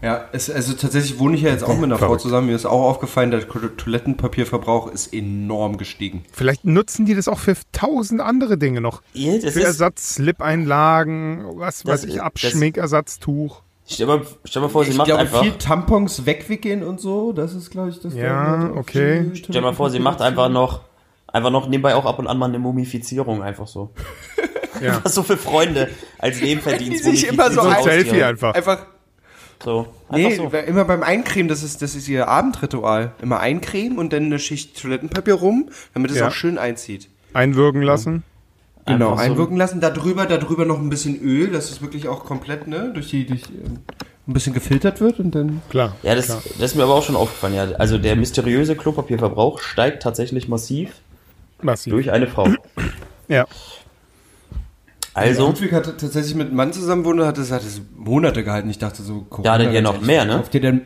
Ja, 0.00 0.26
es, 0.30 0.48
also 0.48 0.74
tatsächlich 0.74 1.18
wohne 1.18 1.34
ich 1.34 1.42
ja 1.42 1.50
jetzt 1.50 1.64
auch 1.64 1.74
mit 1.74 1.84
einer 1.84 1.98
Frau 1.98 2.16
zusammen. 2.16 2.46
Mir 2.46 2.54
ist 2.54 2.66
auch 2.66 2.82
aufgefallen, 2.88 3.32
der 3.32 3.48
Toilettenpapierverbrauch 3.48 4.86
ist 4.92 5.12
enorm 5.12 5.76
gestiegen. 5.76 6.24
Vielleicht 6.32 6.64
nutzen 6.64 7.04
die 7.04 7.16
das 7.16 7.26
auch 7.26 7.40
für 7.40 7.56
tausend 7.72 8.20
andere 8.20 8.58
Dinge 8.58 8.80
noch. 8.80 9.02
Ja, 9.12 9.32
das 9.38 9.54
Für 9.54 9.60
ist, 9.60 9.66
Ersatz-Slip-Einlagen, 9.66 11.44
was 11.58 11.84
weiß 11.84 12.04
ich, 12.04 12.22
Abschminkersatztuch. 12.22 13.62
stell, 13.88 14.06
mal, 14.06 14.22
stell 14.44 14.62
mal 14.62 14.68
vor, 14.68 14.84
sie 14.84 14.92
ich 14.92 14.96
macht 14.96 15.06
glaube, 15.06 15.22
einfach. 15.22 15.42
viel 15.42 15.52
Tampons 15.52 16.26
wegwickeln 16.26 16.82
und 16.84 17.00
so, 17.00 17.32
das 17.32 17.54
ist, 17.54 17.70
glaube 17.70 17.90
ich, 17.90 18.00
das. 18.00 18.14
Ja, 18.14 18.68
da- 18.68 18.74
okay. 18.76 19.30
Stell 19.34 19.60
mal 19.62 19.74
vor, 19.74 19.90
sie 19.90 19.98
macht 19.98 20.20
einfach 20.20 20.48
noch, 20.48 20.82
einfach 21.26 21.50
noch 21.50 21.68
nebenbei 21.68 21.94
auch 21.94 22.04
ab 22.06 22.18
und 22.18 22.26
an 22.26 22.38
mal 22.38 22.46
eine 22.46 22.58
Mumifizierung, 22.58 23.42
einfach 23.42 23.66
so. 23.66 23.90
Ja. 24.80 25.00
Was 25.02 25.14
so 25.16 25.22
für 25.22 25.36
Freunde 25.36 25.88
als 26.18 26.40
Nebenverdienst. 26.40 27.04
Die 27.04 27.10
sich 27.16 27.26
immer 27.28 27.50
so 27.50 27.62
So 27.62 27.68
ein. 27.68 27.82
Selfie 27.82 28.22
einfach. 28.22 28.54
Einfach, 28.54 28.86
So, 29.62 29.86
einfach 30.08 30.30
Nee, 30.30 30.36
so. 30.36 30.44
immer 30.66 30.84
beim 30.84 31.02
Eincremen, 31.02 31.48
das 31.48 31.62
ist, 31.62 31.82
das 31.82 31.94
ist 31.96 32.08
ihr 32.08 32.28
Abendritual. 32.28 33.12
Immer 33.20 33.40
eincremen 33.40 33.98
und 33.98 34.12
dann 34.12 34.24
eine 34.24 34.38
Schicht 34.38 34.80
Toilettenpapier 34.80 35.34
rum, 35.34 35.68
damit 35.94 36.10
es 36.12 36.18
Ja. 36.18 36.28
auch 36.28 36.32
schön 36.32 36.58
einzieht. 36.58 37.08
Einwürgen 37.34 37.82
lassen. 37.82 38.22
Genau, 38.86 39.10
Einfach 39.12 39.24
so. 39.24 39.30
einwirken 39.32 39.56
lassen, 39.58 39.80
darüber, 39.80 40.24
darüber 40.26 40.64
noch 40.64 40.78
ein 40.78 40.88
bisschen 40.88 41.20
Öl, 41.20 41.50
dass 41.50 41.70
es 41.70 41.82
wirklich 41.82 42.08
auch 42.08 42.24
komplett, 42.24 42.68
ne, 42.68 42.90
durch 42.94 43.08
die, 43.10 43.26
durch, 43.26 43.42
ähm, 43.50 43.80
ein 44.26 44.32
bisschen 44.32 44.54
gefiltert 44.54 45.00
wird 45.00 45.18
und 45.20 45.34
dann. 45.34 45.60
Klar. 45.68 45.94
Ja, 46.02 46.14
das, 46.14 46.26
klar. 46.26 46.42
das 46.58 46.70
ist 46.70 46.74
mir 46.76 46.84
aber 46.84 46.94
auch 46.94 47.02
schon 47.02 47.16
aufgefallen, 47.16 47.54
ja. 47.54 47.64
Also 47.78 47.98
der 47.98 48.16
mysteriöse 48.16 48.76
Klopapierverbrauch 48.76 49.60
steigt 49.60 50.02
tatsächlich 50.02 50.48
massiv 50.48 50.90
Massiv. 51.60 51.92
durch 51.92 52.10
eine 52.12 52.28
Frau. 52.28 52.48
Ja. 53.28 53.46
Also, 55.18 55.46
Ludwig 55.46 55.72
hat 55.72 55.84
tatsächlich 55.98 56.34
mit 56.34 56.48
einem 56.48 56.56
Mann 56.56 56.72
zusammen 56.72 57.04
wohnt, 57.04 57.20
hat 57.20 57.38
es, 57.38 57.50
hat 57.50 57.62
es 57.62 57.80
Monate 57.96 58.44
gehalten. 58.44 58.70
Ich 58.70 58.78
dachte 58.78 59.02
so, 59.02 59.26
Corona, 59.28 59.48
Ja, 59.48 59.58
hattet 59.58 59.74
ihr 59.74 59.82
noch 59.82 60.00
mehr, 60.00 60.24
ne? 60.24 60.36
Kauft 60.36 60.54
ihr 60.54 60.60
denn, 60.60 60.82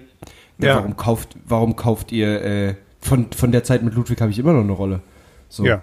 ja. 0.58 0.68
Ja. 0.68 0.76
warum 0.76 0.96
kauft, 0.96 1.36
warum 1.44 1.76
kauft 1.76 2.12
ihr, 2.12 2.42
äh, 2.42 2.74
von, 3.00 3.32
von 3.32 3.52
der 3.52 3.64
Zeit 3.64 3.82
mit 3.82 3.94
Ludwig 3.94 4.20
habe 4.20 4.30
ich 4.30 4.38
immer 4.38 4.52
noch 4.52 4.62
eine 4.62 4.72
Rolle. 4.72 5.00
So. 5.48 5.64
Ja. 5.64 5.82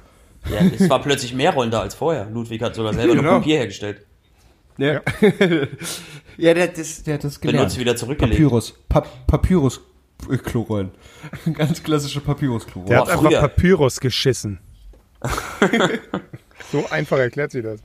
ja, 0.50 0.60
es 0.78 0.90
war 0.90 1.02
plötzlich 1.02 1.34
mehr 1.34 1.54
Rollen 1.54 1.72
da 1.72 1.82
als 1.82 1.96
vorher. 1.96 2.30
Ludwig 2.30 2.62
hat 2.62 2.76
sogar 2.76 2.94
selber 2.94 3.16
noch 3.16 3.22
Genau. 3.22 3.38
Papier 3.40 3.58
hergestellt. 3.58 4.06
Ja. 4.78 5.02
ja, 6.38 6.54
der, 6.54 6.64
hat 6.64 6.78
das, 6.78 7.04
der 7.04 7.16
hat 7.16 7.24
das 7.24 7.42
gelernt. 7.42 7.60
Benutzt 7.60 7.80
wieder 7.80 7.96
zurückgelegt. 7.96 8.40
Papyrus. 8.40 8.74
Pa 8.88 9.02
Papyrus. 9.28 9.82
Klorollen. 10.44 10.92
Ganz 11.54 11.82
klassische 11.82 12.20
Papyrus-Klorollen. 12.22 12.90
Der 12.90 13.02
hat 13.02 13.10
einfach. 13.10 13.32
Papyrus 13.32 14.00
geschissen. 14.00 14.60
so 16.72 16.86
einfach 16.90 17.18
erklärt 17.18 17.52
sie 17.52 17.62
das. 17.62 17.82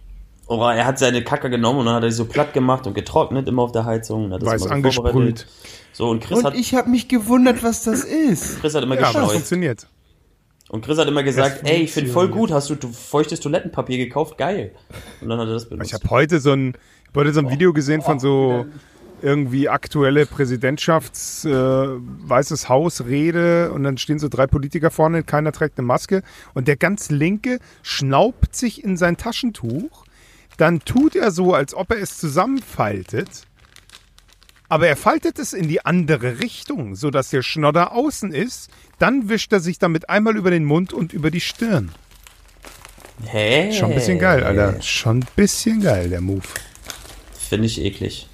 Oh, 0.47 0.61
er 0.61 0.85
hat 0.85 0.99
seine 0.99 1.25
Kacke 1.25 1.49
genommen 1.49 1.81
und 1.81 1.87
dann 1.87 1.95
hat 1.97 2.03
er 2.03 2.11
sie 2.11 2.19
so 2.19 2.27
platt 2.27 2.53
gemacht 2.53 2.87
und 2.87 2.95
getrocknet 2.95 3.49
immer 3.49 3.63
auf 3.63 3.73
der 3.73 3.85
Heizung. 3.85 4.27
Und 4.27 4.33
hat 4.35 4.43
das 4.43 4.49
Weiß 4.49 4.63
immer 4.67 4.69
so 4.93 5.03
angesprüht. 5.03 5.47
So, 5.93 6.09
und 6.11 6.23
Chris, 6.23 6.39
Und 6.39 6.45
hat, 6.45 6.55
ich 6.55 6.75
habe 6.75 6.91
mich 6.91 7.09
gewundert, 7.09 7.63
was 7.63 7.85
das 7.85 8.05
ist. 8.05 8.61
Chris 8.61 8.75
hat 8.75 8.83
immer 8.83 8.97
Ja, 8.97 9.03
aber 9.03 9.07
das 9.07 9.13
geschleust. 9.15 9.33
funktioniert. 9.35 9.87
Und 10.69 10.85
Chris 10.85 10.99
hat 10.99 11.09
immer 11.09 11.23
gesagt, 11.23 11.63
Das 11.63 11.71
ey, 11.71 11.83
ich 11.83 11.93
finde 11.93 12.11
voll 12.11 12.29
gut, 12.29 12.51
hast 12.51 12.69
du, 12.69 12.75
du 12.75 12.89
feuchtes 12.89 13.41
Toilettenpapier 13.41 13.97
gekauft, 13.99 14.37
geil. 14.39 14.73
Und 15.21 15.29
dann 15.29 15.39
hat 15.39 15.47
er 15.47 15.55
das 15.55 15.69
benutzt. 15.69 15.89
Ich 15.89 15.95
habe 15.95 16.11
heute 16.11 16.41
so 16.41 16.53
ein, 16.53 16.75
ich 17.11 17.15
heute 17.17 17.33
so 17.33 17.41
ein 17.41 17.51
Video 17.51 17.73
gesehen 17.73 18.03
von 18.03 18.19
so 18.19 18.67
irgendwie 19.23 19.69
aktuelle 19.69 20.27
Präsidentschafts 20.27 21.45
äh, 21.47 21.51
Weißes 21.53 22.69
Haus 22.69 23.05
Rede 23.07 23.73
und 23.73 23.83
dann 23.85 23.97
stehen 23.97 24.19
so 24.19 24.29
drei 24.29 24.47
Politiker 24.47 24.91
vorne, 24.91 25.23
keiner 25.23 25.53
trägt 25.53 25.79
eine 25.79 25.87
Maske 25.87 26.23
und 26.53 26.69
der 26.69 26.77
ganz 26.77 27.11
linke 27.11 27.59
schnaubt 27.83 28.55
sich 28.55 28.85
in 28.85 28.97
sein 28.97 29.17
Taschentuch, 29.17 30.05
dann 30.57 30.81
tut 30.81 31.17
er 31.17 31.31
so, 31.31 31.55
als 31.55 31.75
ob 31.75 31.91
er 31.91 31.99
es 31.99 32.19
zusammenfaltet, 32.19 33.29
aber 34.69 34.89
er 34.89 34.97
faltet 34.97 35.39
es 35.39 35.53
in 35.53 35.69
die 35.69 35.85
andere 35.85 36.41
Richtung, 36.41 36.97
sodass 36.97 37.31
der 37.31 37.43
Schnodder 37.43 37.93
außen 37.93 38.33
ist, 38.33 38.71
dann 38.99 39.29
wischt 39.29 39.53
er 39.53 39.61
sich 39.61 39.79
damit 39.79 40.09
einmal 40.09 40.37
über 40.37 40.51
den 40.51 40.65
Mund 40.65 40.93
und 40.93 41.13
über 41.13 41.31
die 41.31 41.41
Stirn. 41.41 41.93
Hä? 43.27 43.73
Schon 43.73 43.91
ein 43.91 43.95
bisschen 43.95 44.19
geil, 44.19 44.43
Alter. 44.43 44.81
Schon 44.83 45.19
ein 45.19 45.27
bisschen 45.37 45.81
geil, 45.81 46.09
der 46.09 46.21
Move. 46.21 46.43
Finde 47.49 47.67
ich 47.67 47.81
eklig. 47.81 48.29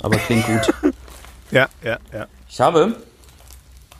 Aber 0.00 0.16
klingt 0.16 0.46
gut. 0.46 0.74
Ja, 1.52 1.68
ja, 1.84 1.98
ja. 2.12 2.26
Ich 2.48 2.60
habe, 2.60 2.96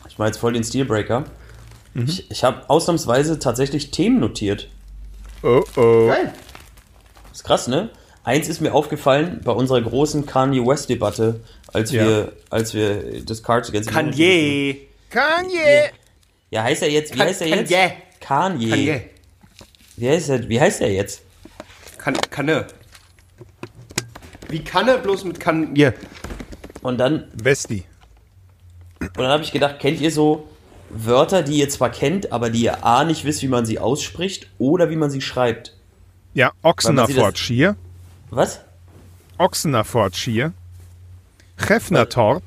ich 0.09 0.19
mache 0.19 0.31
jetzt 0.31 0.39
voll 0.39 0.53
den 0.53 0.65
Steelbreaker. 0.65 1.27
Mhm. 1.95 2.05
Ich, 2.05 2.29
ich 2.29 2.43
habe 2.43 2.69
ausnahmsweise 2.69 3.39
tatsächlich 3.39 3.93
Themen 3.93 4.19
notiert. 4.19 4.69
Oh, 5.45 5.63
oh. 5.77 6.13
Ist 7.37 7.45
krass, 7.45 7.69
ne? 7.69 7.91
Eins 8.25 8.49
ist 8.49 8.63
mir 8.63 8.73
aufgefallen 8.73 9.43
bei 9.45 9.53
unserer 9.53 9.83
großen 9.83 10.25
Kanye 10.25 10.67
West 10.67 10.89
Debatte, 10.89 11.41
als 11.71 11.93
Ja. 11.93 12.07
wir, 12.07 12.33
als 12.49 12.73
wir 12.73 13.23
das 13.27 13.43
Cards 13.43 13.69
Against 13.69 13.91
Kanye. 13.91 14.89
Kanye! 15.11 15.91
Ja, 16.51 16.63
heißt 16.63 16.81
er 16.81 16.91
jetzt? 16.91 17.15
Wie 17.15 17.21
heißt 17.21 17.43
er 17.43 17.49
jetzt? 17.49 17.71
Kanye. 17.71 17.93
Kanye. 18.21 18.71
Kanye. 18.71 19.01
Wie 19.99 20.09
heißt 20.09 20.31
er? 20.31 20.49
Wie 20.49 20.59
heißt 20.59 20.81
er 20.81 20.91
jetzt? 20.91 21.21
Kan 21.99 22.15
Kanne. 22.31 22.67
Wie 24.49 24.65
Kanne, 24.65 24.97
bloß 24.97 25.25
mit 25.25 25.39
Kanye. 25.39 25.93
Und 26.81 26.97
dann, 26.97 27.31
Westi. 27.35 27.85
und 29.01 29.19
dann 29.19 29.29
habe 29.29 29.43
ich 29.43 29.53
gedacht, 29.53 29.79
kennt 29.79 30.01
ihr 30.01 30.11
so 30.11 30.49
Wörter, 30.89 31.43
die 31.43 31.59
ihr 31.59 31.69
zwar 31.69 31.91
kennt, 31.91 32.33
aber 32.33 32.49
die 32.49 32.63
ihr 32.63 32.83
A 32.83 33.05
nicht 33.05 33.27
wisst, 33.27 33.43
wie 33.43 33.49
man 33.49 33.67
sie 33.67 33.79
ausspricht 33.79 34.49
oder 34.59 34.89
wie 34.89 34.97
man 34.97 35.11
sie 35.11 35.21
schreibt? 35.21 35.76
Ja, 36.37 36.49
Weil 36.61 36.93
man 36.93 37.07
sieht 37.07 37.17
Ochsenerfordshire. 37.17 37.77
Was? 38.29 38.61
Ochsenerfordshire. 39.39 40.53
Chefnertorp. 41.57 42.43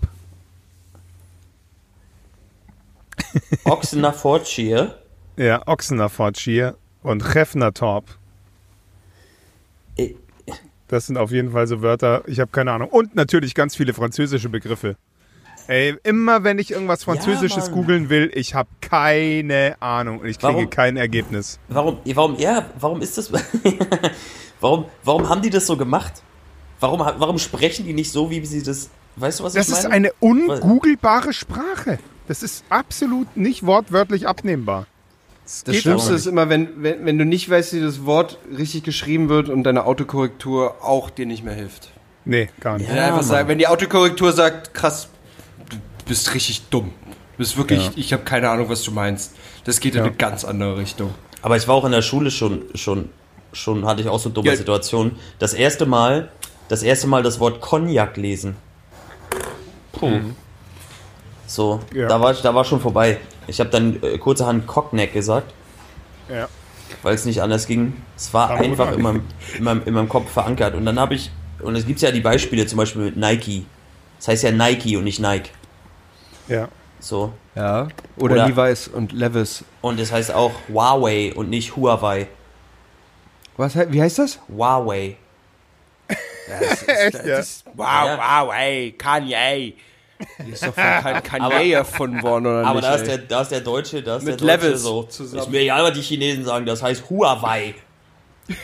Ochsenafordshire. 3.63 4.95
Ja, 5.37 5.67
Ochsenerfordshire 5.67 6.75
und 7.01 7.23
Chefnertorp. 7.23 8.05
Äh, 9.97 10.13
Das 10.87 11.07
sind 11.07 11.17
auf 11.17 11.31
jeden 11.31 11.51
Fall 11.51 11.65
so 11.65 11.81
Wörter, 11.81 12.21
ich 12.27 12.39
habe 12.39 12.51
keine 12.51 12.71
Ahnung. 12.71 12.89
Und 12.89 13.15
natürlich 13.15 13.55
ganz 13.55 13.75
viele 13.75 13.95
französische 13.95 14.49
Begriffe. 14.49 14.97
Ey, 15.69 15.95
immer 16.01 16.43
wenn 16.43 16.57
ich 16.57 16.71
irgendwas 16.71 17.03
Französisches 17.03 17.65
Mann. 17.65 17.73
googeln 17.75 18.09
will, 18.09 18.31
ich 18.33 18.55
habe 18.55 18.69
keine 18.81 19.75
Ahnung 19.79 20.17
und 20.19 20.25
ich 20.25 20.39
kriege 20.39 20.53
Warum? 20.53 20.69
kein 20.71 20.97
Ergebnis. 20.97 21.59
Warum, 21.67 21.99
warum, 22.15 22.39
ja, 22.39 22.65
warum 22.79 23.01
ist 23.03 23.19
das, 23.19 23.31
warum, 24.59 24.85
warum 25.03 25.29
haben 25.29 25.43
die 25.43 25.51
das 25.51 25.67
so 25.67 25.77
gemacht? 25.77 26.23
Warum, 26.79 27.01
warum 27.01 27.37
sprechen 27.37 27.85
die 27.85 27.93
nicht 27.93 28.11
so, 28.11 28.31
wie 28.31 28.43
sie 28.43 28.63
das, 28.63 28.89
weißt 29.17 29.41
du, 29.41 29.43
was 29.43 29.53
Das 29.53 29.67
ich 29.67 29.75
ist 29.75 29.83
meine? 29.83 29.95
eine 29.95 30.11
ungoogelbare 30.19 31.33
Sprache. 31.33 31.99
Das 32.27 32.41
ist 32.41 32.63
absolut 32.69 33.37
nicht 33.37 33.63
wortwörtlich 33.63 34.27
abnehmbar. 34.27 34.87
Das 35.43 35.65
geht 35.65 35.81
Schlimmste 35.83 36.13
ist 36.15 36.25
immer, 36.25 36.49
wenn, 36.49 36.81
wenn, 36.81 37.05
wenn 37.05 37.19
du 37.19 37.25
nicht 37.25 37.47
weißt, 37.47 37.73
wie 37.73 37.81
das 37.81 38.05
Wort 38.07 38.39
richtig 38.57 38.83
geschrieben 38.83 39.29
wird 39.29 39.49
und 39.49 39.63
deine 39.65 39.85
Autokorrektur 39.85 40.83
auch 40.83 41.11
dir 41.11 41.27
nicht 41.27 41.43
mehr 41.43 41.53
hilft. 41.53 41.91
Nee, 42.25 42.49
gar 42.59 42.79
nicht. 42.79 42.89
Ja. 42.89 42.95
Wenn, 42.95 43.03
einfach 43.03 43.23
sagen, 43.23 43.47
wenn 43.47 43.59
die 43.59 43.67
Autokorrektur 43.67 44.31
sagt, 44.31 44.73
krass, 44.73 45.09
du 45.69 45.77
bist 46.05 46.33
richtig 46.33 46.63
dumm. 46.69 46.91
Du 47.07 47.37
bist 47.37 47.57
wirklich, 47.57 47.85
Ja. 47.85 47.91
ich 47.95 48.13
habe 48.13 48.23
keine 48.23 48.49
Ahnung, 48.49 48.69
was 48.69 48.83
du 48.83 48.91
meinst. 48.91 49.35
Das 49.65 49.79
geht 49.79 49.93
in 49.95 49.99
Ja. 49.99 50.05
eine 50.05 50.15
ganz 50.15 50.43
andere 50.45 50.77
Richtung. 50.77 51.13
Aber 51.41 51.55
ich 51.57 51.67
war 51.67 51.75
auch 51.75 51.85
in 51.85 51.91
der 51.91 52.01
Schule 52.01 52.31
schon, 52.31 52.63
schon, 52.75 53.09
schon 53.53 53.85
hatte 53.85 54.01
ich 54.01 54.07
auch 54.09 54.19
so 54.19 54.29
dumme 54.29 54.49
Ja. 54.49 54.55
Situationen. 54.55 55.15
Das 55.39 55.53
erste 55.53 55.85
Mal, 55.85 56.31
das 56.67 56.83
erste 56.83 57.07
Mal 57.07 57.23
das 57.23 57.39
Wort 57.39 57.61
Cognac 57.61 58.17
lesen. 58.17 58.55
Puh. 59.93 60.19
So, 61.47 61.79
Ja. 61.93 62.07
da 62.07 62.21
war 62.21 62.31
ich, 62.31 62.41
da 62.41 62.53
war 62.53 62.63
schon 62.65 62.79
vorbei. 62.79 63.17
Ich 63.47 63.59
habe 63.59 63.69
dann 63.69 64.01
äh, 64.03 64.17
kurzerhand 64.17 64.67
Cognac 64.67 65.13
gesagt, 65.13 65.51
Ja. 66.29 66.47
weil 67.01 67.15
es 67.15 67.25
nicht 67.25 67.41
anders 67.41 67.65
ging. 67.65 67.93
Es 68.15 68.33
war 68.33 68.51
Aber 68.51 68.59
einfach 68.59 68.91
in 68.91 69.01
meinem, 69.01 69.21
in, 69.57 69.63
meinem, 69.63 69.81
in 69.85 69.93
meinem 69.93 70.09
Kopf 70.09 70.29
verankert. 70.31 70.75
Und 70.75 70.85
dann 70.85 70.99
habe 70.99 71.15
ich, 71.15 71.31
und 71.61 71.75
es 71.75 71.85
gibt 71.87 72.01
ja 72.01 72.11
die 72.11 72.21
Beispiele 72.21 72.65
zum 72.67 72.77
Beispiel 72.77 73.03
mit 73.03 73.17
Nike. 73.17 73.65
Das 74.19 74.27
heißt 74.27 74.43
ja 74.43 74.51
Nike 74.51 74.95
und 74.97 75.03
nicht 75.05 75.19
Nike. 75.19 75.49
Ja. 76.47 76.67
So. 76.99 77.33
Ja. 77.55 77.87
Oder, 78.17 78.35
Oder- 78.35 78.47
Levi's 78.47 78.87
und 78.87 79.11
Levis. 79.11 79.63
Und 79.81 79.99
es 79.99 80.11
heißt 80.11 80.31
auch 80.33 80.51
Huawei 80.67 81.33
und 81.33 81.49
nicht 81.49 81.75
Huawei. 81.75 82.27
Was, 83.57 83.73
he- 83.73 83.87
wie 83.89 84.01
heißt 84.01 84.19
das? 84.19 84.39
Huawei. 84.47 85.17
Echt, 86.87 87.25
ja? 87.25 87.39
Wow, 87.75 87.87
Ja. 88.05 88.43
wow, 88.45 88.53
ey, 88.53 88.91
Kanye. 88.97 89.73
Die 90.45 90.51
ist 90.51 90.63
doch 90.63 90.73
von 90.73 90.83
Kan- 90.83 91.23
Kanye 91.23 91.71
erfunden 91.73 92.21
worden, 92.23 92.47
oder 92.47 92.65
Aber 92.65 92.75
nicht? 92.81 92.85
da 92.85 92.95
ist, 92.95 93.07
der, 93.07 93.17
da 93.19 93.41
ist 93.41 93.51
der 93.51 93.61
Deutsche, 93.61 94.01
da 94.01 94.17
ist 94.17 94.23
Mit 94.23 94.39
der 94.41 94.47
Deutsche 94.47 94.65
Levels 94.67 94.81
so. 94.81 95.03
zusammen. 95.03 95.43
Ist 95.43 95.49
mir 95.49 95.59
egal, 95.61 95.83
was 95.83 95.93
die 95.93 96.01
Chinesen 96.01 96.43
sagen, 96.43 96.65
das 96.65 96.81
heißt 96.83 97.09
Huawei. 97.09 97.75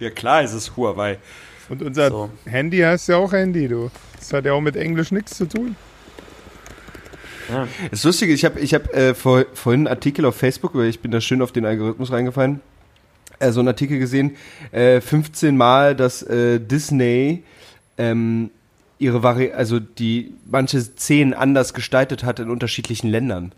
ja, 0.00 0.10
klar, 0.10 0.42
es 0.42 0.52
ist 0.52 0.76
Huawei. 0.76 1.18
Und 1.68 1.82
unser 1.82 2.08
So. 2.10 2.30
Handy 2.46 2.78
heißt 2.78 3.08
ja 3.08 3.16
auch 3.18 3.32
Handy, 3.32 3.68
du. 3.68 3.90
Das 4.32 4.38
hat 4.38 4.46
ja 4.46 4.54
auch 4.54 4.62
mit 4.62 4.76
Englisch 4.76 5.12
nichts 5.12 5.36
zu 5.36 5.44
tun. 5.44 5.76
Das 7.90 8.02
Lustige, 8.02 8.32
ich 8.32 8.46
habe 8.46 8.60
ich 8.60 8.72
hab, 8.72 8.94
äh, 8.94 9.14
vor, 9.14 9.44
vorhin 9.52 9.80
einen 9.80 9.88
Artikel 9.88 10.24
auf 10.24 10.36
Facebook, 10.36 10.74
weil 10.74 10.86
ich 10.86 11.00
bin 11.00 11.10
da 11.10 11.20
schön 11.20 11.42
auf 11.42 11.52
den 11.52 11.66
Algorithmus 11.66 12.10
reingefallen, 12.10 12.62
äh, 13.40 13.52
so 13.52 13.60
einen 13.60 13.68
Artikel 13.68 13.98
gesehen, 13.98 14.36
äh, 14.70 15.02
15 15.02 15.54
Mal, 15.54 15.94
dass 15.94 16.22
äh, 16.22 16.60
Disney 16.60 17.42
ähm, 17.98 18.48
ihre 18.98 19.22
Vari 19.22 19.52
also 19.52 19.80
die 19.80 20.32
manche 20.50 20.80
Szenen 20.80 21.34
anders 21.34 21.74
gestaltet 21.74 22.24
hat 22.24 22.40
in 22.40 22.48
unterschiedlichen 22.48 23.10
Ländern. 23.10 23.52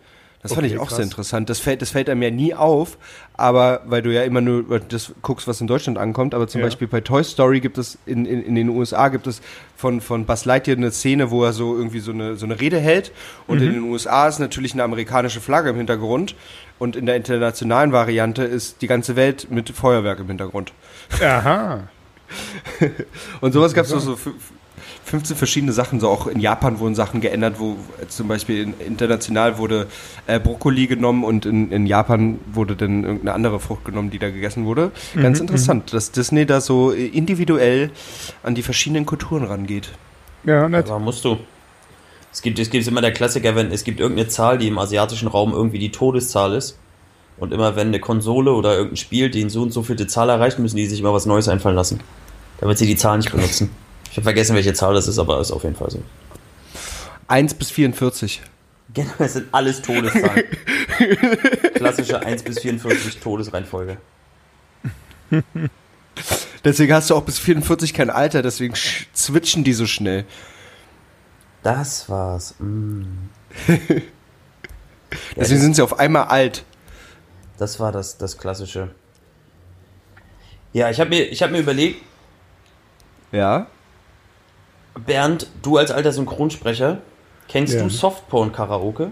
Das 0.44 0.52
fand 0.52 0.66
Okay, 0.66 0.74
ich 0.74 0.78
auch 0.78 0.88
krass. 0.88 0.96
sehr 0.96 1.04
interessant. 1.04 1.48
Das 1.48 1.58
fällt, 1.58 1.80
das 1.80 1.88
fällt 1.90 2.10
einem 2.10 2.20
ja 2.22 2.30
nie 2.30 2.52
auf, 2.54 2.98
aber 3.32 3.80
weil 3.86 4.02
du 4.02 4.12
ja 4.12 4.24
immer 4.24 4.42
nur 4.42 4.78
das 4.78 5.12
guckst, 5.22 5.48
was 5.48 5.58
in 5.62 5.66
Deutschland 5.66 5.96
ankommt, 5.96 6.34
aber 6.34 6.46
zum 6.46 6.60
Ja. 6.60 6.66
Beispiel 6.66 6.86
bei 6.86 7.00
Toy 7.00 7.24
Story 7.24 7.60
gibt 7.60 7.78
es 7.78 7.96
in, 8.04 8.26
in, 8.26 8.42
in 8.44 8.54
den 8.54 8.68
USA 8.68 9.08
gibt 9.08 9.26
es 9.26 9.40
von, 9.74 10.02
von 10.02 10.26
Buzz 10.26 10.44
Lightyear 10.44 10.76
eine 10.76 10.90
Szene, 10.92 11.30
wo 11.30 11.42
er 11.44 11.54
so 11.54 11.74
irgendwie 11.74 12.00
so 12.00 12.12
eine, 12.12 12.36
so 12.36 12.44
eine 12.44 12.60
Rede 12.60 12.78
hält 12.78 13.10
und 13.46 13.62
in 13.62 13.72
den 13.72 13.82
USA 13.84 14.28
ist 14.28 14.38
natürlich 14.38 14.74
eine 14.74 14.82
amerikanische 14.84 15.40
Flagge 15.40 15.70
im 15.70 15.76
Hintergrund 15.76 16.34
und 16.78 16.94
in 16.94 17.06
der 17.06 17.16
internationalen 17.16 17.92
Variante 17.92 18.44
ist 18.44 18.82
die 18.82 18.86
ganze 18.86 19.16
Welt 19.16 19.50
mit 19.50 19.70
Feuerwerk 19.70 20.20
im 20.20 20.26
Hintergrund. 20.28 20.74
Aha. 21.22 21.88
Und 23.40 23.52
sowas 23.52 23.74
gab 23.74 23.84
es 23.84 23.90
so, 23.90 23.98
so 23.98 24.18
15 25.04 25.36
verschiedene 25.36 25.72
Sachen. 25.72 26.00
So 26.00 26.08
auch 26.08 26.26
in 26.26 26.40
Japan 26.40 26.78
wurden 26.78 26.94
Sachen 26.94 27.20
geändert, 27.20 27.56
wo 27.58 27.76
äh, 28.00 28.08
zum 28.08 28.28
Beispiel 28.28 28.62
in, 28.62 28.74
international 28.80 29.58
wurde 29.58 29.86
äh, 30.26 30.40
Brokkoli 30.40 30.86
genommen 30.86 31.24
und 31.24 31.46
in, 31.46 31.70
in 31.70 31.86
Japan 31.86 32.38
wurde 32.52 32.76
dann 32.76 33.04
irgendeine 33.04 33.34
andere 33.34 33.60
Frucht 33.60 33.84
genommen, 33.84 34.10
die 34.10 34.18
da 34.18 34.30
gegessen 34.30 34.64
wurde. 34.64 34.90
Ganz 35.14 35.40
interessant, 35.40 35.92
dass 35.92 36.10
Disney 36.10 36.46
da 36.46 36.60
so 36.60 36.92
äh, 36.92 37.06
individuell 37.06 37.90
an 38.42 38.54
die 38.54 38.62
verschiedenen 38.62 39.06
Kulturen 39.06 39.44
rangeht. 39.44 39.90
Ja, 40.44 40.68
nett. 40.68 40.88
Aber 40.88 40.98
musst 40.98 41.24
du. 41.24 41.38
Es 42.32 42.42
gibt, 42.42 42.58
es 42.58 42.70
gibt 42.70 42.86
immer 42.86 43.00
der 43.00 43.12
Klassiker, 43.12 43.54
wenn 43.54 43.70
es 43.70 43.84
gibt 43.84 44.00
irgendeine 44.00 44.28
Zahl, 44.28 44.58
die 44.58 44.66
im 44.66 44.78
asiatischen 44.78 45.28
Raum 45.28 45.52
irgendwie 45.52 45.78
die 45.78 45.92
Todeszahl 45.92 46.54
ist. 46.54 46.78
Und 47.36 47.52
immer 47.52 47.76
wenn 47.76 47.88
eine 47.88 48.00
Konsole 48.00 48.52
oder 48.52 48.74
irgendein 48.74 48.96
Spiel 48.96 49.30
den 49.30 49.50
so 49.50 49.62
und 49.62 49.72
so 49.72 49.82
viele 49.82 50.06
Zahl 50.06 50.28
erreicht, 50.28 50.58
müssen 50.58 50.76
die 50.76 50.86
sich 50.86 51.00
immer 51.00 51.12
was 51.12 51.26
Neues 51.26 51.48
einfallen 51.48 51.76
lassen. 51.76 52.00
Damit 52.60 52.78
sie 52.78 52.86
die 52.86 52.96
Zahl 52.96 53.18
nicht 53.18 53.32
benutzen. 53.32 53.70
Ich 54.14 54.18
habe 54.18 54.26
vergessen, 54.26 54.54
welche 54.54 54.72
Zahl 54.74 54.94
das 54.94 55.08
ist, 55.08 55.18
aber 55.18 55.40
ist 55.40 55.50
auf 55.50 55.64
jeden 55.64 55.74
Fall 55.74 55.90
so. 55.90 56.00
1 57.26 57.54
bis 57.54 57.72
44. 57.72 58.42
Genau, 58.94 59.10
es 59.18 59.32
sind 59.32 59.48
alles 59.50 59.82
Todeszahlen. 59.82 60.44
Klassische 61.74 62.20
1 62.20 62.44
bis 62.44 62.60
44 62.60 63.18
Todesreihenfolge. 63.18 63.96
Deswegen 66.64 66.92
hast 66.92 67.10
du 67.10 67.16
auch 67.16 67.24
bis 67.24 67.40
44 67.40 67.92
kein 67.92 68.08
Alter, 68.08 68.42
deswegen 68.42 68.74
switchen 69.16 69.64
die 69.64 69.72
so 69.72 69.84
schnell. 69.84 70.26
Das 71.64 72.08
war's. 72.08 72.54
Mm. 72.60 73.02
Deswegen 75.34 75.60
sind 75.60 75.74
sie 75.74 75.82
auf 75.82 75.98
einmal 75.98 76.26
alt. 76.26 76.62
Das 77.58 77.80
war 77.80 77.90
das, 77.90 78.16
das 78.16 78.38
Klassische. 78.38 78.90
Ja, 80.72 80.88
ich 80.88 81.00
habe 81.00 81.10
mir, 81.10 81.22
ich 81.24 81.42
hab 81.42 81.50
mir 81.50 81.58
überlegt, 81.58 82.00
Ja? 83.32 83.66
Bernd, 85.06 85.48
du 85.62 85.76
als 85.76 85.90
alter 85.90 86.12
Synchronsprecher, 86.12 86.98
kennst 87.48 87.74
Ja. 87.74 87.82
du 87.82 87.88
Softporn-Karaoke? 87.88 89.10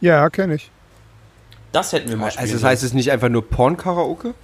Ja, 0.00 0.28
kenne 0.30 0.54
ich. 0.54 0.70
Das 1.72 1.92
hätten 1.92 2.08
wir 2.08 2.16
mal 2.16 2.30
spielen 2.30 2.42
Also 2.42 2.54
das 2.54 2.64
heißt 2.64 2.82
es 2.82 2.90
ist 2.90 2.94
nicht 2.94 3.10
einfach 3.10 3.28
nur 3.28 3.48
Porn-Karaoke? 3.48 4.34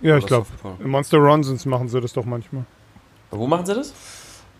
Ja, 0.00 0.16
ich 0.16 0.24
Oder 0.24 0.26
glaube. 0.26 0.46
Softporn. 0.46 0.76
Im 0.80 0.90
Monster 0.90 1.18
Ronsons 1.18 1.66
machen 1.66 1.88
sie 1.88 2.00
das 2.00 2.12
doch 2.12 2.24
manchmal. 2.24 2.64
Wo 3.30 3.46
machen 3.46 3.66
sie 3.66 3.74
das? 3.74 3.92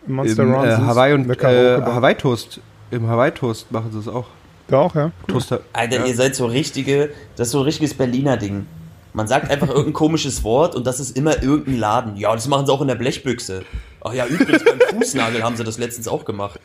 Im 0.06 0.14
Monster 0.14 0.42
Im 0.42 0.52
äh, 0.52 0.56
Ronsons. 0.56 0.86
Hawaii 0.86 1.14
und 1.14 1.30
äh. 1.30 1.82
Hawaii 1.82 2.14
Toast. 2.14 2.60
Im 2.90 3.06
Hawaii 3.06 3.30
Toast 3.30 3.70
machen 3.70 3.92
sie 3.92 3.98
es 3.98 4.08
auch. 4.08 4.26
Da 4.66 4.80
auch, 4.80 4.94
ja. 4.94 5.12
Toaster. 5.26 5.60
Alter, 5.72 6.00
ja. 6.00 6.06
ihr 6.06 6.14
seid 6.14 6.34
so 6.34 6.46
richtige, 6.46 7.10
das 7.36 7.48
ist 7.48 7.52
so 7.52 7.58
ein 7.60 7.64
richtiges 7.64 7.94
Berliner 7.94 8.36
Ding. 8.36 8.66
Man 9.14 9.26
sagt 9.26 9.50
einfach 9.50 9.68
irgendein 9.68 9.94
komisches 9.94 10.44
Wort 10.44 10.74
und 10.74 10.86
das 10.86 11.00
ist 11.00 11.16
immer 11.16 11.42
irgendein 11.42 11.78
Laden. 11.78 12.16
Ja, 12.16 12.34
das 12.34 12.46
machen 12.48 12.66
sie 12.66 12.72
auch 12.72 12.82
in 12.82 12.88
der 12.88 12.94
Blechbüchse. 12.94 13.62
Ach 14.00 14.12
ja, 14.12 14.26
übrigens 14.26 14.64
beim 14.64 14.80
Fußnagel 15.00 15.42
haben 15.42 15.56
sie 15.56 15.64
das 15.64 15.78
letztens 15.78 16.08
auch 16.08 16.24
gemacht. 16.24 16.60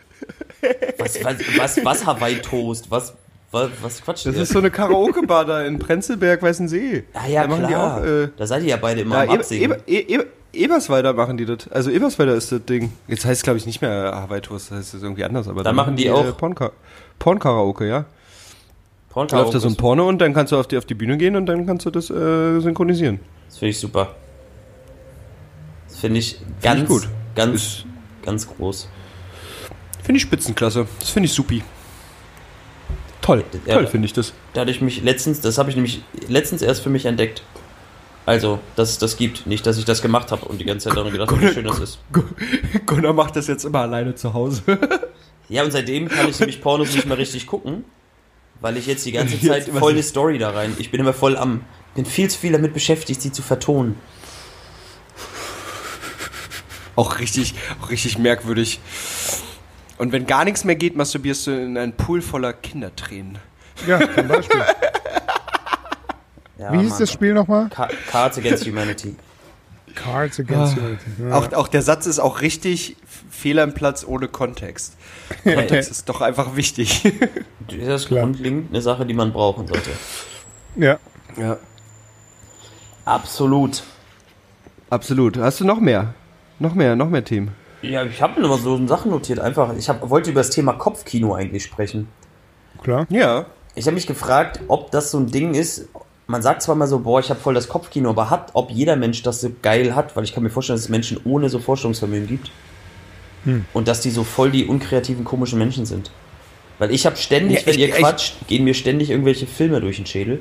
Was, 0.98 1.24
was, 1.24 1.36
was, 1.58 1.86
was 1.86 2.06
Hawaii 2.06 2.36
Toast? 2.42 2.90
Was, 2.90 3.14
was, 3.52 3.70
was 3.82 4.02
quatscht 4.04 4.26
Das 4.26 4.36
ist 4.36 4.52
so 4.54 4.60
eine 4.60 4.72
Karaoke-Bar 4.72 5.46
da 5.46 5.64
in 5.64 5.80
Prenzlberg, 5.80 6.42
Weißensee. 6.42 7.04
ah 7.14 7.28
ja, 7.28 7.46
da 7.48 7.56
klar. 7.58 7.68
die 7.68 7.76
auch, 7.76 8.04
äh, 8.26 8.30
da 8.38 8.48
seid 8.48 8.64
ihr 8.64 8.70
ja 8.70 8.78
beide 8.78 9.02
immer 9.02 9.20
am 9.20 9.30
Absingen. 9.30 9.72
Eber, 9.72 9.78
E- 9.88 10.00
Eber, 10.14 10.26
Eberswalder 10.54 11.14
machen 11.14 11.38
die 11.38 11.46
das. 11.46 11.68
Also 11.70 11.90
Eberswalder 11.90 12.36
ist 12.36 12.52
das 12.52 12.64
Ding. 12.66 12.94
Jetzt 13.08 13.26
heißt 13.26 13.40
es, 13.40 13.44
glaube 13.44 13.58
ich, 13.58 13.66
nicht 13.66 13.82
mehr 13.82 14.12
Hawaii 14.14 14.40
Toast, 14.42 14.70
das 14.72 14.78
heißt 14.78 14.94
es 14.94 15.04
irgendwie 15.04 15.24
anders. 15.24 15.48
Aber 15.48 15.64
Da 15.64 15.74
machen 15.74 15.96
die 15.96 16.06
äh, 16.06 16.12
auch- 16.12 16.38
Pornka- 16.38 16.72
Porn-Karaoke, 17.20 17.88
ja. 17.88 18.06
Da 19.16 19.22
läuft 19.38 19.54
da 19.54 19.60
so 19.60 19.68
ein. 19.68 19.76
Porno 19.76 20.08
und 20.08 20.20
dann 20.20 20.34
kannst 20.34 20.52
du 20.52 20.58
auf 20.58 20.68
die, 20.68 20.78
auf 20.78 20.86
die 20.86 20.96
Bühne 20.96 21.18
gehen 21.18 21.36
und 21.36 21.46
dann 21.46 21.66
kannst 21.68 21.86
du 21.86 21.92
das 21.92 22.10
äh, 22.10 22.60
synchronisieren. 22.62 23.20
Das 23.48 23.58
finde 23.60 23.70
ich 23.72 23.80
super. 23.80 24.16
Das 25.88 26.00
finde 26.00 26.20
ich 26.20 26.40
ganz, 26.64 26.82
ich 26.82 26.88
gut. 26.88 27.08
Ganz, 27.36 27.62
Ist- 27.62 27.86
ganz 28.24 28.48
groß. 28.48 28.88
Finde 30.04 30.18
ich 30.18 30.24
Spitzenklasse. 30.24 30.88
Das 31.00 31.10
finde 31.10 31.28
ich 31.28 31.34
supi. 31.34 31.64
Toll, 33.22 33.44
Ja. 33.66 33.76
toll 33.76 33.88
finde 33.88 34.06
ich 34.06 34.14
das. 34.14 34.34
Da 34.54 34.62
hatte 34.62 34.72
ich 34.72 34.82
mich 34.82 35.02
letztens, 35.02 35.40
das 35.40 35.58
habe 35.58 35.70
ich 35.70 35.76
nämlich 35.76 36.04
letztens 36.28 36.62
erst 36.62 36.82
für 36.84 36.90
mich 36.90 37.06
entdeckt. 37.06 37.42
Also, 38.26 38.60
dass 38.76 38.90
es 38.92 38.98
das 38.98 39.18
gibt. 39.18 39.48
Nicht, 39.48 39.66
dass 39.66 39.78
ich 39.78 39.86
das 39.86 40.02
gemacht 40.02 40.32
habe 40.32 40.46
und 40.46 40.60
die 40.60 40.66
ganze 40.66 40.88
Zeit 40.90 40.98
daran 40.98 41.12
gedacht 41.12 41.32
habe, 41.32 41.42
wie 41.42 41.54
schön 41.54 41.66
das 41.66 41.80
ist. 41.80 42.00
Gunnar 42.86 43.14
macht 43.14 43.36
das 43.36 43.48
jetzt 43.48 43.64
immer 43.66 43.80
alleine 43.80 44.16
zu 44.16 44.34
Hause. 44.34 44.62
Ja, 45.50 45.64
und 45.64 45.72
seitdem 45.72 46.08
kann 46.08 46.30
ich 46.30 46.40
nämlich 46.40 46.62
Pornos 46.62 46.94
nicht 46.94 47.06
mehr 47.06 47.18
richtig 47.18 47.48
gucken, 47.48 47.84
weil 48.62 48.78
ich 48.78 48.88
jetzt 48.88 49.06
die 49.06 49.12
ganze 49.12 49.40
Zeit 49.42 49.68
voll 49.70 49.92
eine 49.92 50.04
Story 50.04 50.38
da 50.38 50.52
rein. 50.52 50.74
Ich 50.80 50.90
bin 50.90 51.02
immer 51.02 51.14
voll 51.14 51.36
am, 51.38 51.62
bin 51.96 52.06
viel 52.06 52.30
zu 52.30 52.40
viel 52.40 52.54
damit 52.54 52.74
beschäftigt, 52.74 53.22
sie 53.22 53.32
zu 53.32 53.42
vertonen. 53.42 53.96
Auch 56.96 57.20
richtig, 57.20 57.56
auch 57.82 57.90
richtig 57.90 58.18
merkwürdig. 58.18 58.80
Und 59.98 60.12
wenn 60.12 60.26
gar 60.26 60.44
nichts 60.46 60.64
mehr 60.64 60.76
geht, 60.76 60.96
masturbierst 60.96 61.48
du 61.48 61.52
in 61.52 61.78
einen 61.78 61.94
Pool 61.94 62.22
voller 62.22 62.54
Kindertränen. 62.54 63.38
Ja, 63.88 64.00
zum 64.14 64.28
Beispiel. 64.28 64.62
Ja, 66.60 66.72
Wie 66.72 66.78
hieß 66.82 66.92
Mann. 66.92 67.00
das 67.00 67.12
Spiel 67.12 67.34
nochmal? 67.34 67.68
Ca- 67.70 67.90
Cards 68.10 68.38
Against 68.38 68.66
Humanity. 68.66 69.16
Cards 69.96 70.40
Against 70.40 70.78
Ah. 70.78 70.82
Humanity. 70.82 71.06
Ja. 71.20 71.34
Auch, 71.34 71.52
auch 71.54 71.68
der 71.68 71.82
Satz 71.82 72.06
ist 72.06 72.20
auch 72.20 72.42
richtig 72.42 72.96
fehl 73.30 73.60
am 73.60 73.74
Platz 73.74 74.06
ohne 74.08 74.28
Kontext. 74.28 74.96
Kontext 75.44 75.90
ist 75.92 76.08
doch 76.08 76.22
einfach 76.22 76.56
wichtig. 76.56 77.02
Das 77.68 78.02
ist 78.04 78.08
Klar. 78.10 78.22
grundlegend 78.24 78.70
eine 78.72 78.82
Sache, 78.82 79.06
die 79.06 79.14
man 79.14 79.34
brauchen 79.34 79.68
sollte. 79.68 79.90
ja. 80.76 81.00
ja, 81.38 81.58
Absolut. 83.06 83.84
absolut. 84.90 85.38
Hast 85.38 85.60
du 85.60 85.66
noch 85.66 85.80
mehr? 85.80 86.14
Noch 86.64 86.76
mehr, 86.76 86.96
noch 86.96 87.10
mehr 87.10 87.26
Themen? 87.26 87.52
Ja, 87.82 88.06
ich 88.06 88.22
habe 88.22 88.40
mir 88.40 88.48
noch 88.48 88.58
so 88.58 88.88
Sachen 88.88 89.12
notiert. 89.12 89.38
Einfach, 89.42 89.76
ich 89.78 89.90
hab, 89.90 90.10
wollte 90.10 90.32
über 90.32 90.40
das 90.40 90.50
Thema 90.50 90.72
Kopfkino 90.72 91.34
eigentlich 91.36 91.64
sprechen. 91.64 92.08
Klar. 92.82 93.06
Ja. 93.10 93.48
Ich 93.76 93.86
habe 93.86 93.96
mich 93.96 94.08
gefragt, 94.08 94.62
ob 94.70 94.90
das 94.92 95.12
so 95.12 95.18
ein 95.20 95.28
Ding 95.28 95.56
ist. 95.56 95.90
Man 96.26 96.42
sagt 96.42 96.62
zwar 96.62 96.76
mal 96.76 96.88
so, 96.88 97.00
boah, 97.00 97.20
ich 97.20 97.30
habe 97.30 97.42
voll 97.42 97.54
das 97.54 97.68
Kopfkino, 97.68 98.12
aber 98.12 98.30
hat, 98.30 98.52
ob 98.54 98.72
jeder 98.72 98.96
Mensch 98.96 99.22
das 99.24 99.42
so 99.42 99.52
geil 99.62 99.94
hat, 99.94 100.16
weil 100.16 100.24
ich 100.24 100.34
kann 100.34 100.42
mir 100.42 100.50
vorstellen, 100.50 100.78
dass 100.78 100.86
es 100.86 100.90
Menschen 100.90 101.20
ohne 101.26 101.50
so 101.50 101.60
Vorstellungsvermögen 101.60 102.28
gibt. 102.30 102.50
Und 103.74 103.90
dass 103.90 104.00
die 104.00 104.10
so 104.10 104.24
voll 104.24 104.52
die 104.52 104.66
unkreativen, 104.68 105.26
komischen 105.26 105.60
Menschen 105.60 105.86
sind. 105.86 106.12
Weil 106.80 106.92
ich 106.92 107.06
habe 107.06 107.18
ständig, 107.18 107.60
Ja, 107.60 107.66
wenn 107.66 107.74
ich- 107.74 107.80
ihr 107.82 107.88
ich- 107.90 107.96
quatscht, 107.96 108.36
gehen 108.48 108.64
mir 108.64 108.74
ständig 108.74 109.10
irgendwelche 109.10 109.48
Filme 109.48 109.82
durch 109.82 109.98
den 109.98 110.06
Schädel. 110.06 110.40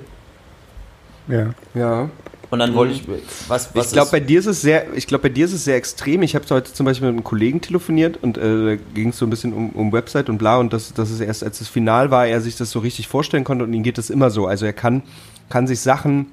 Ja. 1.26 1.50
Ja. 1.74 2.10
Und 2.52 2.58
dann 2.58 2.74
wollte 2.74 2.92
ich, 2.92 3.02
was, 3.48 3.74
was 3.74 3.86
ich 3.86 3.92
glaube, 3.94 4.10
bei 4.10 4.20
dir 4.20 4.38
ist 4.38 4.44
es 4.44 4.60
sehr, 4.60 4.92
ich 4.92 5.06
glaube, 5.06 5.22
bei 5.22 5.28
dir 5.30 5.46
ist 5.46 5.54
es 5.54 5.64
sehr 5.64 5.76
extrem. 5.76 6.20
Ich 6.20 6.34
habe 6.34 6.44
heute 6.50 6.70
zum 6.70 6.84
Beispiel 6.84 7.08
mit 7.08 7.16
einem 7.16 7.24
Kollegen 7.24 7.62
telefoniert 7.62 8.18
und 8.20 8.36
äh, 8.36 8.76
da 8.76 8.82
ging 8.92 9.08
es 9.08 9.16
so 9.16 9.24
ein 9.24 9.30
bisschen 9.30 9.54
um, 9.54 9.70
um 9.70 9.90
Website 9.90 10.28
und 10.28 10.36
bla 10.36 10.58
und 10.58 10.70
das, 10.70 10.92
das 10.92 11.10
ist 11.10 11.20
erst, 11.20 11.42
als 11.42 11.60
das 11.60 11.68
Final 11.68 12.10
war, 12.10 12.26
er 12.26 12.42
sich 12.42 12.56
das 12.56 12.70
so 12.70 12.80
richtig 12.80 13.08
vorstellen 13.08 13.44
konnte 13.44 13.64
und 13.64 13.72
ihm 13.72 13.82
geht 13.82 13.96
das 13.96 14.10
immer 14.10 14.28
so. 14.28 14.46
Also 14.46 14.66
er 14.66 14.74
kann, 14.74 15.02
kann 15.48 15.66
sich 15.66 15.80
Sachen 15.80 16.26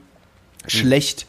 schlecht 0.67 1.25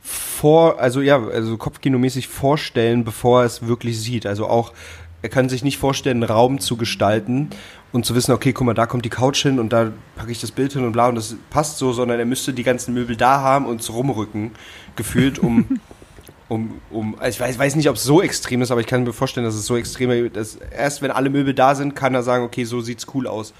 vor, 0.00 0.80
also 0.80 1.02
ja, 1.02 1.22
also 1.22 1.58
kopfkinomäßig 1.58 2.26
vorstellen, 2.26 3.04
bevor 3.04 3.40
er 3.40 3.46
es 3.46 3.66
wirklich 3.66 4.00
sieht. 4.00 4.24
Also 4.24 4.46
auch 4.46 4.72
er 5.20 5.28
kann 5.28 5.50
sich 5.50 5.62
nicht 5.62 5.76
vorstellen, 5.76 6.22
einen 6.22 6.32
Raum 6.32 6.60
zu 6.60 6.78
gestalten 6.78 7.50
und 7.92 8.06
zu 8.06 8.14
wissen, 8.14 8.32
okay, 8.32 8.52
guck 8.52 8.66
mal, 8.66 8.74
da 8.74 8.86
kommt 8.86 9.04
die 9.04 9.10
Couch 9.10 9.42
hin 9.42 9.58
und 9.58 9.72
da 9.72 9.92
packe 10.16 10.30
ich 10.30 10.40
das 10.40 10.52
Bild 10.52 10.72
hin 10.72 10.84
und 10.84 10.92
bla 10.92 11.08
und 11.08 11.16
das 11.16 11.36
passt 11.50 11.78
so, 11.78 11.92
sondern 11.92 12.18
er 12.18 12.26
müsste 12.26 12.52
die 12.52 12.62
ganzen 12.62 12.94
Möbel 12.94 13.16
da 13.16 13.40
haben 13.40 13.66
und 13.66 13.82
so 13.82 13.94
rumrücken, 13.94 14.52
gefühlt, 14.96 15.38
um, 15.38 15.80
um, 16.48 16.80
um, 16.90 17.18
also 17.18 17.36
ich 17.36 17.40
weiß, 17.40 17.58
weiß 17.58 17.76
nicht, 17.76 17.88
ob 17.88 17.96
es 17.96 18.04
so 18.04 18.22
extrem 18.22 18.62
ist, 18.62 18.70
aber 18.70 18.80
ich 18.80 18.86
kann 18.86 19.02
mir 19.02 19.12
vorstellen, 19.12 19.44
dass 19.44 19.54
es 19.54 19.66
so 19.66 19.76
extrem 19.76 20.10
ist, 20.10 20.58
erst 20.76 21.02
wenn 21.02 21.10
alle 21.10 21.30
Möbel 21.30 21.54
da 21.54 21.74
sind, 21.74 21.96
kann 21.96 22.14
er 22.14 22.22
sagen, 22.22 22.44
okay, 22.44 22.64
so 22.64 22.80
sieht's 22.80 23.06
cool 23.14 23.26
aus. 23.26 23.52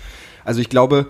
Also 0.45 0.61
ich 0.61 0.68
glaube, 0.68 1.07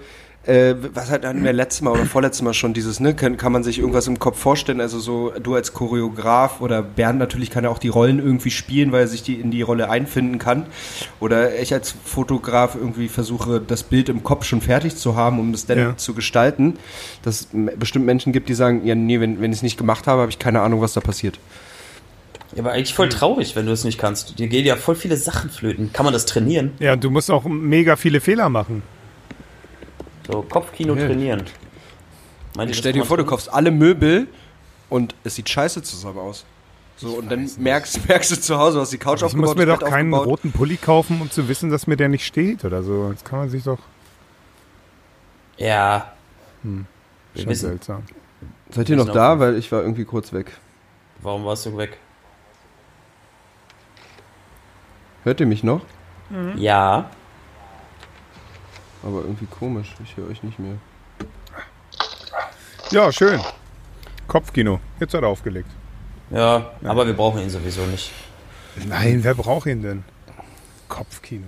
äh, 0.47 0.75
was 0.95 1.11
hat 1.11 1.25
hatten 1.27 1.45
wir 1.45 1.53
letztes 1.53 1.83
Mal 1.83 1.91
oder 1.93 2.07
vorletztes 2.07 2.43
Mal 2.43 2.55
schon 2.55 2.73
dieses, 2.73 2.99
ne, 2.99 3.15
kann, 3.15 3.37
kann 3.37 3.53
man 3.53 3.63
sich 3.63 3.79
irgendwas 3.79 4.07
im 4.07 4.19
Kopf 4.19 4.39
vorstellen, 4.39 4.81
also 4.81 4.99
so 4.99 5.33
du 5.43 5.55
als 5.55 5.75
Choreograf 5.75 6.63
oder 6.63 6.83
Bernd 6.83 7.19
natürlich 7.19 7.51
kann 7.51 7.65
er 7.65 7.71
auch 7.71 7.79
die 7.79 7.89
Rollen 7.89 8.19
irgendwie 8.19 8.51
spielen, 8.51 8.91
weil 8.91 9.03
er 9.03 9.07
sich 9.07 9.23
die 9.23 9.35
in 9.35 9.51
die 9.51 9.61
Rolle 9.61 9.91
einfinden 9.91 10.39
kann 10.39 10.65
oder 11.21 11.61
ich 11.61 11.75
als 11.75 11.95
Fotograf 12.05 12.75
irgendwie 12.75 13.09
versuche, 13.09 13.61
das 13.61 13.83
Bild 13.83 14.09
im 14.09 14.25
Kopf 14.25 14.45
schon 14.47 14.63
fertig 14.63 14.97
zu 14.97 15.15
haben, 15.15 15.39
um 15.39 15.53
es 15.53 15.67
dann 15.67 15.79
Ja. 15.79 15.97
zu 15.99 16.15
gestalten, 16.15 16.79
dass 17.23 17.43
es 17.43 17.49
bestimmt 17.77 18.07
Menschen 18.07 18.33
gibt, 18.33 18.49
die 18.49 18.55
sagen, 18.55 18.87
ja 18.87 18.95
nee, 18.95 19.21
wenn, 19.21 19.41
wenn 19.43 19.53
ich 19.53 19.59
es 19.59 19.63
nicht 19.63 19.77
gemacht 19.77 20.07
habe, 20.07 20.23
habe 20.23 20.31
ich 20.31 20.39
keine 20.39 20.63
Ahnung, 20.63 20.81
was 20.81 20.95
da 20.95 21.01
passiert. 21.03 21.39
Ja, 22.55 22.63
aber 22.63 22.73
eigentlich 22.73 22.95
voll 22.95 23.09
traurig, 23.11 23.55
wenn 23.57 23.67
du 23.67 23.73
es 23.73 23.85
nicht 23.85 23.99
kannst. 23.99 24.39
Dir 24.39 24.49
gehen 24.49 24.65
ja 24.65 24.75
voll 24.77 24.97
viele 24.97 25.17
Sachen 25.17 25.51
flöten. 25.51 25.93
Kann 25.93 26.05
man 26.05 26.13
das 26.13 26.25
trainieren? 26.27 26.73
Ja, 26.81 26.97
du 26.97 27.11
musst 27.11 27.31
auch 27.31 27.45
mega 27.45 27.95
viele 27.97 28.21
Fehler 28.21 28.49
machen. 28.49 28.83
So, 30.31 30.43
Kopfkino 30.43 30.95
Ja. 30.95 31.07
trainieren. 31.07 31.45
Meint 32.57 32.75
Stell 32.77 32.93
dir 32.93 33.05
vor, 33.05 33.17
du 33.17 33.25
kaufst 33.25 33.53
alle 33.53 33.71
Möbel 33.71 34.27
und 34.89 35.15
es 35.25 35.37
sieht 35.37 35.49
scheiße 35.49 35.83
zusammen 35.83 36.19
aus. 36.19 36.45
So, 36.97 37.15
und 37.17 37.31
dann 37.31 37.49
merkst, 37.59 38.07
merkst 38.09 38.31
du 38.33 38.41
zu 38.41 38.59
Hause, 38.59 38.81
was 38.81 38.91
die 38.91 38.99
Couch 38.99 39.17
Ich 39.19 39.23
muss 39.23 39.51
aufgebaut 39.51 39.57
mir 39.57 39.67
das 39.67 39.79
doch 39.79 39.87
Bett 39.87 39.95
keinen 39.95 40.13
aufgebaut. 40.13 40.41
roten 40.41 40.53
Pulli 40.53 40.77
kaufen, 40.77 41.21
um 41.21 41.31
zu 41.31 41.49
wissen, 41.49 41.71
dass 41.71 41.87
mir 41.87 41.97
der 41.97 42.09
nicht 42.09 42.27
steht 42.27 42.65
oder 42.65 42.83
so. 42.83 43.11
Das 43.13 43.25
kann 43.25 43.39
man 43.41 43.49
sich 43.49 43.65
doch. 43.65 43.79
Ja. 45.57 46.13
Wir 46.63 46.85
Schon 47.43 47.51
wissen, 47.51 47.69
seltsam. 47.69 48.03
Seid 48.71 48.89
ihr 48.89 48.97
noch 48.97 49.09
da? 49.11 49.39
Weil 49.39 49.57
ich 49.57 49.71
war 49.73 49.81
irgendwie 49.83 50.05
kurz 50.05 50.33
weg. 50.33 50.53
warum 51.23 51.45
warst 51.45 51.67
du 51.67 51.77
weg? 51.77 51.99
Hört 55.25 55.41
ihr 55.41 55.47
mich 55.47 55.63
noch? 55.63 55.83
Ja. 56.57 57.11
Aber 59.03 59.21
irgendwie 59.23 59.47
komisch. 59.47 59.95
Ich 60.05 60.17
höre 60.17 60.29
euch 60.29 60.43
nicht 60.43 60.59
mehr. 60.59 60.75
Ja, 62.91 63.11
schön. 63.13 63.41
Kopfkino. 64.27 64.81
Jetzt 64.99 65.15
hat 65.15 65.23
er 65.23 65.29
aufgelegt. 65.29 65.69
Ja, 66.31 66.71
aber 66.85 67.07
wir 67.07 67.15
brauchen 67.15 67.41
ihn 67.41 67.51
sowieso 67.51 67.83
nicht. 67.87 68.11
Nein, 68.87 69.21
wer 69.25 69.35
braucht 69.35 69.67
ihn 69.67 69.83
denn? 69.83 70.05
Kopfkino. 70.89 71.47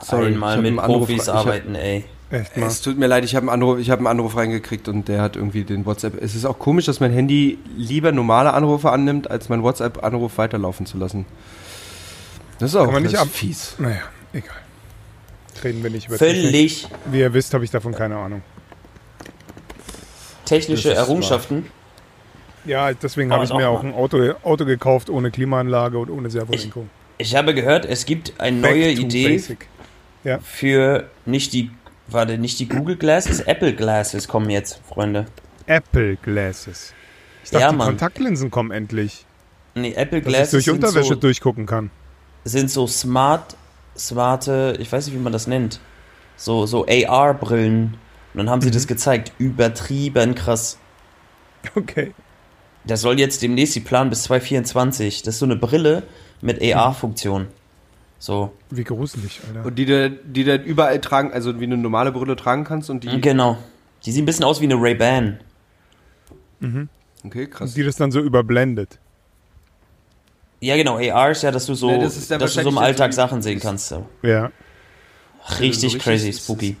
Sorry, 0.00 0.26
Einmal 0.32 0.58
mit 0.58 0.66
einen 0.66 0.78
Anruf- 0.80 1.06
Profis 1.06 1.22
ich 1.22 1.28
hab- 1.28 1.36
arbeiten, 1.46 1.74
ey. 1.74 2.04
Echt 2.30 2.56
mal. 2.56 2.66
Es 2.66 2.80
tut 2.80 2.98
mir 2.98 3.06
leid, 3.08 3.24
ich 3.24 3.34
habe 3.36 3.44
einen, 3.44 3.62
Anruf, 3.62 3.78
ich 3.78 3.90
hab 3.90 3.98
einen 3.98 4.06
Anruf 4.06 4.36
reingekriegt 4.36 4.88
und 4.88 5.06
der 5.06 5.20
hat 5.20 5.36
irgendwie 5.36 5.64
den 5.64 5.84
WhatsApp. 5.86 6.20
Es 6.20 6.34
ist 6.34 6.44
auch 6.46 6.58
komisch, 6.58 6.86
dass 6.86 6.98
mein 6.98 7.12
Handy 7.12 7.58
lieber 7.76 8.10
normale 8.10 8.54
Anrufe 8.54 8.90
annimmt, 8.90 9.30
als 9.30 9.48
meinen 9.48 9.62
WhatsApp-Anruf 9.62 10.38
weiterlaufen 10.38 10.86
zu 10.86 10.96
lassen. 10.98 11.26
Das 12.58 12.70
ist 12.70 12.76
auch 12.76 12.84
Kann 12.86 12.94
man 12.94 13.02
nicht 13.02 13.16
ab- 13.16 13.28
fies. 13.28 13.74
Naja, 13.78 14.00
egal. 14.32 14.56
Reden 15.62 15.82
wir 15.82 15.90
nicht 15.90 16.08
über 16.08 16.18
Technik. 16.18 16.44
Völlig 16.44 16.88
Wie 17.06 17.20
ihr 17.20 17.32
wisst, 17.34 17.54
habe 17.54 17.64
ich 17.64 17.70
davon 17.70 17.92
keine 17.94 18.16
Ahnung. 18.16 18.42
technische 20.44 20.92
Errungenschaften. 20.94 21.66
Ja, 22.64 22.92
deswegen 22.92 23.32
habe 23.32 23.44
ich 23.44 23.50
mir 23.50 23.56
mal. 23.58 23.66
auch 23.66 23.82
ein 23.82 23.92
Auto, 23.94 24.34
Auto 24.44 24.64
gekauft 24.64 25.10
ohne 25.10 25.30
Klimaanlage 25.30 25.98
und 25.98 26.10
ohne 26.10 26.30
Servolenkung. 26.30 26.90
Ich 27.18 27.34
habe 27.34 27.54
gehört, 27.54 27.84
es 27.84 28.04
gibt 28.06 28.40
eine 28.40 28.60
Back 28.60 28.70
neue 28.72 28.90
Idee 28.90 29.28
basic. 29.28 29.66
für 30.42 31.08
nicht 31.26 31.52
die, 31.52 31.70
warte, 32.08 32.38
nicht 32.38 32.58
die 32.60 32.68
Google 32.68 32.96
Glasses, 32.96 33.40
Apple 33.40 33.74
Glasses 33.74 34.28
kommen 34.28 34.50
jetzt, 34.50 34.80
Freunde. 34.88 35.26
Apple 35.66 36.16
Glasses. 36.16 36.92
Ich 37.44 37.50
dachte, 37.50 37.64
Ja, 37.64 37.72
die. 37.72 37.86
Kontaktlinsen 37.86 38.50
kommen 38.50 38.70
endlich. 38.70 39.26
Nee, 39.74 39.94
Apple 39.94 40.20
Dass 40.20 40.26
ich 40.28 40.34
Glasses 40.34 40.50
durch 40.64 40.70
Unterwäsche 40.70 41.14
so, 41.14 41.14
durchgucken 41.16 41.66
kann. 41.66 41.90
sind 42.44 42.70
so 42.70 42.86
smart, 42.86 43.56
smarte, 43.96 44.76
ich 44.78 44.90
weiß 44.90 45.06
nicht, 45.06 45.14
wie 45.16 45.20
man 45.20 45.32
das 45.32 45.46
nennt, 45.46 45.80
so, 46.36 46.66
so 46.66 46.86
AR-Brillen. 46.86 47.94
Und 48.34 48.38
dann 48.38 48.48
haben 48.50 48.60
sie 48.62 48.68
Mhm. 48.68 48.72
das 48.74 48.86
gezeigt, 48.86 49.32
übertrieben 49.38 50.34
krass. 50.34 50.78
Okay. 51.76 52.14
Das 52.84 53.00
soll 53.02 53.20
jetzt 53.20 53.42
demnächst 53.42 53.74
die 53.76 53.80
Plan 53.80 54.10
bis 54.10 54.24
2024. 54.24 55.22
Das 55.22 55.34
ist 55.34 55.38
so 55.38 55.44
eine 55.46 55.54
Brille 55.56 56.02
mit 56.40 56.60
Mhm. 56.60 56.72
AR-Funktion. 56.74 57.46
So, 58.18 58.52
Wie 58.70 58.84
gruselig, 58.84 59.40
Alter. 59.48 59.66
Und 59.66 59.74
die 59.76 59.84
du 59.84 60.10
die 60.10 60.44
du 60.44 60.54
überall 60.56 61.00
tragen, 61.00 61.32
also 61.32 61.58
wie 61.60 61.64
eine 61.64 61.76
normale 61.76 62.12
Brille 62.12 62.36
tragen 62.36 62.64
kannst 62.64 62.88
und 62.90 63.04
die. 63.04 63.20
genau. 63.20 63.58
Die 64.04 64.12
sieht 64.12 64.22
ein 64.22 64.26
bisschen 64.26 64.44
aus 64.44 64.60
wie 64.60 64.64
eine 64.64 64.74
Ray-Ban. 64.80 65.38
Okay, 67.24 67.46
krass. 67.46 67.70
Und 67.70 67.76
die 67.76 67.82
das 67.84 67.96
dann 67.96 68.10
so 68.12 68.20
überblendet. 68.20 68.98
Ja, 70.62 70.76
genau, 70.76 70.96
AR 70.96 71.32
ist 71.32 71.42
ja, 71.42 71.50
dass 71.50 71.66
du 71.66 71.74
so, 71.74 71.90
Nee, 71.90 71.98
das 72.00 72.16
ist 72.16 72.30
dass 72.30 72.54
du 72.54 72.62
so 72.62 72.68
im 72.68 72.78
Alltag 72.78 73.12
so- 73.12 73.16
Sachen 73.16 73.42
sehen 73.42 73.58
kannst. 73.60 73.88
So. 73.88 74.06
Ja. 74.22 74.50
Richtig 75.58 75.92
so 75.92 75.98
crazy, 75.98 76.26
richtig- 76.28 76.42
spooky. 76.44 76.76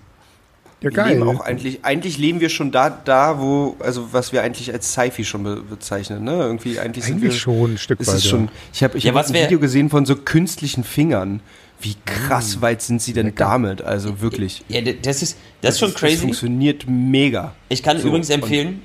Ja, 0.80 0.90
Wir 0.96 1.04
leben 1.04 1.20
geil. 1.26 1.36
auch 1.36 1.40
eigentlich, 1.40 1.84
eigentlich 1.84 2.18
leben 2.18 2.40
wir 2.40 2.48
schon 2.48 2.72
da, 2.72 2.90
da, 2.90 3.40
wo, 3.40 3.76
also 3.80 4.12
was 4.12 4.32
wir 4.32 4.42
eigentlich 4.42 4.72
als 4.72 4.92
Sci-Fi 4.92 5.24
schon 5.24 5.44
be 5.44 5.56
bezeichnen, 5.62 6.24
ne? 6.24 6.32
Irgendwie 6.32 6.78
eigentlich 6.80 7.04
sind 7.04 7.20
wir, 7.22 7.30
Eigentlich 7.30 7.40
schon 7.40 7.74
ein 7.74 7.78
Stück 7.78 8.00
ist 8.00 8.08
weit. 8.12 8.22
schon. 8.22 8.48
Ich 8.72 8.82
habe 8.82 8.98
ich 8.98 9.04
Ja, 9.04 9.10
hab 9.12 9.14
was 9.20 9.28
ein 9.30 9.34
Video 9.34 9.60
gesehen 9.60 9.90
von 9.90 10.06
so 10.06 10.16
künstlichen 10.16 10.82
Fingern. 10.82 11.40
Wie 11.80 11.94
krass 12.04 12.60
weit 12.62 12.82
sind 12.82 13.00
sie 13.02 13.12
denn 13.12 13.32
damit? 13.36 13.82
Also 13.82 14.20
wirklich. 14.20 14.64
Ja, 14.68 14.80
das 14.80 15.22
ist, 15.22 15.36
das 15.60 15.74
ist 15.74 15.80
schon 15.80 15.90
Das 15.92 16.00
crazy. 16.00 16.16
funktioniert 16.18 16.84
mega. 16.88 17.54
Ich 17.68 17.82
kann 17.84 17.98
So, 17.98 18.08
übrigens 18.08 18.30
empfehlen, 18.30 18.82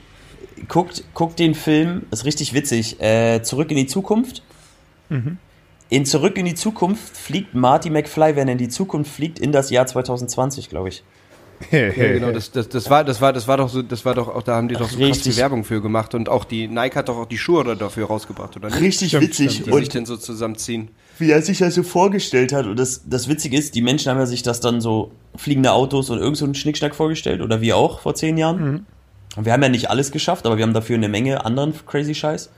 guckt, 0.68 1.04
guckt 1.16 1.38
den 1.40 1.54
Film, 1.56 2.04
ist 2.12 2.26
richtig 2.26 2.54
witzig, 2.54 3.00
äh, 3.02 3.42
Zurück 3.44 3.70
in 3.72 3.78
die 3.78 3.88
Zukunft. 3.88 4.42
Mhm. 5.10 5.38
In 5.90 6.06
Zurück 6.06 6.38
in 6.38 6.46
die 6.46 6.56
Zukunft 6.56 7.16
fliegt 7.16 7.56
Marty 7.56 7.90
McFly, 7.90 8.36
wenn 8.36 8.48
er 8.50 8.54
in 8.54 8.58
die 8.58 8.68
Zukunft 8.68 9.12
fliegt, 9.12 9.40
in 9.40 9.52
das 9.52 9.70
Jahr 9.70 9.88
2020, 9.88 10.70
glaube 10.70 10.90
ich. 10.90 11.04
Ja, 11.72 11.90
genau, 11.90 12.32
das, 12.32 12.52
das, 12.52 12.70
das 12.70 12.88
war, 12.90 13.04
das 13.04 13.20
war, 13.20 13.34
das 13.34 13.48
war 13.48 13.58
doch 13.58 13.70
so, 13.70 13.82
das 13.82 14.06
war 14.06 14.14
doch 14.14 14.28
auch, 14.28 14.44
da 14.44 14.56
haben 14.58 14.68
die 14.68 14.76
doch 14.76 14.90
so 14.90 14.98
krass 14.98 15.08
Richtig. 15.08 15.34
viel 15.34 15.42
Werbung 15.42 15.64
für 15.64 15.82
gemacht 15.82 16.14
und 16.14 16.30
auch 16.30 16.44
die 16.46 16.68
Nike 16.68 16.96
hat 16.96 17.10
doch 17.10 17.18
auch 17.18 17.26
die 17.26 17.40
Schuhe 17.40 17.76
dafür 17.76 18.06
rausgebracht, 18.08 18.56
oder 18.58 18.68
nicht? 18.70 18.80
Richtig 18.80 19.08
Stimmt, 19.08 19.24
witzig. 19.24 19.52
stimmt, 19.54 19.68
Die 19.74 19.80
sich 19.80 19.90
denn 19.90 20.06
so 20.06 20.18
zusammenziehen. 20.18 20.90
wie 21.18 21.32
er 21.32 21.42
sich 21.42 21.58
das 21.58 21.74
so 21.74 21.82
vorgestellt 21.82 22.54
hat. 22.54 22.68
Und 22.68 22.78
das, 22.78 23.02
das 23.10 23.28
Witzige 23.28 23.58
ist, 23.58 23.74
die 23.74 23.82
Menschen 23.82 24.12
haben 24.12 24.20
ja 24.20 24.28
sich 24.28 24.44
das 24.44 24.60
dann 24.60 24.82
so 24.82 25.12
fliegende 25.36 25.72
Autos 25.72 26.12
und 26.12 26.20
irgend 26.20 26.38
so 26.38 26.46
einen 26.46 26.54
Schnickschnack 26.54 26.94
vorgestellt. 26.94 27.42
Oder 27.42 27.60
wir 27.60 27.76
auch 27.76 28.02
vor 28.02 28.14
zehn 28.14 28.38
Jahren. 28.38 28.86
Und 29.36 29.46
wir 29.46 29.52
haben 29.54 29.64
ja 29.64 29.70
nicht 29.70 29.90
alles 29.90 30.12
geschafft, 30.12 30.46
aber 30.46 30.58
wir 30.58 30.64
haben 30.64 30.74
dafür 30.74 30.96
eine 30.96 31.10
Menge 31.10 31.44
anderen 31.44 31.74
crazy 31.88 32.14
Scheiß. 32.14 32.52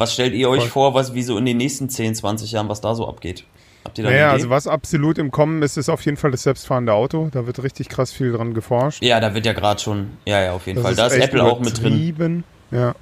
Was 0.00 0.14
stellt 0.14 0.34
ihr 0.34 0.48
euch 0.48 0.68
vor, 0.68 0.94
was 0.94 1.14
wie 1.14 1.22
so 1.22 1.36
in 1.38 1.44
den 1.44 1.58
nächsten 1.58 1.88
10, 1.88 2.14
20 2.14 2.52
Jahren, 2.52 2.68
was 2.68 2.80
da 2.80 2.94
so 2.94 3.06
abgeht? 3.06 3.44
Habt 3.84 3.96
ihr 3.98 4.04
da 4.04 4.10
Naja, 4.10 4.30
also 4.32 4.50
was 4.50 4.66
absolut 4.66 5.16
im 5.18 5.30
Kommen 5.30 5.62
ist, 5.62 5.76
ist 5.76 5.88
auf 5.88 6.04
jeden 6.04 6.16
Fall 6.16 6.30
das 6.30 6.42
selbstfahrende 6.42 6.92
Auto. 6.92 7.28
Da 7.32 7.46
wird 7.46 7.62
richtig 7.62 7.88
krass 7.88 8.10
viel 8.12 8.32
dran 8.32 8.52
geforscht. 8.54 9.02
ja, 9.02 9.20
da 9.20 9.34
wird 9.34 9.46
ja 9.46 9.52
gerade 9.52 9.80
schon, 9.80 10.18
ja, 10.26 10.40
ja, 10.42 10.52
auf 10.52 10.66
jeden 10.66 10.76
Das 10.82 10.84
Fall. 10.86 10.94
Da 10.96 11.06
ist 11.14 11.22
Apple 11.22 11.42
auch 11.44 11.60
mit 11.60 11.76
drin. 11.78 11.86
übertrieben. 11.92 12.44
Ja, 12.70 12.94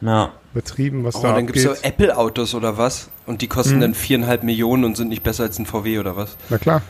Ja. 0.00 0.32
betrieben, 0.52 1.04
was 1.04 1.16
Oh, 1.16 1.22
da 1.22 1.32
dann 1.34 1.46
gibt's 1.46 1.62
so 1.62 1.70
abgeht. 1.70 1.84
Apple-Autos 1.84 2.54
oder 2.54 2.76
was? 2.78 3.08
Und 3.26 3.40
die 3.42 3.46
kosten 3.48 3.76
Mhm. 3.76 3.80
dann 3.80 3.94
viereinhalb 3.94 4.42
Millionen 4.42 4.84
und 4.84 4.96
sind 4.96 5.08
nicht 5.08 5.22
besser 5.22 5.44
als 5.44 5.58
ein 5.58 5.66
VW 5.66 5.98
oder 5.98 6.16
was? 6.16 6.36
Na 6.48 6.58
klar. 6.58 6.82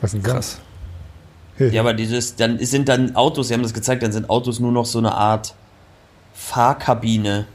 Was 0.00 0.12
denn 0.12 0.22
Krass. 0.22 0.60
Ja, 1.58 1.80
aber 1.82 1.94
dieses, 1.94 2.36
dann 2.36 2.58
sind 2.58 2.88
dann 2.88 3.14
Autos, 3.16 3.48
sie 3.48 3.54
haben 3.54 3.62
das 3.62 3.74
gezeigt, 3.74 4.02
dann 4.02 4.12
sind 4.12 4.28
Autos 4.30 4.60
nur 4.60 4.72
noch 4.72 4.86
so 4.86 4.98
eine 4.98 5.14
Art 5.14 5.54
Fahrkabine. 6.34 7.46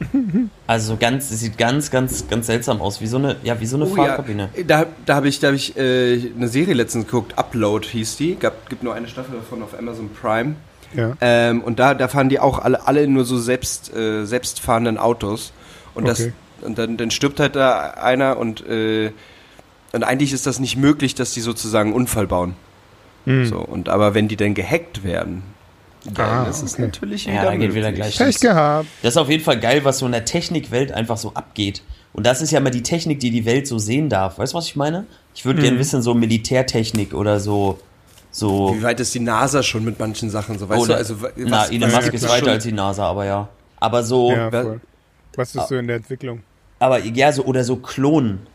Also 0.66 0.92
so 0.94 0.96
ganz, 0.98 1.30
es 1.30 1.40
sieht 1.40 1.58
ganz, 1.58 1.90
ganz, 1.90 2.26
ganz 2.28 2.46
seltsam 2.46 2.80
aus, 2.80 3.00
wie 3.00 3.06
so 3.06 3.18
eine, 3.18 3.36
ja, 3.44 3.60
wie 3.60 3.66
so 3.66 3.76
eine 3.76 3.86
Oh 3.86 3.94
Fahrkabine. 3.94 4.48
ja, 4.56 4.62
da, 4.64 4.86
da 5.06 5.14
habe 5.14 5.28
ich, 5.28 5.38
da 5.40 5.48
hab 5.48 5.54
ich 5.54 5.76
äh, 5.76 6.30
eine 6.36 6.48
Serie 6.48 6.74
letztens 6.74 7.06
geguckt, 7.06 7.38
Upload 7.38 7.86
hieß 7.86 8.16
die. 8.16 8.34
Gab, 8.34 8.68
gibt 8.68 8.82
nur 8.82 8.94
eine 8.94 9.06
Staffel 9.08 9.36
davon 9.36 9.62
auf 9.62 9.78
Amazon 9.78 10.10
Prime. 10.10 10.56
Ja. 10.94 11.14
Ähm, 11.20 11.62
und 11.62 11.78
da, 11.78 11.94
da 11.94 12.08
fahren 12.08 12.28
die 12.28 12.40
auch 12.40 12.58
alle, 12.58 12.86
alle 12.86 13.06
nur 13.06 13.24
so 13.24 13.38
selbst, 13.38 13.94
äh, 13.94 14.24
selbstfahrenden 14.24 14.98
Autos. 14.98 15.52
Und, 15.94 16.04
Okay. 16.08 16.32
das, 16.60 16.66
und 16.66 16.78
dann, 16.78 16.96
dann 16.96 17.10
stirbt 17.10 17.38
halt 17.40 17.54
da 17.56 17.90
einer 17.92 18.38
und, 18.38 18.66
äh, 18.68 19.12
und 19.92 20.04
eigentlich 20.04 20.32
ist 20.32 20.46
das 20.46 20.58
nicht 20.58 20.76
möglich, 20.76 21.14
dass 21.14 21.32
die 21.32 21.40
sozusagen 21.40 21.90
einen 21.90 21.96
Unfall 21.96 22.26
bauen. 22.26 22.54
Hm. 23.24 23.46
So, 23.46 23.58
und 23.58 23.88
aber 23.88 24.14
wenn 24.14 24.28
die 24.28 24.36
dann 24.36 24.54
gehackt 24.54 25.04
werden, 25.04 25.42
dann 26.14 26.46
Ah, 26.46 26.48
ist 26.48 26.62
es 26.62 26.74
okay. 26.74 26.82
natürlich 26.82 27.24
Ja, 27.26 27.32
wieder 27.32 27.42
dann 27.44 27.60
geht 27.60 27.74
wieder 27.74 27.92
gleich 27.92 28.16
Pech 28.18 28.40
gehabt. 28.40 28.88
Das 29.02 29.14
ist 29.14 29.16
auf 29.18 29.28
jeden 29.28 29.42
Fall 29.44 29.58
geil, 29.60 29.84
was 29.84 29.98
so 29.98 30.06
in 30.06 30.12
der 30.12 30.24
Technikwelt 30.24 30.92
einfach 30.92 31.16
so 31.16 31.32
abgeht. 31.34 31.82
Und 32.12 32.24
das 32.26 32.40
ist 32.40 32.50
ja 32.50 32.60
mal 32.60 32.70
die 32.70 32.82
Technik, 32.82 33.20
die 33.20 33.30
die 33.30 33.44
Welt 33.44 33.66
so 33.66 33.78
sehen 33.78 34.08
darf. 34.08 34.38
Weißt 34.38 34.52
du, 34.54 34.56
was 34.58 34.66
ich 34.66 34.76
meine? 34.76 35.06
Ich 35.34 35.44
würde 35.44 35.58
Mhm. 35.60 35.64
gerne 35.64 35.78
wissen, 35.78 36.00
so 36.02 36.14
Militärtechnik 36.14 37.12
oder 37.12 37.40
so, 37.40 37.78
so. 38.30 38.74
Wie 38.76 38.82
weit 38.82 39.00
ist 39.00 39.14
die 39.14 39.20
NASA 39.20 39.62
schon 39.62 39.84
mit 39.84 39.98
manchen 39.98 40.30
Sachen 40.30 40.58
so? 40.58 40.68
Weißt 40.68 40.80
oder, 40.80 40.94
du, 40.94 40.98
also 40.98 41.22
wa- 41.22 41.28
na, 41.36 41.58
was- 41.62 41.70
Elon 41.70 41.92
was 41.92 41.94
Musk 42.04 42.14
ist 42.14 42.22
es 42.22 42.28
weiter 42.30 42.38
schon? 42.40 42.48
als 42.48 42.62
die 42.64 42.72
NASA, 42.72 43.04
aber 43.06 43.24
ja. 43.26 43.48
Aber 43.78 44.02
so, 44.02 44.30
Ja. 44.32 44.50
Was 45.36 45.54
ist 45.54 45.68
so 45.68 45.76
in 45.76 45.86
der 45.86 45.96
Entwicklung? 45.96 46.40
aber 46.78 46.98
ja, 47.04 47.30
so, 47.32 47.44
oder 47.44 47.62
so 47.64 47.76
klonen. 47.76 48.46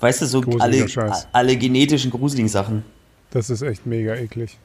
Weißt 0.00 0.22
du, 0.22 0.26
so 0.26 0.40
Gruseliger 0.40 0.62
alle, 0.84 0.88
Scheiß. 0.88 1.28
alle 1.32 1.56
genetischen 1.56 2.10
gruseligen 2.10 2.48
Sachen. 2.48 2.84
Das 3.30 3.50
ist 3.50 3.62
echt 3.62 3.84
mega 3.86 4.14
eklig. 4.14 4.56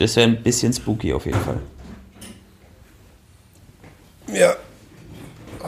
Das 0.00 0.16
wäre 0.16 0.26
ein 0.28 0.42
bisschen 0.42 0.72
spooky 0.72 1.12
auf 1.12 1.26
jeden 1.26 1.40
Fall. 1.40 1.60
Ja. 4.32 4.54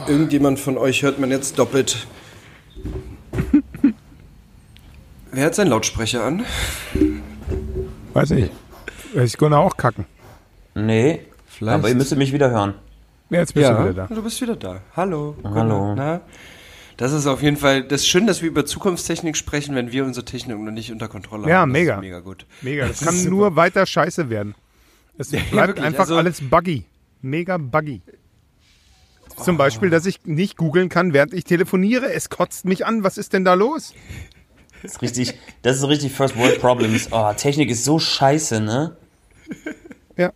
Irgendjemand 0.09 0.59
von 0.59 0.79
euch 0.79 1.03
hört 1.03 1.19
man 1.19 1.31
jetzt 1.31 1.59
doppelt. 1.59 2.07
Wer 5.33 5.45
hat 5.45 5.55
seinen 5.55 5.69
Lautsprecher 5.69 6.25
an? 6.25 6.47
Weiß 8.15 8.31
nicht. 8.31 8.51
Ich 9.15 9.37
konnte 9.37 9.59
auch 9.59 9.77
kacken. 9.77 10.07
Nee, 10.75 11.27
Vielleicht. 11.47 11.75
aber 11.79 11.91
ihr 11.91 11.95
müsstet 11.95 12.17
mich 12.17 12.33
wieder 12.33 12.51
hören. 12.51 12.73
Jetzt 13.29 13.53
bist 13.53 13.69
du 13.69 13.73
Ja, 13.75 13.85
wieder 13.85 14.07
da. 14.09 14.15
du 14.15 14.23
bist 14.23 14.41
wieder 14.41 14.57
da. 14.57 14.81
Hallo. 14.97 15.37
Hallo. 15.45 15.95
Na? 15.95 16.23
Das 16.97 17.13
ist 17.13 17.27
auf 17.27 17.43
jeden 17.43 17.57
Fall, 17.57 17.83
das 17.85 18.03
ist 18.03 18.09
schön, 18.09 18.27
dass 18.27 18.43
wir 18.43 18.49
über 18.49 18.65
Zukunftstechnik 18.67 19.37
sprechen, 19.37 19.75
wenn 19.75 19.93
wir 19.93 20.05
unsere 20.05 20.25
Technik 20.25 20.59
noch 20.59 20.71
nicht 20.73 20.93
unter 20.93 21.09
Kontrolle 21.09 21.49
Ja, 21.49 21.61
haben. 21.61 21.73
Das 21.73 21.81
mega. 21.81 21.95
Ist 21.97 22.01
mega 22.01 22.21
gut. 22.21 22.47
Mega. 22.61 22.87
Das 22.89 22.99
Das 22.99 23.07
kann 23.07 23.15
ist 23.17 23.23
super. 23.25 23.35
nur 23.37 23.57
weiter 23.57 23.87
scheiße 23.87 24.29
werden. 24.31 24.55
Es 25.19 25.29
bleibt 25.51 25.53
wirklich, 25.53 25.85
einfach 25.85 26.01
also- 26.01 26.17
alles 26.17 26.41
buggy. 26.41 26.85
Mega 27.23 27.57
buggy. 27.57 28.03
Zum 29.43 29.57
Beispiel, 29.57 29.89
dass 29.91 30.05
ich 30.07 30.21
nicht 30.25 30.57
googeln 30.59 30.89
kann, 30.91 31.13
während 31.15 31.33
ich 31.33 31.45
telefoniere. 31.45 32.13
Es 32.13 32.29
kotzt 32.29 32.65
mich 32.67 32.85
an. 32.85 33.03
Was 33.03 33.17
ist 33.17 33.33
denn 33.33 33.45
da 33.45 33.55
los? 33.55 33.95
Das 34.83 34.93
ist 34.93 35.03
richtig, 35.03 35.35
das 35.63 35.79
ist 35.79 35.85
richtig 35.89 36.13
First 36.13 36.37
World 36.37 36.61
Problems. 36.61 37.09
Oh, 37.13 37.33
Technik 37.35 37.71
ist 37.71 37.85
so 37.85 37.99
scheiße, 37.99 38.61
ne? 38.61 38.97
Ja. 40.17 40.33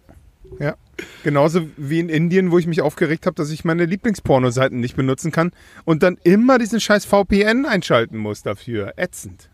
Ja. 0.58 0.76
Genauso 1.22 1.62
wie 1.76 2.00
in 2.00 2.08
Indien, 2.08 2.50
wo 2.50 2.58
ich 2.58 2.66
mich 2.66 2.80
aufgeregt 2.80 3.26
habe, 3.26 3.34
dass 3.34 3.50
ich 3.50 3.64
meine 3.64 3.84
Lieblingspornoseiten 3.84 4.80
nicht 4.80 4.96
benutzen 4.96 5.30
kann 5.30 5.52
und 5.84 6.02
dann 6.02 6.18
immer 6.24 6.58
diesen 6.58 6.80
scheiß 6.80 7.04
VPN 7.04 7.66
einschalten 7.66 8.16
muss 8.16 8.42
dafür. 8.42 8.94
Ätzend. 8.96 9.50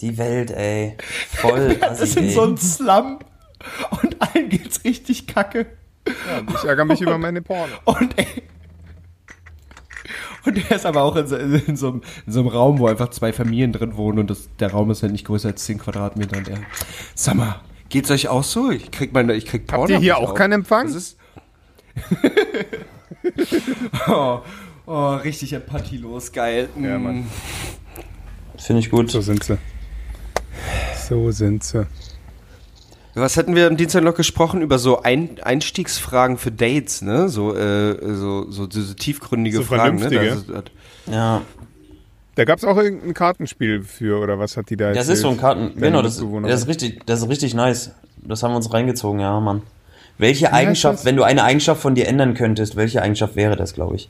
Die 0.00 0.18
Welt, 0.18 0.50
ey. 0.50 0.96
Voll. 1.28 1.76
Das 1.80 2.00
ist 2.00 2.16
in 2.16 2.30
so 2.30 2.42
ein 2.42 2.56
Slum 2.56 3.18
und 4.02 4.16
allen 4.20 4.48
geht's 4.48 4.84
richtig 4.84 5.26
kacke. 5.26 5.66
Ich 6.04 6.64
ärgere 6.64 6.84
mich 6.84 7.00
über 7.00 7.18
meine 7.18 7.42
Porno. 7.42 7.74
Und 7.84 8.18
ey, 8.18 8.42
und 10.44 10.70
er 10.70 10.76
ist 10.76 10.86
aber 10.86 11.02
auch 11.02 11.16
in 11.16 11.26
so, 11.26 11.36
in, 11.36 11.76
so 11.76 11.88
einem, 11.88 12.02
in 12.26 12.32
so 12.32 12.40
einem 12.40 12.48
Raum, 12.48 12.78
wo 12.78 12.86
einfach 12.86 13.10
zwei 13.10 13.32
Familien 13.32 13.72
drin 13.72 13.96
wohnen 13.96 14.18
und 14.18 14.30
das, 14.30 14.48
der 14.58 14.70
Raum 14.70 14.90
ist 14.90 15.02
halt 15.02 15.12
nicht 15.12 15.26
größer 15.26 15.48
als 15.48 15.64
10 15.64 15.78
Quadratmeter. 15.78 16.38
Und 16.38 16.48
er, 16.48 16.58
sag 17.14 17.34
mal, 17.34 17.60
geht's 17.88 18.10
euch 18.10 18.28
auch 18.28 18.44
so? 18.44 18.70
Ich 18.70 18.90
krieg 18.90 19.12
meine, 19.12 19.34
ich 19.34 19.46
krieg 19.46 19.66
Porno. 19.66 19.84
Habt 19.84 19.90
ihr 19.90 19.98
hier 19.98 20.18
auch 20.18 20.30
auf. 20.30 20.34
keinen 20.34 20.52
Empfang? 20.52 20.86
Das 20.86 20.96
ist 20.96 21.18
oh, 24.08 24.40
oh, 24.86 25.14
richtig 25.16 25.52
empathielos, 25.52 26.32
geil. 26.32 26.68
Ja, 26.80 26.98
Mann. 26.98 27.26
Finde 28.56 28.80
ich 28.80 28.90
gut. 28.90 29.10
So 29.10 29.20
sind 29.20 29.44
sie. 29.44 29.58
So 31.08 31.30
sind 31.30 31.64
sie. 31.64 31.86
Was 33.14 33.36
hatten 33.36 33.54
wir 33.54 33.66
am 33.66 33.76
Dienstag 33.76 34.02
noch 34.04 34.14
gesprochen 34.14 34.62
über 34.62 34.78
so 34.78 35.02
Ein 35.02 35.38
Einstiegsfragen 35.42 36.38
für 36.38 36.50
Dates, 36.50 37.02
ne? 37.02 37.28
So, 37.28 37.54
äh, 37.54 38.14
so, 38.14 38.50
so 38.50 38.66
diese 38.66 38.96
tiefgründige 38.96 39.58
So 39.58 39.64
Fragen, 39.64 39.96
ne? 39.98 40.06
ist- 40.06 40.46
Ja. 41.10 41.42
Da 42.34 42.44
gab 42.46 42.56
es 42.58 42.64
auch 42.64 42.78
irgendein 42.78 43.12
Kartenspiel 43.12 43.82
für, 43.82 44.18
oder 44.18 44.38
was 44.38 44.56
hat 44.56 44.70
die 44.70 44.76
da 44.78 44.92
Das 44.92 45.08
ist 45.08 45.20
so 45.20 45.28
ein 45.28 45.36
Karten. 45.36 45.72
Genau, 45.78 46.00
das, 46.00 46.16
das 46.44 46.62
ist 46.62 46.68
richtig, 46.68 47.04
das 47.04 47.20
ist 47.20 47.28
richtig 47.28 47.52
nice. 47.52 47.90
Das 48.16 48.42
haben 48.42 48.52
wir 48.52 48.56
uns 48.56 48.72
reingezogen, 48.72 49.20
ja, 49.20 49.38
Mann. 49.40 49.60
Welche 50.16 50.46
heißt 50.46 50.54
Eigenschaft, 50.54 51.04
wenn 51.04 51.16
du 51.16 51.24
eine 51.24 51.44
Eigenschaft 51.44 51.82
von 51.82 51.94
dir 51.94 52.08
ändern 52.08 52.32
könntest, 52.32 52.76
welche 52.76 53.02
Eigenschaft 53.02 53.36
wäre 53.36 53.56
das, 53.56 53.74
glaube 53.74 53.96
ich? 53.96 54.08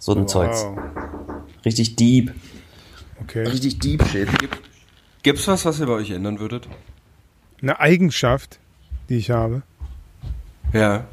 So 0.00 0.14
ein 0.14 0.26
Zeugs. 0.26 0.64
Wow. 0.64 0.78
Richtig 1.64 1.94
deep. 1.94 2.32
Okay. 3.22 3.42
Richtig 3.44 3.78
deep 3.78 4.04
shit. 4.08 4.28
Gibt's 5.22 5.46
was, 5.46 5.64
was 5.64 5.78
ihr 5.78 5.86
bei 5.86 5.92
euch 5.92 6.10
ändern 6.10 6.40
würdet? 6.40 6.68
Eine 7.60 7.80
Eigenschaft, 7.80 8.58
die 9.08 9.16
ich 9.16 9.30
habe. 9.30 9.62
Ja. 10.72 11.06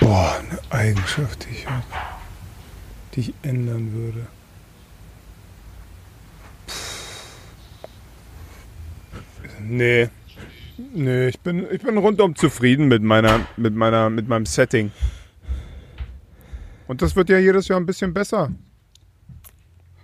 Boah, 0.00 0.36
eine 0.38 0.58
Eigenschaft, 0.70 1.46
die 1.46 1.54
ich 1.54 1.66
habe. 1.66 1.84
Die 3.14 3.20
ich 3.20 3.34
ändern 3.42 3.92
würde. 3.92 4.26
Nee. 9.60 10.08
Nee, 10.92 11.28
ich 11.28 11.40
bin, 11.40 11.66
ich 11.70 11.82
bin 11.82 11.96
rundum 11.96 12.36
zufrieden 12.36 12.86
mit 12.88 13.02
meiner, 13.02 13.40
mit 13.56 13.74
meiner, 13.74 14.10
mit 14.10 14.28
meinem 14.28 14.46
Setting. 14.46 14.92
Und 16.86 17.02
das 17.02 17.16
wird 17.16 17.30
ja 17.30 17.38
jedes 17.38 17.68
Jahr 17.68 17.80
ein 17.80 17.86
bisschen 17.86 18.12
besser. 18.12 18.52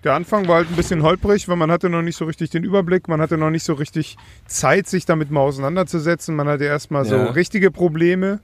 Der 0.04 0.14
Anfang 0.14 0.48
war 0.48 0.56
halt 0.56 0.68
ein 0.68 0.76
bisschen 0.76 1.02
holprig, 1.02 1.48
weil 1.48 1.56
man 1.56 1.70
hatte 1.70 1.88
noch 1.88 2.02
nicht 2.02 2.16
so 2.16 2.24
richtig 2.24 2.50
den 2.50 2.64
Überblick, 2.64 3.06
man 3.08 3.20
hatte 3.20 3.38
noch 3.38 3.50
nicht 3.50 3.62
so 3.64 3.74
richtig 3.74 4.16
Zeit, 4.46 4.88
sich 4.88 5.04
damit 5.06 5.30
mal 5.30 5.40
auseinanderzusetzen. 5.40 6.34
Man 6.34 6.48
hatte 6.48 6.64
erstmal 6.64 7.04
so 7.04 7.14
Ja. 7.14 7.30
richtige 7.30 7.70
Probleme 7.70 8.40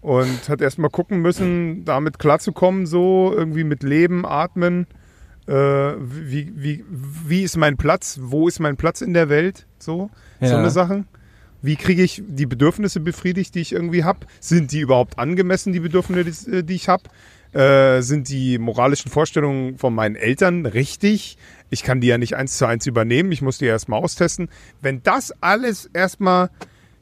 und 0.00 0.48
hat 0.48 0.60
erstmal 0.60 0.90
gucken 0.90 1.20
müssen, 1.20 1.84
damit 1.84 2.18
klarzukommen, 2.20 2.86
so 2.86 3.32
irgendwie 3.36 3.64
mit 3.64 3.82
Leben, 3.82 4.24
Atmen. 4.24 4.86
Äh, 5.48 5.52
wie, 5.98 6.52
wie, 6.54 6.84
wie 6.88 7.42
ist 7.42 7.56
mein 7.56 7.76
Platz? 7.76 8.18
Wo 8.22 8.46
ist 8.46 8.60
mein 8.60 8.76
Platz 8.76 9.00
in 9.00 9.14
der 9.14 9.28
Welt? 9.28 9.66
So, 9.78 10.10
so 10.40 10.46
Ja. 10.46 10.58
eine 10.58 10.70
Sachen. 10.70 11.06
Wie 11.60 11.74
kriege 11.74 12.02
ich 12.04 12.22
die 12.24 12.46
Bedürfnisse 12.46 13.00
befriedigt, 13.00 13.56
die 13.56 13.60
ich 13.60 13.72
irgendwie 13.72 14.04
habe? 14.04 14.20
Sind 14.40 14.70
die 14.70 14.78
überhaupt 14.80 15.18
angemessen, 15.18 15.72
die 15.72 15.80
Bedürfnisse, 15.80 16.62
die 16.62 16.74
ich 16.74 16.88
habe? 16.88 17.02
Äh, 17.52 18.02
sind 18.02 18.28
die 18.28 18.58
moralischen 18.58 19.10
Vorstellungen 19.10 19.78
von 19.78 19.94
meinen 19.94 20.16
Eltern 20.16 20.66
richtig? 20.66 21.38
Ich 21.70 21.82
kann 21.82 22.00
die 22.00 22.08
ja 22.08 22.18
nicht 22.18 22.36
eins 22.36 22.58
zu 22.58 22.66
eins 22.66 22.86
übernehmen. 22.86 23.32
Ich 23.32 23.42
muss 23.42 23.58
die 23.58 23.66
erstmal 23.66 24.02
austesten. 24.02 24.48
Wenn 24.80 25.02
das 25.02 25.32
alles 25.40 25.88
erstmal 25.92 26.50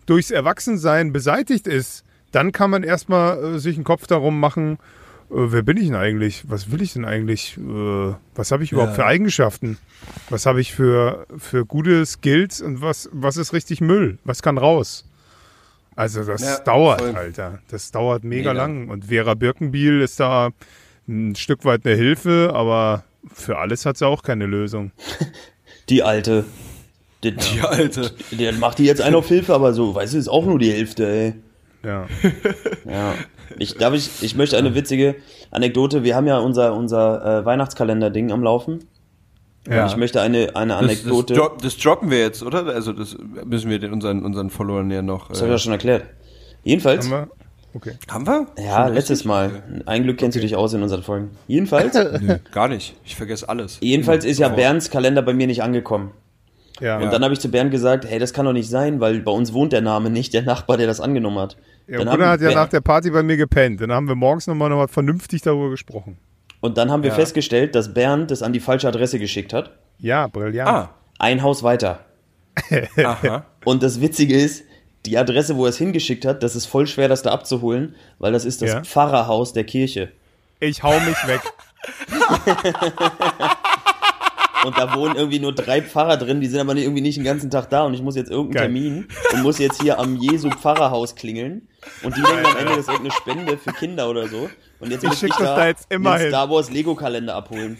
durchs 0.07 0.31
Erwachsensein 0.31 1.13
beseitigt 1.13 1.67
ist, 1.67 2.05
dann 2.33 2.53
kann 2.53 2.71
man 2.71 2.83
erstmal 2.83 3.57
äh, 3.57 3.59
sich 3.59 3.77
einen 3.77 3.85
Kopf 3.85 4.07
darum 4.07 4.39
machen, 4.41 4.79
äh, 5.31 5.35
wer 5.35 5.63
bin 5.63 5.77
ich 5.77 5.87
denn 5.87 5.95
eigentlich? 5.95 6.45
Was 6.49 6.71
will 6.71 6.83
ich 6.83 6.93
denn 6.93 7.05
eigentlich? 7.05 7.57
Äh, 7.59 8.15
was 8.35 8.53
habe 8.53 8.65
ich 8.65 8.73
überhaupt 8.73 8.95
für 8.95 9.07
Eigenschaften? 9.07 9.79
Was 10.31 10.47
habe 10.47 10.61
ich 10.61 10.75
für, 10.75 11.27
für 11.37 11.65
gute 11.65 12.05
Skills 12.07 12.61
und 12.61 12.81
was, 12.81 13.09
was 13.13 13.37
ist 13.37 13.53
richtig 13.53 13.81
Müll? 13.81 14.19
Was 14.25 14.43
kann 14.43 14.59
raus? 14.59 15.05
Also 15.97 16.23
das 16.25 16.43
Ja, 16.43 16.59
dauert, 16.59 17.01
voll. 17.01 17.17
Alter. 17.17 17.59
Das 17.71 17.91
dauert 17.91 18.23
mega, 18.23 18.51
Mega. 18.53 18.63
lang. 18.63 18.89
Und 18.89 19.07
Vera 19.07 19.35
Birkenbiel 19.35 20.03
ist 20.03 20.21
da 20.21 20.51
ein 21.09 21.35
Stück 21.35 21.65
weit 21.65 21.85
eine 21.87 21.95
Hilfe, 21.97 22.51
aber 22.55 23.05
für 23.33 23.59
alles 23.59 23.87
hat 23.87 23.97
sie 23.97 24.07
auch 24.07 24.23
keine 24.23 24.47
Lösung. 24.47 24.93
Die 25.89 26.03
alte. 26.03 26.45
Die, 27.25 27.33
Die 27.35 27.61
alte. 27.63 28.13
Der 28.33 28.53
macht 28.53 28.79
die 28.79 28.85
jetzt 28.85 29.01
einen 29.01 29.15
auf 29.17 29.29
Hilfe, 29.29 29.55
aber 29.55 29.73
so, 29.73 29.95
weißt 29.95 30.15
du, 30.15 30.19
ist 30.19 30.29
auch 30.29 30.45
nur 30.45 30.59
die 30.59 30.71
Hälfte, 30.73 31.09
ey. 31.09 31.35
Ja. 31.83 32.07
Ja. 32.85 33.15
Ich, 33.59 33.75
darf 33.77 33.95
ich, 33.95 34.11
ich 34.23 34.35
möchte 34.37 34.59
eine 34.59 34.75
witzige 34.75 35.15
Anekdote. 35.53 36.03
Wir 36.05 36.15
haben 36.17 36.27
ja 36.27 36.39
unser, 36.39 36.75
unser 36.75 37.41
äh, 37.41 37.45
Weihnachtskalender-Ding 37.45 38.33
am 38.33 38.43
Laufen. 38.43 38.85
Ja. 39.69 39.87
Ich 39.87 39.97
möchte 39.97 40.21
eine, 40.21 40.55
eine 40.55 40.73
Das, 40.75 40.81
das, 40.81 40.91
Anekdote. 40.91 41.35
drop, 41.35 41.63
das 41.63 41.77
droppen 41.77 42.11
wir 42.11 42.19
jetzt, 42.21 42.43
oder? 42.43 42.67
Also 42.67 42.93
das 42.93 43.17
müssen 43.45 43.71
wir 43.71 43.79
den 43.79 43.93
unseren, 43.93 44.25
unseren 44.25 44.51
Followern 44.51 44.91
ja 44.91 45.03
noch. 45.03 45.29
das 45.29 45.39
habe 45.39 45.49
ich 45.49 45.53
ja 45.53 45.59
schon 45.59 45.73
erklärt. 45.73 46.05
Jedenfalls. 46.63 47.11
Haben 47.11 47.29
wir? 47.29 47.29
Okay. 47.75 47.93
haben 48.09 48.27
wir? 48.27 48.47
Ja, 48.59 48.87
Schon 48.87 48.95
letztes 48.95 49.19
richtig? 49.19 49.27
Mal. 49.27 49.83
Ein 49.85 50.03
Glück 50.05 50.17
kennst 50.17 50.37
du 50.37 50.41
dich 50.41 50.57
aus 50.57 50.73
in 50.73 50.83
unseren 50.83 51.03
Folgen. 51.03 51.31
Jedenfalls, 51.47 51.95
Nö, 52.21 52.37
gar 52.51 52.69
nicht. 52.69 52.95
Ich 53.05 53.17
vergesse 53.17 53.49
alles. 53.49 53.79
jedenfalls 53.81 54.25
ist 54.25 54.39
ja. 54.39 54.49
Bernds 54.49 54.91
Kalender 54.91 55.21
bei 55.21 55.35
mir 55.35 55.47
nicht 55.47 55.63
angekommen. 55.63 56.13
Ja. 56.81 56.99
Und 56.99 57.13
dann 57.13 57.23
habe 57.23 57.33
ich 57.35 57.41
zu 57.41 57.51
Bernd 57.51 57.71
gesagt, 57.71 58.05
hey, 58.09 58.19
das 58.19 58.33
kann 58.33 58.45
doch 58.47 58.53
nicht 58.53 58.69
sein, 58.69 59.01
weil 59.01 59.21
bei 59.21 59.31
uns 59.33 59.53
wohnt 59.53 59.73
der 59.73 59.81
Name 59.81 60.11
nicht, 60.11 60.35
der 60.35 60.43
Nachbar, 60.43 60.77
der 60.77 60.87
das 60.87 61.01
angenommen 61.01 61.39
hat. 61.39 61.57
Ja, 61.87 61.99
Dann 61.99 62.09
Gunnar 62.09 62.27
haben 62.29 62.33
hat 62.33 62.41
ja 62.41 62.55
nach 62.55 62.69
der 62.69 62.81
Party 62.81 63.11
bei 63.11 63.23
mir 63.23 63.37
gepennt. 63.37 63.81
Dann 63.81 63.93
haben 63.93 64.09
wir 64.09 64.15
morgens 64.15 64.47
nochmal 64.47 64.71
noch 64.71 64.77
mal 64.77 64.89
vernünftig 64.89 65.43
darüber 65.43 65.71
gesprochen. 65.71 66.19
Und 66.67 66.77
dann 66.77 66.91
haben 66.91 67.03
wir 67.03 67.11
Ja. 67.11 67.15
festgestellt, 67.17 67.75
dass 67.75 67.95
Bernd 67.95 68.31
das 68.31 68.43
an 68.43 68.53
die 68.53 68.61
falsche 68.61 68.89
Adresse 68.89 69.19
geschickt 69.19 69.53
hat. 69.53 69.71
Ja, 69.99 70.27
brillant. 70.27 70.69
Ah, 70.69 70.91
Ein 71.19 71.43
Haus 71.43 71.63
weiter. 71.63 72.01
aha. 73.03 73.45
Und 73.65 73.83
das 73.83 74.01
Witzige 74.01 74.37
ist, 74.37 74.65
die 75.07 75.17
Adresse, 75.17 75.57
wo 75.57 75.65
er 75.65 75.71
es 75.71 75.79
hingeschickt 75.79 76.25
hat, 76.25 76.43
das 76.43 76.57
ist 76.57 76.67
voll 76.67 76.87
schwer, 76.87 77.09
das 77.09 77.23
da 77.23 77.31
abzuholen, 77.31 77.95
weil 78.19 78.33
das 78.33 78.45
ist 78.45 78.61
das 78.63 78.71
Ja. 78.73 78.83
Pfarrerhaus 78.83 79.53
der 79.53 79.65
Kirche. 79.65 80.11
Ich 80.61 80.83
hau 80.83 80.99
mich 81.01 81.27
weg. 81.29 81.41
Und 84.67 84.77
da 84.77 84.95
wohnen 84.95 85.15
irgendwie 85.17 85.39
nur 85.39 85.55
drei 85.55 85.81
Pfarrer 85.81 86.17
drin, 86.17 86.41
die 86.41 86.49
sind 86.49 86.61
aber 86.61 86.75
nicht- 86.75 86.85
irgendwie 86.85 87.03
nicht 87.03 87.17
den 87.17 87.25
ganzen 87.25 87.51
Tag 87.51 87.71
da 87.71 87.85
und 87.85 87.95
ich 87.95 88.03
muss 88.03 88.17
jetzt 88.17 88.31
irgendeinen 88.31 88.73
Geil. 88.75 88.83
Termin 88.83 89.09
und 89.33 89.43
muss 89.43 89.59
jetzt 89.59 89.81
hier 89.81 89.99
am 89.99 90.17
Jesu 90.17 90.51
Pfarrerhaus 90.51 91.15
klingeln 91.15 91.69
und 92.03 92.17
die 92.17 92.23
denken 92.23 92.45
am 92.47 92.57
Ende, 92.57 92.71
das 92.71 92.79
ist 92.81 92.89
irgendeine 92.89 93.13
Spende 93.13 93.59
für 93.59 93.73
Kinder 93.73 94.11
oder 94.11 94.27
so. 94.29 94.51
Und 94.81 94.91
jetzt 94.91 95.05
Ich 95.05 95.09
muss 95.11 95.23
ich 95.23 95.29
das 95.31 95.39
da, 95.39 95.57
da 95.57 95.67
jetzt 95.69 95.87
immer 95.91 96.15
den 96.15 96.21
hin. 96.23 96.29
Star 96.31 96.51
Wars 96.51 96.71
Lego 96.71 96.95
Kalender 96.95 97.35
abholen. 97.37 97.79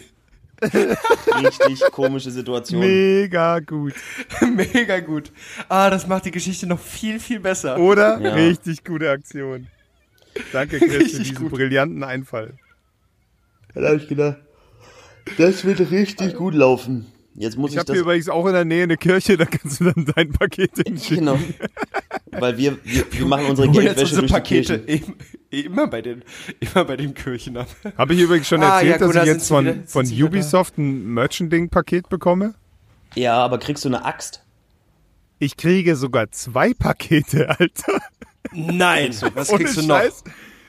Richtig 0.61 1.81
komische 1.91 2.31
Situation. 2.31 2.79
Mega 2.79 3.59
gut. 3.59 3.93
Mega 4.55 4.99
gut. 5.01 5.31
Ah, 5.69 5.89
das 5.89 6.07
macht 6.07 6.25
die 6.25 6.31
Geschichte 6.31 6.65
noch 6.67 6.79
viel, 6.79 7.19
viel 7.19 7.39
besser. 7.39 7.77
Oder? 7.77 8.19
Ja. 8.19 8.33
Richtig 8.33 8.83
gute 8.83 9.09
Aktion. 9.09 9.67
Danke, 10.53 10.79
Chris, 10.79 10.91
für 10.91 10.99
Richtig 10.99 11.19
diesen 11.29 11.35
gut. 11.37 11.51
brillanten 11.51 12.03
Einfall. 12.03 12.53
Da 13.75 13.89
hab 13.89 13.97
ich 13.97 14.07
gedacht, 14.07 14.37
das 15.37 15.63
wird 15.65 15.91
richtig 15.91 16.35
gut 16.35 16.53
laufen. 16.53 17.05
Jetzt 17.35 17.55
muss 17.57 17.69
Ich 17.71 17.75
ich, 17.75 17.79
habe 17.81 17.93
hier 17.93 18.01
übrigens 18.01 18.29
auch 18.29 18.47
in 18.47 18.53
der 18.53 18.65
Nähe 18.65 18.83
eine 18.83 18.97
Kirche, 18.97 19.37
da 19.37 19.45
kannst 19.45 19.79
du 19.79 19.85
dann 19.91 20.05
dein 20.15 20.31
Paket 20.31 20.71
hinschicken. 20.87 21.25
Genau. 21.25 21.39
Weil 22.31 22.57
wir, 22.57 22.77
wir, 22.83 23.05
wir 23.11 23.25
machen 23.27 23.45
unsere 23.45 23.69
Geldwäsche 23.69 24.01
unsere 24.01 24.21
durch 24.21 24.31
die 24.31 24.33
Pakete 24.33 24.79
Kirchen. 24.79 25.13
im- 25.51 25.67
immer 25.69 25.87
bei 25.87 26.01
den, 26.01 26.23
immer 26.59 26.83
bei 26.85 26.97
den 26.97 27.13
Kirchen 27.13 27.57
ab. 27.57 27.67
Habe 27.97 28.15
ich 28.15 28.21
übrigens 28.21 28.47
schon 28.47 28.61
Ah, 28.63 28.75
erzählt, 28.79 28.91
ja, 28.91 28.97
gut, 28.97 29.07
dass 29.07 29.13
da 29.13 29.21
ich 29.23 29.27
jetzt 29.27 29.47
von, 29.47 29.65
wieder- 29.65 29.83
von. 29.85 30.05
Ubisoft 30.23 30.77
ein 30.79 31.13
Merchanding-Paket 31.13 32.09
bekomme? 32.09 32.55
Ja, 33.15 33.35
aber 33.37 33.59
kriegst 33.59 33.85
du 33.85 33.89
eine 33.89 34.03
Axt? 34.03 34.43
Ich 35.39 35.55
kriege 35.57 35.95
sogar 35.95 36.31
zwei 36.31 36.73
Pakete, 36.73 37.49
Alter. 37.59 37.99
Nein, 38.51 39.11
was 39.35 39.49
Ohne 39.51 39.59
kriegst 39.63 39.77
du 39.77 39.81
noch? 39.85 39.99
Scheiß. 39.99 40.23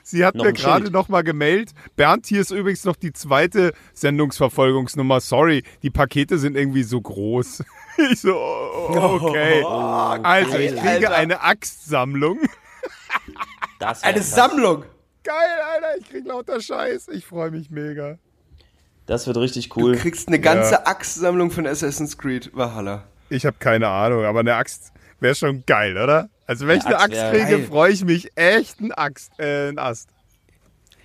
Sie 0.09 0.25
hat 0.25 0.33
Noch 0.33 0.45
mir 0.45 0.53
gerade 0.53 0.85
Schild. 0.85 0.93
noch 0.93 1.07
mal 1.07 1.21
gemeldet. 1.23 1.69
Bernd, 1.95 2.25
hier 2.25 2.41
ist 2.41 2.49
übrigens 2.49 2.83
noch 2.83 2.95
die 2.95 3.13
zweite 3.13 3.73
Sendungsverfolgungsnummer. 3.93 5.19
Sorry, 5.21 5.63
die 5.83 5.91
Pakete 5.91 6.39
sind 6.39 6.55
irgendwie 6.57 6.83
so 6.83 6.99
groß. 6.99 7.63
Ich 8.11 8.21
so, 8.21 8.33
oh, 8.33 9.19
okay. 9.21 9.61
also, 10.23 10.57
ich 10.57 10.69
kriege 10.73 11.09
Alter. 11.09 11.15
eine 11.15 11.41
Axtsammlung. 11.41 12.39
Eine 13.79 13.93
krass. 14.19 14.31
Sammlung. 14.31 14.85
Geil, 15.23 15.35
Alter, 15.73 15.97
ich 15.99 16.09
krieg 16.09 16.25
lauter 16.25 16.61
Scheiß. 16.61 17.09
Ich 17.09 17.25
freue 17.25 17.51
mich 17.51 17.69
mega. 17.69 18.17
Das 19.05 19.27
wird 19.27 19.35
richtig 19.35 19.67
Du 19.67 19.81
cool. 19.81 19.97
kriegst 19.97 20.29
eine 20.29 20.39
ganze 20.39 20.87
Axtsammlung 20.87 21.51
von 21.51 21.67
Assassin's 21.67 22.17
Creed 22.17 22.51
Valhalla. 22.53 23.03
Ich 23.29 23.45
habe 23.45 23.57
keine 23.59 23.89
Ahnung, 23.89 24.23
aber 24.23 24.39
eine 24.39 24.55
Axt 24.55 24.93
wäre 25.19 25.35
schon 25.35 25.65
geil, 25.65 25.97
oder? 25.97 26.29
Also 26.49 26.65
wenn 26.65 26.79
ich 26.79 26.85
Eine 26.87 26.97
Axt 26.99 27.21
kriege, 27.31 27.59
freue 27.63 27.91
ich 27.91 28.03
mich 28.03 28.31
echt 28.35 28.79
ein 28.81 28.91
Axt, 28.91 29.31
äh, 29.39 29.69
ein 29.69 29.77
Ast. 29.77 30.09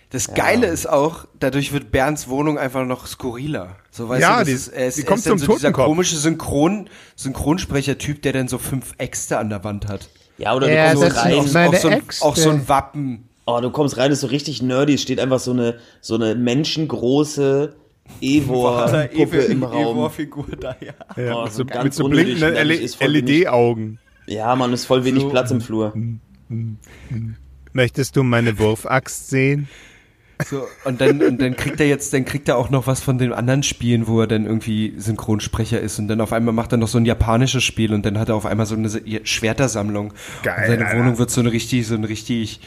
Das 0.08 0.32
Geile 0.32 0.68
ist 0.68 0.88
auch, 0.88 1.26
dadurch 1.38 1.72
wird 1.74 1.90
Bernds 1.92 2.28
Wohnung 2.28 2.56
einfach 2.58 2.86
noch 2.86 3.06
skurriler. 3.06 3.76
So 3.90 4.08
weißt 4.08 4.22
Ja, 4.22 4.32
du, 4.34 4.38
das 4.38 4.46
die- 4.48 4.52
ist, 4.54 4.68
er 4.68 4.86
ist, 4.86 4.96
die 4.96 5.02
er 5.02 5.06
kommt 5.06 5.18
ist 5.18 5.26
dann 5.26 5.30
zum 5.32 5.38
so 5.40 5.44
dieser 5.52 5.58
Totenkopf. 5.68 5.84
komische 5.84 6.16
Synchron, 6.16 6.88
Synchronsprecher-Typ, 7.16 8.22
der 8.22 8.32
dann 8.32 8.48
so 8.48 8.56
fünf 8.56 8.94
Äxte 8.96 9.36
an 9.36 9.50
der 9.50 9.64
Wand 9.64 9.86
hat. 9.86 10.08
Ja, 10.38 10.54
oder 10.54 10.72
Ja, 10.72 10.94
du 10.94 11.00
das 11.00 11.14
kommst 11.14 11.24
rein. 11.26 11.34
auch 11.34 11.52
meine 11.52 11.68
auch, 11.68 11.74
so 11.74 11.88
ein, 11.88 11.98
Äxte. 11.98 12.24
auch 12.24 12.36
so 12.36 12.48
ein 12.48 12.68
Wappen. 12.68 13.28
Oh, 13.44 13.60
du 13.60 13.70
kommst 13.70 13.98
rein, 13.98 14.10
ist 14.12 14.20
so 14.20 14.28
richtig 14.28 14.62
nerdy. 14.62 14.94
Es 14.94 15.02
steht 15.02 15.20
einfach 15.20 15.40
so 15.40 15.50
eine, 15.50 15.78
so 16.00 16.14
eine 16.14 16.34
menschengroße 16.36 17.74
Evor-Puppe 18.22 19.36
im 19.38 19.62
Raum. 19.64 19.96
Evor-Figur 19.96 20.46
da, 20.58 20.74
ja. 20.80 20.92
Ja, 21.22 21.36
Oh, 21.36 21.44
mit 21.44 21.52
so 21.52 21.64
mit 21.64 21.92
so 21.94 22.08
blinkenden 22.08 22.54
LED-Augen. 22.54 23.98
Ja, 24.26 24.54
man, 24.56 24.72
ist 24.72 24.86
voll 24.86 25.04
wenig 25.04 25.28
Platz 25.28 25.50
im 25.50 25.60
Flur. 25.60 25.94
Möchtest 27.72 28.16
du 28.16 28.22
meine 28.22 28.58
Wurfaxt 28.58 29.28
sehen? 29.28 29.68
So, 30.48 30.66
und 30.84 31.00
dann, 31.00 31.22
und 31.22 31.40
dann 31.40 31.56
kriegt 31.56 31.80
er 31.80 31.86
jetzt, 31.86 32.12
dann 32.12 32.24
kriegt 32.24 32.48
er 32.48 32.58
auch 32.58 32.68
noch 32.68 32.86
was 32.86 33.00
von 33.00 33.18
den 33.18 33.32
anderen 33.32 33.62
Spielen, 33.62 34.08
wo 34.08 34.20
er 34.20 34.26
dann 34.26 34.46
irgendwie 34.46 34.94
Synchronsprecher 34.96 35.80
ist 35.80 35.98
und 35.98 36.08
dann 36.08 36.20
auf 36.20 36.32
einmal 36.32 36.52
macht 36.52 36.72
er 36.72 36.78
noch 36.78 36.88
so 36.88 36.98
ein 36.98 37.06
japanisches 37.06 37.62
Spiel 37.62 37.94
und 37.94 38.04
dann 38.04 38.18
hat 38.18 38.28
er 38.28 38.34
auf 38.34 38.44
einmal 38.44 38.66
so 38.66 38.74
eine 38.74 38.90
Schwertersammlung. 39.22 40.12
Geil, 40.42 40.56
Und 40.58 40.66
seine 40.66 40.86
Alter. 40.86 40.98
Wohnung 40.98 41.18
wird 41.18 41.30
so 41.30 41.40
eine 41.40 41.52
richtig, 41.52 41.86
so 41.86 41.94
ein 41.94 42.04
richtig, 42.04 42.60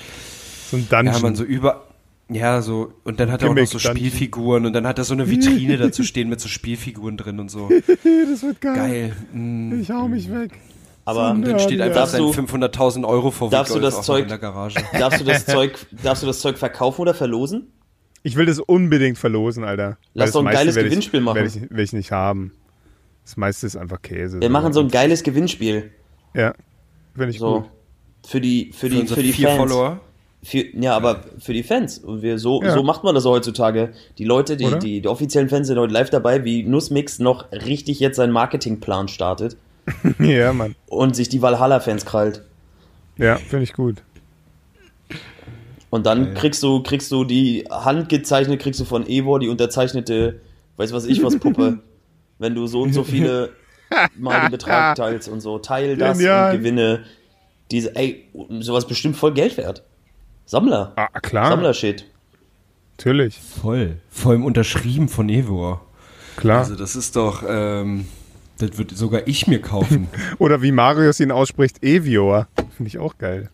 So 0.72 0.78
ein 0.78 0.88
Dungeon. 0.90 1.14
ja, 1.16 1.20
man 1.20 1.36
so 1.36 1.44
über, 1.44 1.88
ja, 2.30 2.62
so, 2.62 2.94
und 3.04 3.20
dann 3.20 3.32
hat 3.32 3.42
er 3.44 3.50
auch 3.50 3.56
noch 3.56 3.66
so. 3.66 3.80
Spielfiguren 3.80 4.66
und 4.66 4.74
dann 4.74 4.88
hat 4.88 4.98
er 4.98 5.04
so 5.04 5.14
eine 5.14 5.30
Vitrine 5.30 5.78
dazu 5.78 6.04
stehen 6.04 6.30
mit 6.30 6.40
so 6.40 6.48
Spielfiguren 6.48 7.18
drin 7.18 7.40
und 7.40 7.52
so. 7.52 7.70
das 8.32 8.44
wird 8.44 8.62
geil. 8.62 8.76
Geil. 8.76 9.16
Mm. 9.34 9.82
Ich 9.82 9.92
hau 9.92 10.08
mich 10.08 10.32
weg. 10.32 10.52
Aber 11.08 11.32
Und 11.32 11.44
dann 11.48 11.58
steht 11.58 11.80
einfach 11.80 12.00
darfst 12.02 12.12
sein 12.16 12.22
du- 12.22 12.32
500.000 12.32 13.08
Euro 13.08 13.32
vor 13.32 13.50
darfst 13.50 13.74
du 13.74 13.80
das 13.80 14.02
Zeug- 14.02 14.24
in 14.24 14.28
der 14.28 14.40
Garage. 14.40 14.76
darfst 15.00 15.22
du 15.22 15.24
das 15.24 15.46
Zeug, 15.46 15.78
darfst 16.04 16.22
du 16.22 16.28
das 16.28 16.42
Zeug 16.42 16.58
verkaufen 16.58 17.00
oder 17.02 17.14
verlosen? 17.14 17.72
Ich 18.24 18.36
will 18.36 18.46
das 18.46 18.60
unbedingt 18.60 19.18
verlosen, 19.18 19.64
Alter. 19.64 19.98
Lass 20.14 20.34
doch 20.34 20.46
ein 20.46 20.52
geiles 20.52 20.76
Gewinnspiel 20.76 21.22
ich, 21.22 21.26
machen. 21.26 21.36
Werde 21.38 21.48
ich, 21.48 21.62
werd 21.62 21.80
ich 21.80 21.94
nicht 21.94 22.12
haben. 22.12 22.52
Das 23.24 23.38
meiste 23.38 23.66
ist 23.66 23.78
einfach 23.78 24.02
Käse. 24.02 24.42
Wir 24.42 24.50
machen 24.50 24.74
so 24.74 24.82
ein 24.82 24.90
geiles 24.90 25.24
Gewinnspiel. 25.24 25.92
Ja, 26.34 26.54
finde 27.16 27.30
ich 27.30 27.40
So. 27.40 27.62
gut. 27.62 27.70
Für 28.28 28.42
die, 28.42 28.74
für 28.74 28.90
die, 28.90 29.00
unsere 29.00 29.22
für 29.22 29.26
die 29.26 29.32
vier 29.32 29.48
Fans. 29.48 29.60
Follower. 29.72 30.02
Für, 30.44 30.58
ja, 30.78 30.94
aber 30.94 31.22
für 31.40 31.54
die 31.54 31.64
Fans. 31.64 32.00
Und 32.00 32.22
wir, 32.22 32.38
so, 32.38 32.62
Ja. 32.62 32.74
so 32.74 32.84
macht 32.84 33.06
man 33.06 33.16
das 33.16 33.24
heutzutage. 33.24 33.94
Die 34.18 34.26
Leute, 34.26 34.58
die, 34.58 34.78
die, 34.80 35.00
die 35.02 35.08
offiziellen 35.08 35.48
Fans 35.48 35.68
sind 35.68 35.80
heute 35.80 35.94
live 35.94 36.10
dabei, 36.10 36.44
wie 36.44 36.64
Nussmix 36.64 37.20
noch 37.20 37.50
richtig 37.54 38.02
jetzt 38.02 38.18
seinen 38.18 38.34
Marketingplan 38.34 39.08
startet 39.08 39.56
ja, 40.20 40.54
Mann. 40.54 40.76
und 40.88 41.16
sich 41.16 41.30
die 41.30 41.42
Valhalla-Fans 41.42 42.06
krallt. 42.06 42.44
Ja, 43.18 43.38
finde 43.38 43.64
ich 43.64 43.74
gut. 43.74 44.04
Und 45.90 46.06
dann 46.06 46.34
kriegst 46.34 46.62
du, 46.64 46.84
kriegst 46.84 47.12
du 47.12 47.24
die 47.24 47.66
handgezeichnet, 47.70 48.62
kriegst 48.62 48.80
du 48.80 48.86
von 48.86 49.08
Evor 49.08 49.40
die 49.40 49.48
unterzeichnete, 49.48 50.42
weiß 50.76 50.92
was 50.92 51.06
ich 51.06 51.24
was, 51.24 51.36
Puppe. 51.40 51.80
Wenn 52.40 52.54
du 52.54 52.68
so 52.68 52.82
und 52.82 52.94
so 52.94 53.04
viele 53.04 53.50
mal 54.16 54.42
den 54.42 54.52
Betrag 54.52 54.96
teilst 54.98 55.30
und 55.30 55.42
so. 55.42 55.60
Teil 55.60 55.98
das 55.98 56.18
Genial. 56.18 56.52
und 56.52 56.58
gewinne 56.60 57.06
diese, 57.72 57.96
ey, 57.96 58.28
sowas 58.60 58.86
bestimmt 58.86 59.18
voll 59.18 59.34
Geld 59.34 59.58
wert. 59.58 59.84
Sammler. 60.46 60.94
Ah, 60.96 61.08
klar. 61.20 61.50
Sammler-Shit. 61.50 62.06
Natürlich. 62.98 63.40
Voll. 63.40 63.98
Vor 64.10 64.32
allem 64.32 64.46
unterschrieben 64.46 65.10
von 65.10 65.30
Evor. 65.30 65.86
Klar. 66.38 66.60
Also 66.60 66.76
das 66.76 66.96
ist 66.96 67.16
doch, 67.16 67.44
ähm, 67.48 68.08
das 68.58 68.78
würde 68.78 68.96
sogar 68.96 69.28
ich 69.28 69.48
mir 69.48 69.62
kaufen. 69.62 70.08
Oder 70.40 70.62
wie 70.62 70.72
Marius 70.72 71.20
ihn 71.20 71.32
ausspricht, 71.32 71.84
Evior. 71.84 72.48
Finde 72.76 72.88
ich 72.88 72.98
auch 72.98 73.18
geil. 73.18 73.50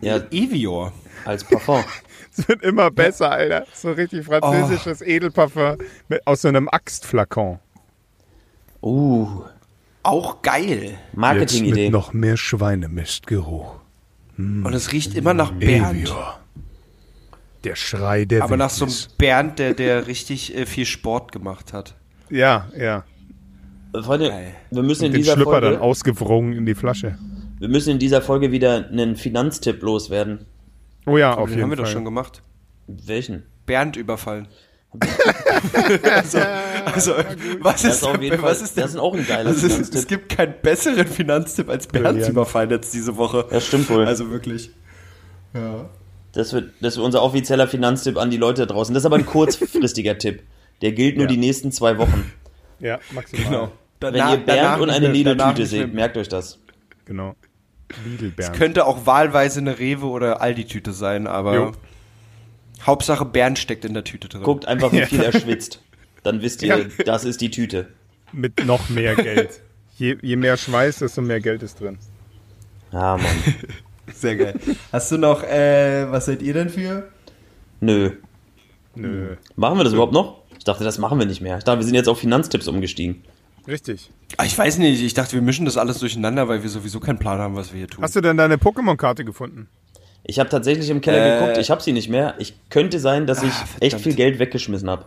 Ja, 0.00 0.20
Evior. 0.30 0.92
als 1.24 1.44
Parfum. 1.44 1.84
Es 2.32 2.46
wird 2.48 2.62
immer 2.62 2.92
besser, 2.92 3.32
Alter. 3.32 3.66
So 3.74 3.90
richtig 3.90 4.24
französisches 4.24 5.02
Edelparfum 5.02 5.78
mit, 6.08 6.24
aus 6.28 6.42
so 6.42 6.48
einem 6.48 6.68
Axtflakon. 6.68 7.58
Uh, 8.80 9.42
Auch 10.04 10.40
geil. 10.40 10.82
Jetzt 10.82 10.92
mit 10.92 11.16
Marketing-Idee. 11.16 11.90
noch 11.90 12.12
mehr 12.12 12.36
Schweinemistgeruch. 12.36 13.80
Und 14.38 14.72
es 14.72 14.92
riecht 14.92 15.16
immer 15.16 15.34
nach 15.34 15.50
Bernd. 15.50 16.02
Evior. 16.02 16.38
Der 17.64 17.74
Schrei 17.74 18.24
der 18.24 18.42
Aber 18.42 18.56
nach 18.56 18.70
so 18.70 18.86
einem. 18.86 18.94
Bernd, 19.18 19.58
der, 19.58 19.74
der 19.74 20.06
richtig 20.06 20.56
äh, 20.56 20.64
viel 20.64 20.86
Sport 20.86 21.32
gemacht 21.32 21.72
hat. 21.72 21.94
Ja, 22.30 22.68
ja. 22.78 23.04
Freunde, 24.02 24.28
Geil. 24.28 24.54
wir 24.70 24.82
müssen 24.82 25.04
in 25.06 25.12
Den 25.12 25.18
dieser 25.20 25.34
Schlüpper 25.34 25.60
dann 25.60 25.72
Folge, 25.72 25.80
ausgewrungen 25.84 26.52
in 26.52 26.66
die 26.66 26.74
Flasche. 26.74 27.18
wir 27.58 27.68
müssen 27.68 27.90
in 27.90 27.98
dieser 27.98 28.22
Folge 28.22 28.52
wieder 28.52 28.88
einen 28.88 29.16
Finanztipp 29.16 29.82
loswerden. 29.82 30.46
Oh 31.06 31.16
ja, 31.16 31.34
auf 31.34 31.48
Den 31.48 31.50
jeden 31.58 31.62
haben 31.62 31.70
wir 31.70 31.76
Fall. 31.78 31.84
doch 31.86 31.92
schon 31.92 32.04
gemacht. 32.04 32.42
Welchen? 32.86 33.44
Bernd 33.66 33.96
überfallen. 33.96 34.48
also, 36.14 36.38
also 36.84 37.12
was 37.60 37.82
Das 37.82 37.84
ist, 37.84 37.96
ist 37.98 38.04
auf 38.04 38.20
jeden 38.20 38.42
was 38.42 38.56
Fall, 38.58 38.64
ist 38.64 38.76
denn, 38.76 38.82
das 38.82 38.90
ist 38.92 38.96
auch 38.98 39.14
ein 39.14 39.24
geiler 39.26 39.50
also 39.50 39.66
es, 39.66 39.72
es 39.72 39.88
Finanztipp. 39.88 40.08
gibt 40.08 40.28
keinen 40.30 40.54
besseren 40.62 41.06
Finanztipp 41.06 41.68
als 41.68 41.86
Bernds 41.86 42.28
überfallen 42.28 42.70
jetzt 42.70 42.92
diese 42.92 43.16
Woche. 43.16 43.46
Das 43.50 43.66
stimmt 43.66 43.88
wohl. 43.90 44.04
Also 44.04 44.30
wirklich. 44.30 44.70
Ja. 45.54 45.88
Das 46.32 46.52
wird, 46.52 46.72
das 46.80 46.96
wird 46.96 47.04
unser 47.06 47.22
offizieller 47.22 47.66
Finanztipp 47.68 48.16
an 48.16 48.30
die 48.30 48.36
Leute 48.36 48.66
da 48.66 48.72
draußen. 48.74 48.92
Das 48.94 49.02
ist 49.02 49.06
aber 49.06 49.16
ein 49.16 49.26
kurzfristiger 49.26 50.18
Tipp. 50.18 50.42
Der 50.82 50.92
gilt 50.92 51.16
nur 51.16 51.26
Ja. 51.26 51.30
die 51.32 51.36
nächsten 51.38 51.70
zwei 51.72 51.98
Wochen. 51.98 52.32
Ja, 52.80 52.98
maximal. 53.12 53.44
Genau. 53.44 53.72
Wenn 54.00 54.14
Danach- 54.14 54.32
ihr 54.32 54.38
Bernd 54.38 54.80
und 54.80 54.90
eine 54.90 55.08
Lidl-Tüte 55.08 55.66
seht, 55.66 55.92
merkt 55.94 56.16
euch 56.16 56.28
das. 56.28 56.58
Genau. 57.04 57.34
Lidl-Bernd. 58.06 58.56
Könnte 58.56 58.86
auch 58.86 59.04
wahlweise 59.06 59.60
eine 59.60 59.78
Rewe 59.78 60.06
oder 60.06 60.40
Aldi-Tüte 60.40 60.92
sein, 60.92 61.26
aber 61.26 61.54
Jo. 61.54 61.72
Hauptsache 62.86 63.24
Bernd 63.26 63.58
steckt 63.58 63.84
in 63.84 63.92
der 63.94 64.04
Tüte 64.04 64.28
drin. 64.28 64.42
Guckt 64.42 64.66
einfach, 64.66 64.92
wie 64.92 65.02
viel 65.04 65.20
er 65.22 65.32
schwitzt. 65.38 65.82
Dann 66.22 66.40
wisst 66.40 66.62
ihr, 66.62 66.78
Ja. 66.78 66.84
das 67.04 67.24
ist 67.24 67.40
die 67.40 67.50
Tüte. 67.50 67.88
Mit 68.32 68.64
noch 68.64 68.88
mehr 68.88 69.16
Geld. 69.16 69.60
Je, 69.98 70.16
je 70.22 70.36
mehr 70.36 70.56
Schweiß, 70.56 71.00
desto 71.00 71.20
mehr 71.20 71.40
Geld 71.40 71.62
ist 71.62 71.80
drin. 71.80 71.98
Ja, 72.92 73.16
Mann. 73.18 73.26
Sehr 74.14 74.36
geil. 74.36 74.54
Hast 74.92 75.12
du 75.12 75.18
noch, 75.18 75.42
äh, 75.42 76.10
was 76.10 76.26
seid 76.26 76.40
ihr 76.42 76.54
denn 76.54 76.68
für? 76.70 77.08
Nö. 77.80 78.12
Nö. 78.94 79.36
Machen 79.56 79.78
wir 79.78 79.84
das 79.84 79.92
überhaupt 79.92 80.12
noch? 80.12 80.42
Ich 80.58 80.64
dachte, 80.64 80.84
das 80.84 80.98
machen 80.98 81.18
wir 81.18 81.26
nicht 81.26 81.40
mehr. 81.40 81.58
Ich 81.58 81.64
dachte, 81.64 81.78
wir 81.80 81.84
sind 81.84 81.94
jetzt 81.94 82.08
auf 82.08 82.18
Finanztipps 82.18 82.66
umgestiegen. 82.68 83.22
Richtig. 83.66 84.10
Ah, 84.36 84.44
Ich 84.44 84.56
weiß 84.56 84.78
nicht, 84.78 85.02
ich 85.02 85.14
dachte, 85.14 85.32
wir 85.34 85.42
mischen 85.42 85.64
das 85.64 85.76
alles 85.76 85.98
durcheinander, 85.98 86.48
weil 86.48 86.62
wir 86.62 86.70
sowieso 86.70 87.00
keinen 87.00 87.18
Plan 87.18 87.38
haben, 87.38 87.56
was 87.56 87.72
wir 87.72 87.78
hier 87.78 87.88
tun. 87.88 88.02
Hast 88.02 88.16
du 88.16 88.20
denn 88.20 88.36
deine 88.36 88.56
Pokémon-Karte 88.56 89.24
gefunden? 89.24 89.68
Ich 90.24 90.38
habe 90.38 90.48
tatsächlich 90.50 90.88
im 90.90 91.00
Keller 91.00 91.36
Äh. 91.36 91.40
geguckt, 91.40 91.58
ich 91.58 91.70
habe 91.70 91.82
sie 91.82 91.92
nicht 91.92 92.08
mehr. 92.08 92.34
Ich 92.38 92.54
könnte 92.70 92.98
sein, 93.00 93.26
dass 93.26 93.42
ich 93.42 93.50
Ah, 93.52 93.62
echt 93.80 93.92
verdammt. 93.92 94.02
viel 94.02 94.14
Geld 94.14 94.38
weggeschmissen 94.38 94.88
habe. 94.90 95.04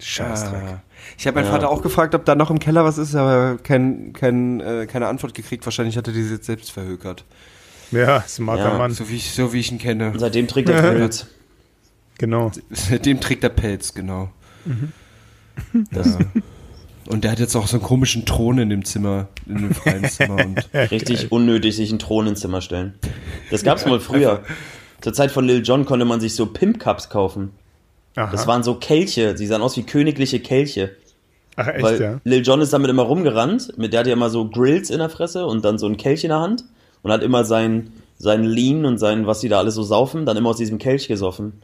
Scheißdreck. 0.00 0.62
Ah. 0.62 0.82
Ich 1.18 1.26
habe 1.26 1.40
meinen 1.40 1.50
Vater 1.50 1.68
auch 1.70 1.82
gefragt, 1.82 2.14
ob 2.14 2.24
da 2.24 2.34
noch 2.34 2.50
im 2.50 2.58
Keller 2.58 2.84
was 2.84 2.98
ist, 2.98 3.14
aber 3.14 3.58
kein, 3.62 4.12
kein, 4.12 4.60
äh, 4.60 4.86
keine 4.86 5.06
Antwort 5.06 5.34
gekriegt. 5.34 5.64
Wahrscheinlich 5.66 5.96
hat 5.96 6.06
er 6.08 6.14
die 6.14 6.20
jetzt 6.22 6.46
selbst 6.46 6.72
verhökert. 6.72 7.24
Ja, 7.92 8.22
smarter 8.22 8.72
Ja. 8.72 8.78
Mann. 8.78 8.90
So 8.92 9.08
wie 9.08 9.16
ich, 9.16 9.30
so 9.30 9.52
wie 9.52 9.60
ich 9.60 9.70
ihn 9.70 9.78
kenne. 9.78 10.10
Und 10.10 10.18
seitdem 10.18 10.48
trägt 10.48 10.68
er 10.68 10.82
Pilz. 10.92 11.26
Genau. 12.18 12.52
Seitdem 12.70 13.20
trägt 13.20 13.42
er 13.42 13.50
Pelz, 13.50 13.92
genau. 13.92 14.30
Das 15.90 16.16
Und 17.08 17.24
der 17.24 17.32
hat 17.32 17.38
jetzt 17.38 17.54
auch 17.54 17.66
so 17.66 17.76
einen 17.76 17.84
komischen 17.84 18.24
Thron 18.24 18.58
in 18.58 18.70
dem 18.70 18.84
Zimmer, 18.84 19.28
in 19.46 19.56
dem 19.56 19.74
freien 19.74 20.04
Zimmer. 20.08 20.44
Und 20.44 20.64
richtig 20.90 21.30
unnötig, 21.32 21.76
sich 21.76 21.90
einen 21.90 21.98
Thron 21.98 22.26
ins 22.26 22.40
Zimmer 22.40 22.60
stellen. 22.60 22.94
Das 23.50 23.62
gab's 23.62 23.84
mal 23.86 24.00
früher. 24.00 24.42
Zur 25.00 25.12
Zeit 25.12 25.30
von 25.30 25.44
Lil 25.44 25.62
Jon 25.62 25.84
konnte 25.84 26.06
man 26.06 26.20
sich 26.20 26.34
so 26.34 26.46
Pimp 26.46 26.78
Cups 26.78 27.10
kaufen. 27.10 27.50
Aha. 28.16 28.30
Das 28.30 28.46
waren 28.46 28.62
so 28.62 28.76
Kelche, 28.76 29.34
die 29.34 29.46
sahen 29.46 29.60
aus 29.60 29.76
wie 29.76 29.82
königliche 29.82 30.40
Kelche. 30.40 30.92
Ach, 31.56 31.68
echt, 31.68 31.82
Weil 31.82 32.00
ja? 32.00 32.20
Lil 32.24 32.42
Jon 32.42 32.60
ist 32.60 32.72
damit 32.72 32.90
immer 32.90 33.02
rumgerannt, 33.02 33.76
mit 33.76 33.92
der 33.92 34.00
hat 34.00 34.06
ja 34.06 34.12
immer 34.12 34.30
so 34.30 34.48
Grills 34.48 34.90
in 34.90 34.98
der 34.98 35.10
Fresse 35.10 35.46
und 35.46 35.64
dann 35.64 35.78
so 35.78 35.86
ein 35.86 35.96
Kelch 35.96 36.24
in 36.24 36.30
der 36.30 36.40
Hand 36.40 36.64
und 37.02 37.12
hat 37.12 37.22
immer 37.22 37.44
sein, 37.44 37.92
sein 38.18 38.44
Lean 38.44 38.84
und 38.84 38.98
sein, 38.98 39.26
was 39.26 39.40
die 39.40 39.48
da 39.48 39.58
alles 39.58 39.74
so 39.74 39.82
saufen, 39.82 40.26
dann 40.26 40.36
immer 40.36 40.50
aus 40.50 40.56
diesem 40.56 40.78
Kelch 40.78 41.06
gesoffen. 41.06 41.60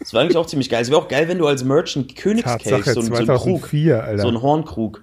Das 0.00 0.14
war 0.14 0.22
eigentlich 0.22 0.36
auch 0.36 0.46
ziemlich 0.46 0.70
geil. 0.70 0.80
Es 0.82 0.90
wäre 0.90 1.00
auch 1.00 1.08
geil, 1.08 1.28
wenn 1.28 1.38
du 1.38 1.46
als 1.46 1.62
Merchant 1.64 2.16
Königskelch, 2.16 2.62
Tatsache, 2.84 2.92
so, 2.94 3.00
ein- 3.00 3.06
so 3.06 3.14
ein 3.14 3.26
Krug, 3.26 3.60
2004, 3.60 4.02
Alter. 4.04 4.22
so 4.22 4.28
ein 4.28 4.40
Hornkrug, 4.42 5.02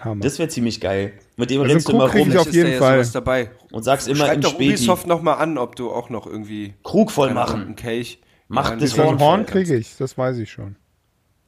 Hammer. 0.00 0.20
das 0.22 0.38
wäre 0.38 0.48
ziemlich 0.48 0.80
geil. 0.80 1.12
Mit 1.36 1.50
dem 1.50 1.60
Also 1.60 1.72
rennst 1.72 1.88
du 1.88 1.92
einen 1.92 2.00
immer 2.00 2.08
Krug 2.10 2.12
krieg 2.14 2.22
rum 2.26 2.32
ich 2.32 2.38
auf 2.38 2.52
jeden 2.52 2.72
ja 2.72 2.78
Fall. 2.78 2.94
sowas 2.96 3.12
dabei. 3.12 3.50
und 3.70 3.82
sagst 3.84 4.08
immer 4.08 4.24
Schreib 4.26 4.34
im 4.36 4.40
doch 4.40 4.50
Späti, 4.50 4.68
Ubisoft 4.70 5.06
nochmal 5.06 5.38
an, 5.38 5.58
ob 5.58 5.76
du 5.76 5.90
auch 5.92 6.10
noch 6.10 6.26
irgendwie 6.26 6.74
Krug 6.82 7.10
voll 7.12 7.32
machen. 7.34 7.62
einen 7.62 7.76
Kelch. 7.76 8.20
Macht 8.48 8.70
Ja, 8.72 8.76
das 8.76 8.90
so 8.90 9.02
ein 9.02 9.08
Horn 9.08 9.20
Horn 9.20 9.46
kriege 9.46 9.76
ich, 9.76 9.96
das 9.96 10.18
weiß 10.18 10.38
ich 10.38 10.50
schon. 10.50 10.76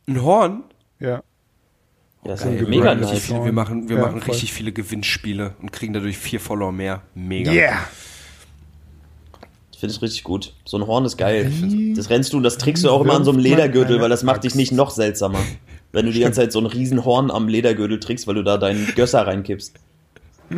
Ein 0.06 0.22
Horn? 0.22 0.64
Ja. 1.00 1.08
Ja, 1.10 1.22
das 2.24 2.44
Ey, 2.46 2.54
ist 2.54 2.60
wir 2.60 2.68
mega 2.68 2.84
machen 2.84 2.98
richtig 3.00 3.12
nice. 3.18 3.24
viele, 3.26 3.44
wir 3.44 3.52
machen, 3.52 3.88
wir 3.88 3.96
Ja, 3.96 4.02
machen 4.02 4.20
voll. 4.22 4.30
richtig 4.30 4.52
viele 4.52 4.72
Gewinnspiele 4.72 5.54
und 5.60 5.72
kriegen 5.72 5.92
dadurch 5.92 6.16
vier 6.16 6.40
Follower 6.40 6.72
mehr. 6.72 7.02
Mega. 7.14 7.50
Yeah! 7.52 7.76
Ich 9.74 9.80
finde 9.80 9.94
es 9.94 10.02
richtig 10.02 10.22
gut. 10.24 10.54
So 10.64 10.76
ein 10.78 10.86
Horn 10.86 11.04
ist 11.04 11.16
geil. 11.16 11.50
Das 11.96 12.08
rennst 12.10 12.32
du 12.32 12.36
und 12.36 12.42
das 12.44 12.58
trägst 12.58 12.84
du 12.84 12.90
auch 12.90 13.00
immer 13.02 13.14
an 13.14 13.24
so 13.24 13.32
einem 13.32 13.40
Ledergürtel, 13.40 14.00
weil 14.00 14.08
das 14.08 14.22
macht 14.22 14.44
dich 14.44 14.54
nicht 14.54 14.70
noch 14.72 14.90
seltsamer. 14.90 15.40
Wenn 15.92 16.06
du 16.06 16.12
die 16.12 16.20
ganze 16.20 16.40
Zeit 16.40 16.52
so 16.52 16.60
ein 16.60 16.66
riesen 16.66 17.04
Horn 17.04 17.30
am 17.30 17.48
Ledergürtel 17.48 17.98
trägst, 18.00 18.26
weil 18.26 18.36
du 18.36 18.42
da 18.44 18.56
deinen 18.56 18.86
Gösser 18.94 19.26
reinkippst. 19.26 19.74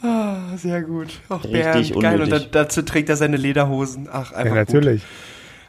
Ah, 0.00 0.56
sehr 0.56 0.82
gut. 0.82 1.08
Ach, 1.28 1.42
Richtig 1.42 1.52
Bernd, 1.52 1.74
geil. 2.02 2.14
Und 2.14 2.22
unnötig. 2.22 2.50
dann, 2.50 2.50
dazu 2.52 2.82
trägt 2.82 3.08
er 3.08 3.16
seine 3.16 3.36
Lederhosen. 3.36 4.08
Ach, 4.12 4.30
einfach 4.32 4.54
Ja, 4.54 4.60
natürlich. 4.62 5.00
gut. 5.02 5.10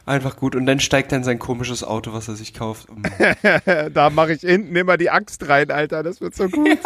Einfach 0.06 0.36
gut. 0.36 0.54
Und 0.54 0.66
dann 0.66 0.78
steigt 0.78 1.10
er 1.12 1.18
in 1.18 1.24
sein 1.24 1.38
komisches 1.40 1.82
Auto, 1.82 2.12
was 2.12 2.28
er 2.28 2.36
sich 2.36 2.54
kauft. 2.54 2.86
Mm. 2.98 3.92
Da 3.92 4.10
mache 4.10 4.32
ich 4.34 4.40
hinten 4.42 4.76
immer 4.76 4.96
die 4.96 5.10
Axt 5.10 5.48
rein, 5.48 5.70
Alter. 5.70 6.02
Das 6.02 6.20
wird 6.20 6.34
so 6.36 6.48
gut. 6.48 6.78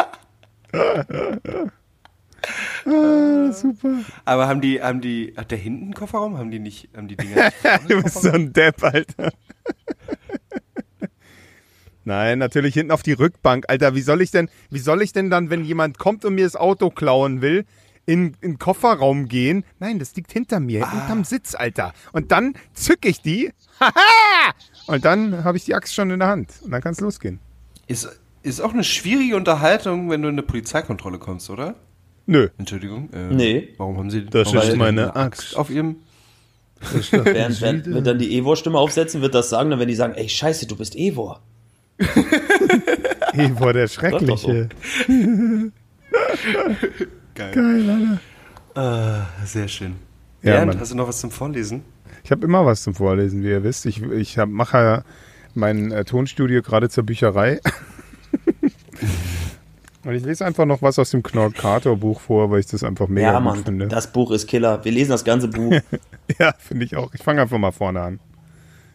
Ah, 2.85 3.51
super. 3.51 3.99
Aber 4.25 4.47
haben 4.47 4.61
die, 4.61 4.81
haben 4.81 5.01
die, 5.01 5.33
hat 5.37 5.51
der 5.51 5.57
hinten 5.57 5.85
einen 5.85 5.93
Kofferraum? 5.93 6.37
Haben 6.37 6.51
die 6.51 6.59
nicht, 6.59 6.89
haben 6.95 7.07
die 7.07 7.15
Dinger 7.15 7.45
nicht 7.63 7.89
Du 7.89 8.01
bist 8.01 8.21
so 8.21 8.31
ein 8.31 8.53
Depp, 8.53 8.83
Alter. 8.83 9.31
Nein, 12.05 12.37
natürlich 12.37 12.75
hinten 12.75 12.91
auf 12.91 13.01
die 13.01 13.13
Rückbank. 13.13 13.65
Alter, 13.67 13.95
wie 13.95 14.01
soll 14.01 14.21
ich 14.21 14.29
denn, 14.29 14.49
wie 14.69 14.79
soll 14.79 15.01
ich 15.01 15.11
denn 15.11 15.31
dann, 15.31 15.49
wenn 15.49 15.65
jemand 15.65 15.97
kommt 15.97 16.23
und 16.23 16.35
mir 16.35 16.45
das 16.45 16.55
Auto 16.55 16.91
klauen 16.91 17.41
will, 17.41 17.65
in, 18.05 18.35
in 18.41 18.51
den 18.51 18.59
Kofferraum 18.59 19.27
gehen? 19.27 19.65
Nein, 19.79 19.97
das 19.97 20.15
liegt 20.15 20.31
hinter 20.31 20.59
mir, 20.59 20.87
hinterm 20.87 21.23
Sitz, 21.23 21.55
Alter. 21.55 21.93
Und 22.13 22.31
dann 22.31 22.53
zück 22.73 23.05
ich 23.05 23.21
die. 23.21 23.51
Haha! 23.79 24.53
und 24.85 25.03
dann 25.03 25.43
habe 25.43 25.57
ich 25.57 25.65
die 25.65 25.73
Axt 25.73 25.95
schon 25.95 26.11
in 26.11 26.19
der 26.19 26.27
Hand. 26.27 26.53
Und 26.63 26.71
dann 26.71 26.81
kann 26.81 26.93
es 26.93 27.01
losgehen. 27.01 27.39
Ist, 27.87 28.07
ist 28.43 28.61
auch 28.61 28.73
eine 28.73 28.83
schwierige 28.83 29.35
Unterhaltung, 29.35 30.09
wenn 30.11 30.21
du 30.21 30.29
in 30.29 30.35
eine 30.35 30.43
Polizeikontrolle 30.43 31.17
kommst, 31.17 31.49
oder? 31.49 31.73
Nö. 32.27 32.49
Entschuldigung. 32.57 33.09
Äh, 33.13 33.33
Nee. 33.33 33.69
Warum 33.77 33.97
haben 33.97 34.09
Sie 34.09 34.25
Das 34.25 34.53
ist 34.53 34.75
meine 34.75 35.13
eine 35.13 35.15
Axt. 35.15 35.55
auf 35.55 35.69
Ihrem? 35.69 35.97
Während, 37.11 37.61
während 37.61 37.85
wir 37.87 38.01
dann 38.01 38.19
die 38.19 38.37
Evor-Stimme 38.37 38.77
aufsetzen, 38.77 39.21
wird 39.21 39.33
das 39.33 39.49
sagen, 39.49 39.69
dann 39.69 39.79
wenn 39.79 39.87
die 39.87 39.95
sagen, 39.95 40.13
ey, 40.15 40.27
scheiße, 40.29 40.67
du 40.67 40.75
bist 40.75 40.95
Evor. 40.95 41.41
Evo, 43.33 43.71
der 43.71 43.85
doch 43.85 43.91
so. 43.91 43.99
Schreckliche. 44.01 44.69
Geil. 47.35 47.51
Geil, 47.53 47.89
Alter. 47.89 48.19
Ah, 48.75 49.25
sehr 49.45 49.67
schön. 49.67 49.95
Ja, 50.41 50.53
Bernd, 50.53 50.67
Mann. 50.73 50.79
hast 50.79 50.91
du 50.91 50.95
noch 50.95 51.07
was 51.07 51.19
zum 51.19 51.31
Vorlesen? 51.31 51.83
Ich 52.23 52.31
habe 52.31 52.45
immer 52.45 52.65
was 52.65 52.83
zum 52.83 52.93
Vorlesen, 52.93 53.41
wie 53.43 53.49
ihr 53.49 53.63
wisst. 53.63 53.85
Ich, 53.85 54.01
ich 54.01 54.37
mache 54.47 54.77
ja 54.77 55.03
mein 55.53 55.91
äh, 55.91 56.03
Tonstudio 56.05 56.61
gerade 56.61 56.89
zur 56.89 57.03
Bücherei. 57.05 57.59
Und 60.05 60.13
ich 60.13 60.23
lese 60.23 60.45
einfach 60.45 60.65
noch 60.65 60.83
was 60.83 60.99
aus 60.99 61.09
dem 61.09 61.23
Knorr-Kator-Buch 61.23 62.21
vor, 62.21 62.51
weil 62.51 62.59
ich 62.59 62.67
das 62.67 62.83
einfach 62.83 63.07
mega 63.07 63.31
Ja, 63.31 63.39
gut 63.39 63.43
Mann, 63.43 63.63
finde. 63.65 63.87
das 63.87 64.11
Buch 64.13 64.29
ist 64.31 64.45
Killer. 64.47 64.85
Wir 64.85 64.91
lesen 64.91 65.09
das 65.11 65.25
ganze 65.25 65.47
Buch. 65.47 65.73
Ja, 66.39 66.53
finde 66.57 66.85
ich 66.85 66.95
auch. 66.95 67.13
Ich 67.13 67.21
fange 67.21 67.41
einfach 67.41 67.57
mal 67.59 67.71
vorne 67.71 68.01
an. 68.01 68.19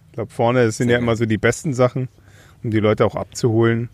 Ich 0.07 0.13
glaube, 0.15 0.33
vorne 0.33 0.71
sind 0.73 0.89
ja 0.89 0.99
immer 0.99 1.15
so 1.15 1.27
die 1.27 1.39
besten 1.39 1.75
Sachen, 1.75 2.09
um 2.65 2.71
die 2.73 2.81
Leute 2.81 3.05
auch 3.07 3.15
abzuholen. 3.15 3.89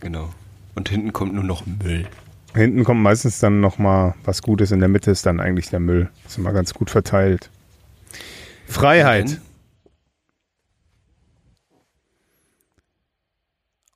Genau. 0.00 0.28
Und 0.74 0.90
hinten 0.90 1.14
kommt 1.14 1.32
nur 1.32 1.44
noch 1.44 1.64
Müll. 1.64 2.06
Hinten 2.54 2.84
kommt 2.84 3.00
meistens 3.02 3.38
dann 3.38 3.60
noch 3.60 3.78
mal 3.78 4.14
was 4.24 4.42
Gutes. 4.42 4.70
In 4.70 4.80
der 4.80 4.88
Mitte 4.90 5.10
ist 5.10 5.24
dann 5.24 5.40
eigentlich 5.40 5.70
der 5.70 5.80
Müll. 5.80 6.10
ist 6.26 6.36
immer 6.36 6.52
ganz 6.52 6.74
gut 6.74 6.90
verteilt. 6.90 7.48
Freiheit. 8.66 9.40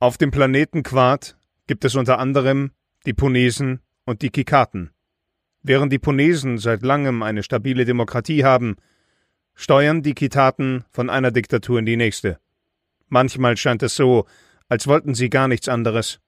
Auf 0.00 0.16
dem 0.18 0.30
Planeten 0.30 0.82
Quad 0.82 1.36
gibt 1.66 1.84
es 1.84 1.94
unter 1.94 2.18
anderem 2.18 2.72
die 3.06 3.14
Ponesen 3.14 3.80
und 4.04 4.22
die 4.22 4.30
Kikaten. 4.30 4.90
Während 5.62 5.92
die 5.92 5.98
Ponesen 5.98 6.58
seit 6.58 6.82
langem 6.82 7.22
eine 7.22 7.42
stabile 7.42 7.84
Demokratie 7.84 8.44
haben, 8.44 8.76
steuern 9.54 10.02
die 10.02 10.14
Kitaten 10.14 10.84
von 10.90 11.08
einer 11.08 11.30
Diktatur 11.30 11.78
in 11.78 11.86
die 11.86 11.96
nächste. 11.96 12.38
Manchmal 13.08 13.56
scheint 13.56 13.82
es 13.82 13.94
so, 13.94 14.26
als 14.68 14.86
wollten 14.86 15.14
sie 15.14 15.30
gar 15.30 15.48
nichts 15.48 15.68
anderes. 15.68 16.20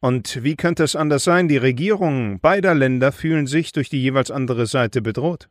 Und 0.00 0.42
wie 0.42 0.56
könnte 0.56 0.82
es 0.82 0.96
anders 0.96 1.24
sein? 1.24 1.48
Die 1.48 1.58
Regierungen 1.58 2.40
beider 2.40 2.74
Länder 2.74 3.12
fühlen 3.12 3.46
sich 3.46 3.72
durch 3.72 3.90
die 3.90 4.02
jeweils 4.02 4.30
andere 4.30 4.66
Seite 4.66 5.02
bedroht. 5.02 5.48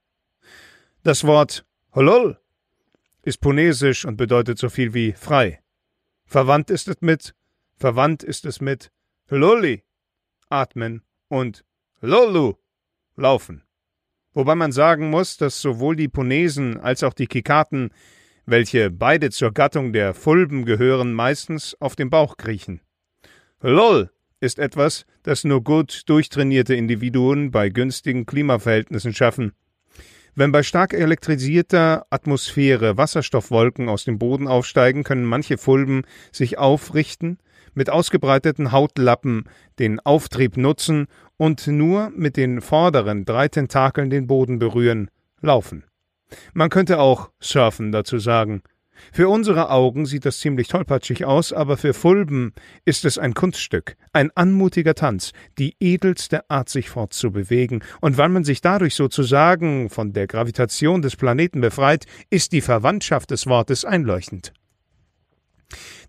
Das 1.04 1.24
Wort 1.24 1.66
Holol 1.94 2.40
ist 3.24 3.42
ponesisch 3.42 4.06
und 4.06 4.18
bedeutet 4.18 4.58
so 4.58 4.70
viel 4.70 4.94
wie 4.94 5.14
frei. 5.14 5.62
Verwandt 6.26 6.70
ist 6.70 6.88
es 6.88 6.98
mit, 7.02 7.36
verwandt 7.78 8.24
ist 8.24 8.46
es 8.46 8.60
mit 8.60 8.92
Loli, 9.32 9.84
atmen 10.50 11.04
und 11.28 11.64
Lolu, 12.02 12.56
laufen. 13.16 13.62
Wobei 14.34 14.56
man 14.56 14.72
sagen 14.72 15.12
muss, 15.12 15.38
dass 15.38 15.62
sowohl 15.62 15.96
die 15.96 16.08
Ponesen 16.08 16.80
als 16.80 17.04
auch 17.04 17.14
die 17.14 17.28
Kikaten, 17.28 17.92
welche 18.48 18.90
beide 18.90 19.30
zur 19.30 19.52
Gattung 19.52 19.94
der 19.94 20.16
Fulben 20.16 20.66
gehören, 20.66 21.14
meistens 21.14 21.78
auf 21.80 21.96
dem 21.96 22.10
Bauch 22.10 22.38
kriechen. 22.38 22.82
Lol 23.62 24.10
ist 24.40 24.58
etwas, 24.58 25.06
das 25.22 25.44
nur 25.44 25.64
gut 25.64 26.10
durchtrainierte 26.10 26.74
Individuen 26.74 27.52
bei 27.52 27.70
günstigen 27.70 28.26
Klimaverhältnissen 28.26 29.14
schaffen. 29.14 29.52
Wenn 30.34 30.52
bei 30.52 30.64
stark 30.64 30.94
elektrisierter 30.94 32.08
Atmosphäre 32.10 32.98
Wasserstoffwolken 32.98 33.90
aus 33.90 34.06
dem 34.06 34.18
Boden 34.18 34.48
aufsteigen, 34.48 35.04
können 35.04 35.26
manche 35.26 35.60
Fulben 35.60 36.04
sich 36.32 36.58
aufrichten, 36.58 37.38
mit 37.74 37.90
ausgebreiteten 37.90 38.72
Hautlappen 38.72 39.46
den 39.80 40.00
Auftrieb 40.00 40.58
nutzen 40.58 41.08
und 41.38 41.68
nur 41.68 42.12
mit 42.16 42.38
den 42.38 42.62
vorderen 42.62 43.26
drei 43.26 43.48
Tentakeln 43.48 44.10
den 44.10 44.28
Boden 44.28 44.60
berühren, 44.60 45.10
laufen. 45.42 45.84
Man 46.54 46.70
könnte 46.70 47.00
auch 47.00 47.32
surfen 47.40 47.92
dazu 47.92 48.20
sagen. 48.20 48.62
Für 49.12 49.30
unsere 49.30 49.70
Augen 49.70 50.06
sieht 50.06 50.26
das 50.26 50.40
ziemlich 50.40 50.68
tollpatschig 50.68 51.26
aus, 51.26 51.54
aber 51.54 51.78
für 51.78 51.94
Fulben 51.94 52.54
ist 52.86 53.06
es 53.06 53.18
ein 53.18 53.34
Kunststück, 53.34 53.96
ein 54.14 54.30
anmutiger 54.36 54.94
Tanz, 54.94 55.32
die 55.58 55.76
edelste 55.80 56.50
Art, 56.50 56.70
sich 56.70 56.90
fortzubewegen, 56.90 57.84
und 58.02 58.18
weil 58.18 58.30
man 58.30 58.44
sich 58.44 58.62
dadurch 58.62 58.96
sozusagen 58.96 59.90
von 59.90 60.14
der 60.14 60.28
Gravitation 60.28 61.02
des 61.02 61.16
Planeten 61.16 61.62
befreit, 61.62 62.06
ist 62.30 62.52
die 62.52 62.62
Verwandtschaft 62.62 63.32
des 63.32 63.48
Wortes 63.48 63.86
einleuchtend. 63.86 64.54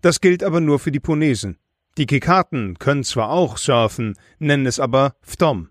Das 0.01 0.21
gilt 0.21 0.43
aber 0.43 0.61
nur 0.61 0.79
für 0.79 0.91
die 0.91 0.99
Ponesen. 0.99 1.57
Die 1.97 2.05
Kekaten 2.05 2.79
können 2.79 3.03
zwar 3.03 3.29
auch 3.29 3.57
surfen, 3.57 4.15
nennen 4.39 4.65
es 4.65 4.79
aber 4.79 5.15
Ftom, 5.21 5.69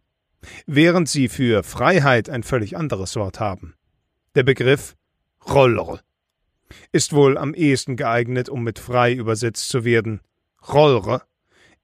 während 0.66 1.08
sie 1.08 1.28
für 1.28 1.62
Freiheit 1.62 2.28
ein 2.28 2.42
völlig 2.42 2.76
anderes 2.76 3.16
Wort 3.16 3.40
haben. 3.40 3.74
Der 4.34 4.42
Begriff 4.42 4.96
Roller 5.48 6.00
ist 6.92 7.12
wohl 7.12 7.38
am 7.38 7.54
ehesten 7.54 7.96
geeignet, 7.96 8.48
um 8.48 8.62
mit 8.62 8.78
frei 8.78 9.14
übersetzt 9.14 9.68
zu 9.68 9.84
werden. 9.84 10.20
Rollre 10.68 11.22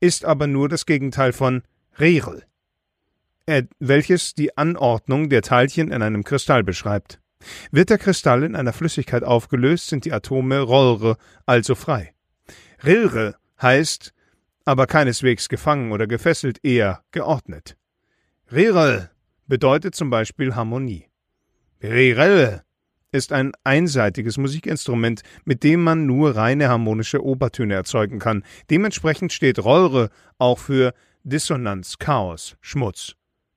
ist 0.01 0.25
aber 0.25 0.47
nur 0.47 0.69
das 0.69 0.87
Gegenteil 0.87 1.33
von 1.33 1.63
Rerel, 1.99 2.45
äh, 3.47 3.65
welches 3.79 4.35
die 4.35 4.57
Anordnung 4.57 5.31
der 5.31 5.43
Teilchen 5.43 5.91
in 5.91 6.03
einem 6.03 6.25
Kristall 6.25 6.63
beschreibt. 6.63 7.21
Wird 7.71 7.91
der 7.91 7.99
Kristall 7.99 8.43
in 8.43 8.57
einer 8.57 8.73
Flüssigkeit 8.73 9.25
aufgelöst, 9.25 9.89
sind 9.89 10.05
die 10.05 10.13
Atome 10.13 10.61
Rollre, 10.61 11.17
also 11.45 11.75
frei. 11.75 12.15
Rilre 12.85 13.37
heißt 13.61 14.13
aber 14.65 14.87
keineswegs 14.87 15.49
gefangen 15.49 15.93
oder 15.93 16.07
gefesselt, 16.07 16.59
eher 16.65 17.03
geordnet. 17.13 17.77
Rirel 18.53 19.11
bedeutet 19.47 19.95
zum 19.95 20.11
Beispiel 20.11 20.55
Harmonie. 20.55 21.09
Rirel 21.83 22.63
ist 23.13 23.33
ein 23.33 23.53
einseitiges 23.65 24.39
Musikinstrument, 24.39 25.23
mit 25.45 25.63
dem 25.63 25.83
man 25.83 26.07
nur 26.07 26.37
reine 26.37 26.69
harmonische 26.69 27.25
Obertöne 27.25 27.75
erzeugen 27.75 28.19
kann. 28.19 28.45
Dementsprechend 28.71 29.33
steht 29.33 29.59
Rollre 29.59 30.11
auch 30.39 30.59
für 30.59 30.93
Dissonanz, 31.23 31.99
Chaos, 31.99 32.57
Schmutz. 32.61 33.15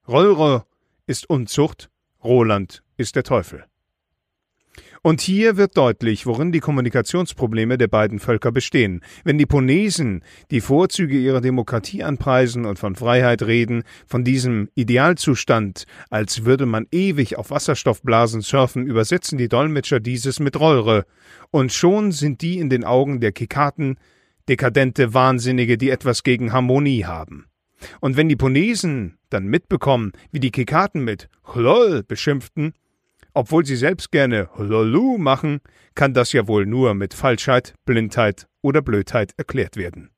Rollre 0.07 0.65
ist 1.07 1.29
Unzucht, 1.29 1.89
Roland 2.23 2.83
ist 2.97 3.15
der 3.15 3.23
Teufel. 3.23 3.65
Und 5.01 5.21
hier 5.21 5.55
wird 5.57 5.77
deutlich, 5.77 6.25
worin 6.25 6.51
die 6.51 6.59
Kommunikationsprobleme 6.59 7.77
der 7.77 7.87
beiden 7.87 8.19
Völker 8.19 8.51
bestehen. 8.51 9.01
Wenn 9.23 9.37
die 9.37 9.45
Ponesen 9.45 10.23
die 10.51 10.61
Vorzüge 10.61 11.17
ihrer 11.17 11.41
Demokratie 11.41 12.03
anpreisen 12.03 12.65
und 12.65 12.79
von 12.79 12.95
Freiheit 12.95 13.43
reden, 13.43 13.83
von 14.05 14.23
diesem 14.23 14.69
Idealzustand, 14.75 15.85
als 16.09 16.45
würde 16.45 16.65
man 16.65 16.87
ewig 16.91 17.37
auf 17.37 17.51
Wasserstoffblasen 17.51 18.41
surfen, 18.41 18.85
übersetzen 18.85 19.37
die 19.37 19.49
Dolmetscher 19.49 19.99
dieses 19.99 20.39
mit 20.39 20.59
Rollre. 20.59 21.05
Und 21.51 21.71
schon 21.71 22.11
sind 22.11 22.41
die 22.41 22.59
in 22.59 22.69
den 22.69 22.83
Augen 22.83 23.21
der 23.21 23.31
Kikaten 23.31 23.97
dekadente 24.49 25.13
Wahnsinnige, 25.13 25.77
die 25.77 25.91
etwas 25.91 26.23
gegen 26.23 26.51
Harmonie 26.51 27.05
haben. 27.05 27.45
Und 28.01 28.17
wenn 28.17 28.27
die 28.27 28.35
Ponesen 28.35 29.17
dann 29.29 29.45
mitbekommen, 29.47 30.11
wie 30.31 30.39
die 30.39 30.51
Kikaten 30.51 31.03
mit 31.03 31.29
Chlol 31.43 32.03
beschimpften, 32.03 32.73
obwohl 33.33 33.65
sie 33.65 33.75
selbst 33.75 34.11
gerne 34.11 34.49
Lolu 34.57 35.17
machen, 35.17 35.59
kann 35.95 36.13
das 36.13 36.33
ja 36.33 36.47
wohl 36.47 36.65
nur 36.65 36.93
mit 36.93 37.13
Falschheit, 37.13 37.73
Blindheit 37.85 38.47
oder 38.61 38.81
Blödheit 38.81 39.33
erklärt 39.37 39.77
werden. 39.77 40.09